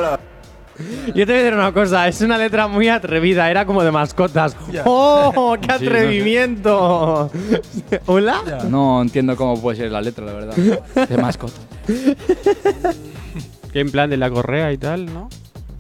Yo 1.09 1.27
te 1.27 1.33
voy 1.33 1.35
a 1.35 1.37
decir 1.39 1.55
una 1.55 1.73
cosa, 1.73 2.07
es 2.09 2.21
una 2.21 2.39
letra 2.39 2.69
muy 2.69 2.89
atrevida, 2.89 3.51
era 3.51 3.67
como 3.67 3.83
de 3.83 3.91
mascotas. 3.91 4.57
¡Oh, 4.85 5.57
qué 5.61 5.67
Sí, 5.67 5.69
no 5.73 5.79
sé. 5.79 5.85
atrevimiento! 5.87 7.31
¿Hola? 8.07 8.43
No 8.69 9.03
entiendo 9.03 9.37
cómo 9.37 9.61
puede 9.61 9.79
ser 9.79 9.91
la 9.93 10.01
letra, 10.01 10.25
la 10.25 10.33
verdad. 10.33 10.55
De 11.09 11.17
mascota. 11.17 11.55
Que 13.73 13.81
en 13.81 13.91
plan 13.91 14.09
de 14.11 14.17
la 14.17 14.31
correa 14.31 14.73
y 14.73 14.79
tal, 14.79 15.07
¿no? 15.13 15.29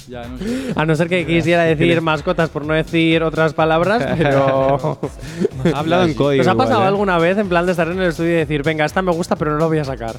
Ya, 0.09 0.27
no 0.27 0.39
sé. 0.39 0.73
A 0.75 0.87
no 0.87 0.95
ser 0.95 1.09
que 1.09 1.27
quisiera 1.27 1.65
decir 1.65 2.01
mascotas 2.01 2.49
por 2.49 2.65
no 2.65 2.73
decir 2.73 3.23
otras 3.23 3.53
palabras, 3.53 4.05
pero. 4.19 4.99
Ha 5.75 5.79
hablado 5.79 6.05
en 6.05 6.15
código 6.15 6.41
¿Os 6.41 6.49
ha 6.49 6.55
pasado 6.55 6.77
igual, 6.77 6.85
¿eh? 6.85 6.89
alguna 6.89 7.19
vez 7.19 7.37
en 7.37 7.49
plan 7.49 7.67
de 7.67 7.73
estar 7.73 7.89
en 7.89 8.01
el 8.01 8.09
estudio 8.09 8.31
y 8.31 8.37
decir, 8.37 8.63
venga, 8.63 8.85
esta 8.87 9.03
me 9.03 9.13
gusta, 9.13 9.37
pero 9.37 9.53
no 9.53 9.59
lo 9.59 9.69
voy 9.69 9.79
a 9.79 9.85
sacar? 9.85 10.17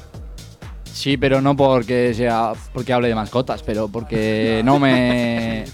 Sí, 1.00 1.16
pero 1.16 1.40
no 1.40 1.56
porque 1.56 2.12
sea 2.12 2.52
porque 2.74 2.92
hable 2.92 3.08
de 3.08 3.14
mascotas, 3.14 3.62
pero 3.62 3.88
porque 3.88 4.60
no 4.66 4.78
me 4.78 5.64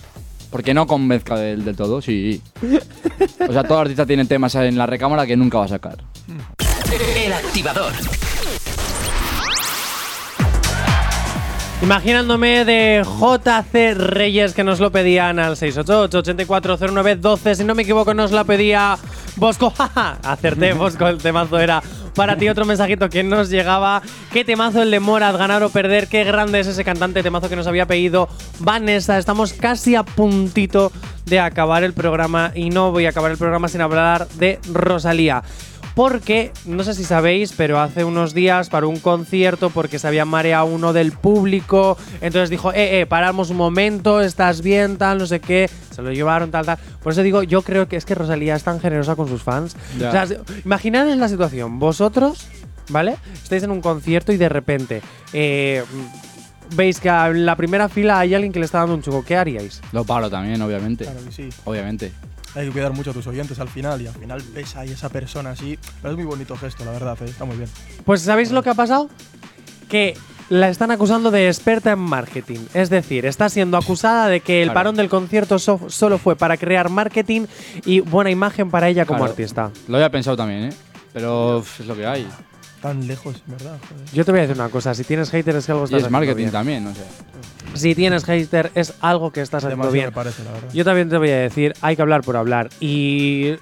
porque 0.53 0.73
no 0.73 0.87
convenzca 0.87 1.37
del, 1.37 1.65
del 1.65 1.75
todo, 1.75 2.01
sí. 2.01 2.41
O 3.49 3.53
sea, 3.53 3.65
todo 3.65 3.81
artista 3.81 4.07
tiene 4.07 4.25
temas 4.27 4.55
en 4.55 4.79
la 4.79 4.87
recámara 4.87 5.27
que 5.27 5.37
nunca 5.37 5.59
va 5.59 5.65
a 5.65 5.69
sacar. 5.69 5.97
El 7.17 7.33
activador. 7.33 7.93
Imaginándome 11.83 12.65
de 12.65 13.05
JC 13.05 13.97
Reyes 13.97 14.55
que 14.55 14.63
nos 14.63 14.79
lo 14.79 14.93
pedían 14.93 15.41
al 15.41 15.57
688-8409-12. 15.57 17.55
Si 17.57 17.65
no 17.65 17.75
me 17.75 17.83
equivoco, 17.83 18.15
nos 18.15 18.31
la 18.31 18.45
pedía 18.45 18.97
Bosco. 19.35 19.75
Acerté, 20.23 20.73
Bosco, 20.73 21.09
el 21.09 21.19
temazo 21.19 21.59
era 21.59 21.83
para 22.17 22.37
ti. 22.37 22.49
Otro 22.49 22.65
mensajito 22.65 23.09
que 23.09 23.23
nos 23.23 23.51
llegaba. 23.51 24.03
¿Qué 24.33 24.45
temazo 24.45 24.83
el 24.83 24.91
de 24.91 24.99
Morad? 24.99 25.37
Ganar 25.37 25.63
o 25.63 25.69
perder. 25.69 26.09
Qué 26.09 26.25
grande 26.25 26.59
es 26.59 26.67
ese 26.67 26.85
cantante. 26.85 27.23
Temazo 27.23 27.49
que 27.49 27.55
nos 27.55 27.67
había 27.67 27.87
pedido 27.87 28.29
Vanessa. 28.59 29.19
Estamos 29.19 29.53
casi 29.53 29.95
a 29.95 30.03
puntito 30.03 30.91
de 31.27 31.39
acabar 31.39 31.85
el 31.85 31.93
programa 31.93 32.53
y 32.55 32.71
no 32.71 32.91
voy 32.91 33.07
a 33.07 33.11
acabar 33.11 33.31
el 33.31 33.39
programa 33.39 33.69
sin 33.69 33.83
hablar 33.83 34.27
de 34.35 34.59
Rosalía. 34.73 35.43
Porque, 35.97 36.53
no 36.67 36.85
sé 36.85 36.93
si 36.93 37.05
sabéis, 37.05 37.55
pero 37.57 37.81
hace 37.81 38.05
unos 38.05 38.35
días 38.35 38.69
paró 38.69 38.91
un 38.91 39.01
concierto 39.01 39.71
porque 39.71 39.99
se 39.99 40.07
había 40.07 40.27
mareado 40.27 40.67
uno 40.67 40.93
del 40.93 41.13
público. 41.13 41.97
Entonces 42.21 42.51
dijo, 42.51 42.71
eh, 42.75 43.01
eh, 43.01 43.07
paramos 43.07 43.49
un 43.49 43.57
momento, 43.57 44.21
estás 44.21 44.61
bien, 44.61 44.99
tal, 44.99 45.17
no 45.17 45.27
sé 45.27 45.41
qué. 45.41 45.71
Se 45.91 46.03
lo 46.03 46.13
llevaron, 46.13 46.51
tal, 46.51 46.67
tal. 46.67 46.77
Por 47.03 47.13
eso 47.13 47.23
digo, 47.23 47.43
yo 47.43 47.63
creo 47.63 47.89
que 47.89 47.97
es 47.97 48.05
que 48.05 48.15
Rosalía 48.15 48.57
es 48.57 48.63
tan 48.63 48.79
generosa 48.79 49.17
con 49.17 49.27
sus 49.27 49.43
fans. 49.43 49.75
Ya. 49.99 50.09
O 50.09 50.13
sea, 50.13 50.27
imaginad 50.67 51.09
en 51.09 51.19
la 51.19 51.31
situación, 51.31 51.79
vosotros, 51.79 52.47
¿vale? 52.91 53.17
Estáis 53.33 53.63
en 53.63 53.71
un 53.71 53.81
concierto 53.81 54.35
y 54.35 54.37
de 54.37 54.51
repente 54.51 55.01
eh, 55.33 55.83
veis 56.75 57.01
que 57.01 57.09
en 57.09 57.47
la 57.47 57.57
primera 57.57 57.89
fila 57.89 58.19
hay 58.19 58.35
alguien 58.35 58.53
que 58.53 58.59
le 58.59 58.67
está 58.67 58.81
dando 58.81 58.97
un 58.97 59.03
chugo. 59.03 59.25
¿Qué 59.25 59.35
haríais? 59.35 59.81
Lo 59.93 60.05
paro 60.05 60.29
también, 60.29 60.61
obviamente. 60.61 61.05
Claro 61.05 61.25
que 61.25 61.33
sí. 61.33 61.49
Obviamente. 61.65 62.13
Hay 62.57 62.67
que 62.67 62.73
cuidar 62.73 62.93
mucho 62.93 63.11
a 63.11 63.13
tus 63.13 63.27
oyentes 63.27 63.61
al 63.61 63.69
final 63.69 64.01
y 64.01 64.07
al 64.07 64.15
final 64.15 64.43
ves 64.55 64.75
ahí 64.77 64.91
esa 64.91 65.09
persona 65.11 65.51
así. 65.51 65.79
Pero 66.01 66.13
es 66.13 66.17
muy 66.19 66.27
bonito 66.27 66.57
gesto, 66.57 66.85
la 66.85 66.91
verdad, 66.93 67.17
eh, 67.21 67.27
está 67.27 67.45
muy 67.45 67.57
bien. 67.57 67.69
Pues 68.05 68.23
¿sabéis 68.23 68.51
lo 68.51 68.63
que 68.63 68.71
ha 68.71 68.75
pasado? 68.75 69.09
Que 69.89 70.17
la 70.49 70.69
están 70.69 70.91
acusando 70.91 71.31
de 71.31 71.49
experta 71.49 71.93
en 71.93 71.99
marketing. 71.99 72.61
Es 72.73 72.89
decir, 72.89 73.27
está 73.27 73.49
siendo 73.49 73.77
acusada 73.77 74.29
de 74.29 74.41
que 74.41 74.63
el 74.63 74.69
Claro. 74.69 74.75
parón 74.81 74.97
del 74.97 75.09
concierto 75.09 75.59
so- 75.59 75.81
solo 75.89 76.19
fue 76.19 76.35
para 76.37 76.57
crear 76.57 76.89
marketing 76.89 77.47
y 77.85 78.01
buena 78.01 78.31
imagen 78.31 78.71
para 78.71 78.89
ella 78.89 79.05
como 79.05 79.19
Claro. 79.19 79.33
artista. 79.33 79.71
Lo 79.89 79.97
había 79.97 80.11
pensado 80.11 80.37
también, 80.37 80.65
¿eh? 80.65 80.73
Pero 81.13 81.59
es 81.79 81.87
lo 81.87 81.95
que 81.95 82.07
hay. 82.07 82.27
Tan 82.87 83.07
lejos, 83.09 83.43
¿verdad? 83.47 83.79
Joder. 83.89 84.05
Yo 84.13 84.25
te 84.25 84.31
voy 84.31 84.39
a 84.39 84.43
decir 84.43 84.57
una 84.57 84.69
cosa, 84.69 84.95
si 84.95 85.03
tienes 85.05 85.31
haters 85.31 85.59
es 85.59 85.67
que 85.67 85.73
algo 85.73 85.85
Y 85.85 85.87
estás 85.87 85.99
es 85.99 86.05
haciendo 86.05 86.19
marketing 86.19 86.37
bien. 86.37 86.51
también, 86.53 86.85
no 86.85 86.95
sé. 86.95 87.01
Si 87.75 87.95
tienes 87.95 88.25
hater 88.25 88.71
es 88.75 88.95
algo 89.01 89.33
que 89.33 89.41
estás 89.43 89.65
haciendo 89.65 89.91
bien. 89.91 90.07
me 90.07 90.13
parece, 90.13 90.45
la 90.45 90.53
verdad. 90.53 90.69
Yo 90.73 90.85
también 90.85 91.09
te 91.11 91.19
voy 91.19 91.31
a 91.31 91.37
decir, 91.39 91.75
hay 91.81 91.97
que 91.97 92.03
hablar 92.03 92.23
por 92.23 92.37
hablar. 92.37 92.69
Y 92.81 93.53
uh, 93.53 93.57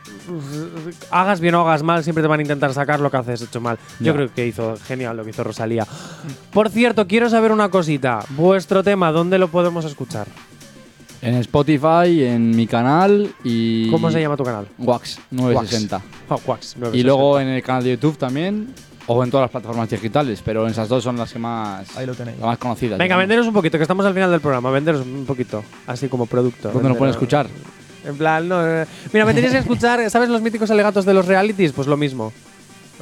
hagas 1.11 1.41
bien 1.41 1.55
o 1.55 1.63
hagas 1.63 1.83
mal, 1.83 2.05
siempre 2.05 2.23
te 2.23 2.29
van 2.29 2.39
a 2.41 2.43
intentar 2.43 2.73
sacar 2.75 3.01
lo 3.01 3.11
que 3.11 3.17
haces 3.17 3.41
hecho 3.43 3.61
mal. 3.61 3.79
Yo 3.99 4.15
creo 4.15 4.33
que 4.33 4.47
hizo 4.47 4.77
genial 4.87 5.17
lo 5.17 5.25
que 5.25 5.31
hizo 5.31 5.43
Rosalía. 5.43 5.87
Por 6.53 6.69
cierto, 6.69 7.07
quiero 7.07 7.29
saber 7.31 7.51
una 7.51 7.71
cosita. 7.71 8.21
Vuestro 8.31 8.85
tema, 8.85 9.11
¿dónde 9.11 9.39
lo 9.39 9.49
podemos 9.49 9.85
escuchar? 9.85 10.27
En 11.23 11.37
Spotify, 11.37 12.23
en 12.25 12.51
mi 12.55 12.67
canal 12.67 13.35
y. 13.43 13.91
¿Cómo 13.91 14.11
se 14.11 14.21
llama 14.21 14.37
tu 14.37 14.45
canal? 14.45 14.69
Wax 14.77 15.19
960. 15.31 16.03
Oh, 16.29 16.41
Wax, 16.47 16.75
Y 16.77 16.81
960. 16.81 17.03
luego 17.07 17.41
en 17.41 17.49
el 17.49 17.63
canal 17.63 17.83
de 17.83 17.91
YouTube 17.93 18.19
también. 18.19 18.75
O 19.07 19.23
en 19.23 19.31
todas 19.31 19.45
las 19.45 19.51
plataformas 19.51 19.91
digitales, 19.91 20.41
pero 20.45 20.67
esas 20.67 20.89
dos 20.89 21.05
son 21.05 21.17
las 21.17 21.33
que 21.33 21.39
más. 21.39 21.95
Ahí 21.97 22.07
lo 22.07 22.15
tenéis. 22.15 22.39
Las 22.39 22.47
más 22.47 22.59
conocidas. 22.59 22.99
Venga, 22.99 23.05
digamos. 23.05 23.23
venderos 23.23 23.47
un 23.47 23.53
poquito, 23.53 23.77
que 23.79 23.83
estamos 23.83 24.07
al 24.07 24.15
final 24.15 24.31
del 24.31 24.41
programa. 24.41 24.71
Venderos 24.71 25.03
un 25.07 25.27
poquito, 25.27 25.63
así 25.87 26.09
como 26.09 26.27
producto. 26.27 26.71
¿Dónde 26.71 26.89
nos 26.89 26.97
pueden 26.99 27.13
escuchar? 27.13 27.47
En 28.07 28.17
plan, 28.17 28.49
no. 28.49 28.67
eh, 28.67 28.87
Mira, 29.13 29.25
me 29.27 29.35
tenéis 29.35 29.53
que 29.53 29.59
escuchar, 29.59 30.11
¿sabes 30.11 30.29
los 30.29 30.41
míticos 30.43 30.71
alegatos 30.71 31.05
de 31.05 31.13
los 31.15 31.27
realities? 31.27 31.73
Pues 31.73 31.87
lo 31.87 31.97
mismo. 31.97 32.33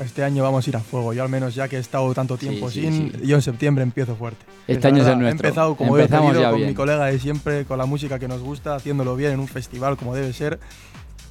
Este 0.02 0.24
año 0.24 0.42
vamos 0.42 0.66
a 0.66 0.70
ir 0.70 0.76
a 0.76 0.80
fuego. 0.80 1.12
Yo 1.12 1.22
al 1.22 1.28
menos 1.28 1.54
ya 1.54 1.68
que 1.68 1.76
he 1.76 1.78
estado 1.78 2.12
tanto 2.14 2.38
tiempo 2.38 2.70
sí, 2.70 2.80
sin, 2.80 3.12
sí. 3.12 3.26
yo 3.26 3.36
en 3.36 3.42
septiembre 3.42 3.84
empiezo 3.84 4.16
fuerte. 4.16 4.42
Este 4.66 4.88
La 4.90 4.94
año 4.94 5.02
es 5.02 5.08
el 5.08 5.18
nuestro. 5.18 5.44
He 5.44 5.48
empezado 5.48 5.74
como 5.76 5.98
Empezamos 5.98 6.30
he 6.30 6.32
pedido, 6.32 6.42
ya 6.42 6.48
con 6.50 6.56
bien. 6.56 6.68
mi 6.70 6.74
colega 6.74 7.04
de 7.06 7.18
siempre, 7.18 7.64
con 7.66 7.76
la 7.78 7.84
música 7.84 8.18
que 8.18 8.26
nos 8.26 8.40
gusta, 8.40 8.74
haciéndolo 8.74 9.14
bien 9.16 9.32
en 9.32 9.40
un 9.40 9.48
festival 9.48 9.98
como 9.98 10.14
debe 10.14 10.32
ser. 10.32 10.58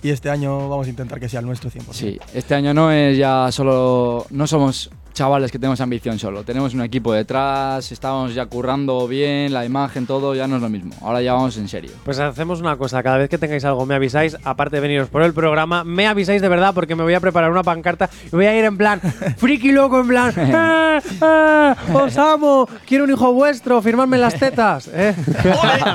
Y 0.04 0.10
este 0.10 0.30
año 0.30 0.68
vamos 0.68 0.88
a 0.88 0.90
intentar 0.90 1.20
que 1.20 1.30
sea 1.30 1.42
el 1.42 1.46
nuestro 1.46 1.70
100%. 1.70 1.92
Sí, 1.92 2.20
este 2.34 2.56
año 2.56 2.74
no 2.74 2.92
es 2.92 3.18
ya 3.18 3.52
solo. 3.52 4.26
No 4.32 4.48
somos 4.48 4.90
chavales 5.14 5.52
que 5.52 5.60
tenemos 5.60 5.80
ambición 5.82 6.18
solo. 6.20 6.44
Tenemos 6.44 6.74
un 6.74 6.82
equipo 6.82 7.14
detrás, 7.14 7.92
estamos 7.92 8.34
ya 8.34 8.46
currando 8.46 9.08
bien, 9.08 9.54
la 9.54 9.66
imagen, 9.66 10.06
todo, 10.06 10.36
ya 10.36 10.48
no 10.48 10.58
es 10.58 10.62
lo 10.62 10.70
mismo. 10.70 10.94
Ahora 11.02 11.22
ya 11.22 11.34
vamos 11.34 11.58
en 11.58 11.68
serio. 11.68 11.92
Pues 12.04 12.20
hacemos 12.20 12.60
una 12.62 12.78
cosa, 12.78 13.02
cada 13.04 13.18
vez 13.18 13.30
que 13.30 13.38
tengáis 13.38 13.66
algo 13.66 13.86
me 13.86 13.96
avisáis, 13.96 14.38
aparte 14.44 14.78
de 14.78 14.82
veniros 14.82 15.10
por 15.10 15.22
el 15.24 15.34
programa, 15.34 15.84
me 15.84 16.08
avisáis 16.08 16.42
de 16.42 16.50
verdad 16.50 16.74
porque 16.74 16.96
me 16.96 17.04
voy 17.04 17.14
a 17.14 17.20
preparar 17.20 17.52
una 17.52 17.64
pancarta 17.64 18.10
y 18.26 18.30
voy 18.36 18.46
a 18.46 18.58
ir 18.58 18.66
en 18.66 18.78
plan, 18.78 19.00
friki 19.38 19.72
loco, 19.72 20.00
en 20.02 20.08
plan, 20.08 20.34
¡Eh, 20.38 21.00
eh, 21.22 21.74
os 21.94 22.18
amo, 22.18 22.68
quiero 22.88 23.04
un 23.06 23.12
hijo 23.12 23.32
vuestro, 23.34 23.82
firmadme 23.82 24.18
las 24.18 24.36
tetas. 24.36 24.90
¿eh? 24.94 25.16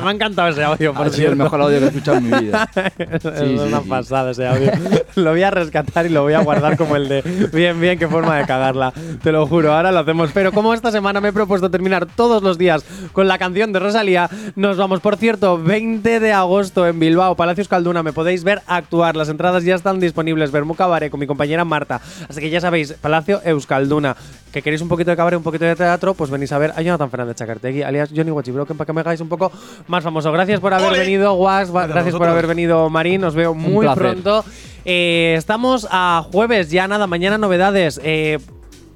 me 0.03 0.09
ha 0.09 0.12
encantado 0.12 0.49
ese 0.49 0.64
audio, 0.64 0.93
por 0.95 1.07
Ha 1.07 1.11
sido 1.11 1.31
el 1.31 1.37
mejor 1.37 1.61
audio 1.61 1.79
que 1.79 1.85
he 1.85 1.89
escuchado 1.89 2.19
en 2.19 2.31
mi 2.31 2.39
vida. 2.39 2.69
es 2.75 3.23
Sí, 3.23 3.55
una 3.55 3.79
sí, 3.79 3.83
sí. 3.85 3.89
pasada 3.89 4.31
ese 4.31 4.47
audio. 4.47 4.71
lo 5.17 5.31
voy 5.31 5.43
a 5.43 5.51
rescatar 5.51 6.07
y 6.07 6.09
lo 6.11 6.23
voy 6.23 6.35
a 6.35 6.41
guardar 6.41 6.77
como 6.77 6.97
el 6.97 7.09
de, 7.09 7.23
bien, 7.53 7.81
bien, 7.81 7.99
qué 7.99 8.09
forma 8.09 8.37
de 8.39 8.47
cagarla. 8.47 8.93
Te 9.22 9.32
lo 9.32 9.46
juro, 9.46 9.72
ahora 9.72 9.92
lo 9.92 10.00
hacemos. 10.00 10.30
Pero 10.32 10.52
como 10.52 10.74
esta 10.74 10.90
semana 10.90 11.20
me 11.20 11.28
he 11.28 11.32
propuesto 11.32 11.70
terminar 11.70 12.07
todos 12.07 12.42
los 12.42 12.59
días 12.59 12.84
con 13.12 13.28
la 13.28 13.38
canción 13.38 13.72
de 13.72 13.78
Rosalía, 13.78 14.28
nos 14.54 14.76
vamos. 14.76 15.00
Por 15.00 15.16
cierto, 15.16 15.59
20 15.59 16.20
de 16.20 16.32
agosto 16.32 16.86
en 16.86 16.98
Bilbao, 16.98 17.36
Palacios 17.36 17.68
Calduna, 17.68 18.02
me 18.02 18.12
podéis 18.12 18.44
ver 18.44 18.62
actuar. 18.66 19.16
Las 19.16 19.28
entradas 19.28 19.64
ya 19.64 19.74
están 19.74 20.00
disponibles. 20.00 20.50
Vermú 20.50 20.74
Cabaret 20.74 21.11
con 21.11 21.20
mi 21.20 21.26
compañera 21.26 21.64
Marta. 21.64 22.00
Así 22.28 22.40
que 22.40 22.50
ya 22.50 22.61
sabéis, 22.61 22.92
Palacio 22.94 23.40
Euskalduna. 23.44 24.16
Que 24.52 24.62
queréis 24.62 24.80
un 24.80 24.88
poquito 24.88 25.11
de 25.11 25.16
cabaret, 25.16 25.36
un 25.36 25.42
poquito 25.42 25.66
de 25.66 25.76
teatro, 25.76 26.14
pues 26.14 26.30
venís 26.30 26.50
a 26.52 26.59
ver 26.59 26.72
a 26.74 26.80
Jonathan 26.80 27.11
Fernández 27.11 27.36
Chacartegui, 27.36 27.82
alias 27.82 28.11
Johnny 28.14 28.30
Watchibroken, 28.30 28.76
para 28.76 28.86
que 28.86 28.92
me 28.94 29.00
hagáis 29.02 29.20
un 29.20 29.28
poco 29.28 29.52
más 29.86 30.02
famoso. 30.02 30.32
Gracias 30.32 30.61
por 30.61 30.72
haber 30.72 30.98
venido, 30.98 31.34
Was. 31.34 31.70
Gracias 31.70 32.14
por 32.14 32.26
haber 32.26 32.46
venido, 32.46 32.88
Marín. 32.88 33.22
Os 33.24 33.34
veo 33.34 33.52
muy 33.52 33.86
pronto. 33.88 34.44
Eh, 34.84 35.34
estamos 35.36 35.86
a 35.90 36.24
jueves, 36.32 36.70
ya 36.70 36.86
nada, 36.86 37.07
mañana 37.07 37.38
novedades. 37.38 38.00
Eh, 38.04 38.38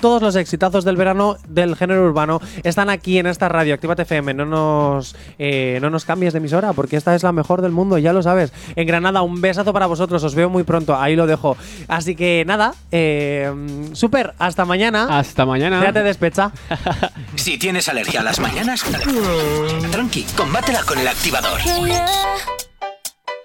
todos 0.01 0.23
los 0.23 0.37
exitazos 0.37 0.85
del 0.85 0.97
verano 0.97 1.37
del 1.49 1.77
género 1.77 2.05
urbano 2.05 2.41
están 2.63 2.91
aquí 2.91 3.19
en 3.19 3.27
esta 3.27 3.49
radio, 3.49 3.75
Actívate 3.75 4.03
FM. 4.03 4.35
No 4.35 4.47
nos, 4.47 5.17
eh, 5.39 5.79
no 5.81 5.91
nos 5.91 6.05
cambies 6.05 6.33
de 6.33 6.39
emisora 6.39 6.73
porque 6.73 6.97
esta 6.97 7.15
es 7.15 7.23
la 7.23 7.33
mejor 7.33 7.63
del 7.63 7.73
mundo, 7.73 7.99
ya 7.99 8.13
lo 8.13 8.23
sabes. 8.23 8.53
En 8.77 8.87
Granada, 8.87 9.23
un 9.23 9.41
besazo 9.41 9.73
para 9.73 9.87
vosotros, 9.87 10.23
os 10.25 10.35
veo 10.35 10.49
muy 10.49 10.63
pronto, 10.63 10.97
ahí 10.97 11.17
lo 11.17 11.27
dejo. 11.27 11.57
Así 11.89 12.17
que 12.17 12.45
nada, 12.47 12.75
eh, 12.91 13.53
súper, 13.93 14.35
hasta 14.39 14.65
mañana. 14.65 15.19
Hasta 15.19 15.47
mañana. 15.47 15.83
Ya 15.83 15.93
te 15.93 16.03
despecha. 16.03 16.53
Si 17.37 17.59
tienes 17.59 17.89
alergia 17.89 18.21
a 18.21 18.23
las 18.23 18.39
mañanas, 18.41 18.85
tranqui, 19.91 20.25
combátela 20.37 20.83
con 20.83 20.99
el 20.99 21.09
activador. 21.09 21.61
Yeah, 21.63 21.87
yeah. 21.87 22.07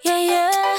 Yeah, 0.03 0.78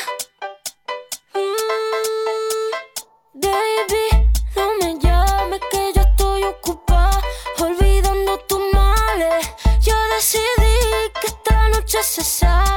esta 12.18 12.75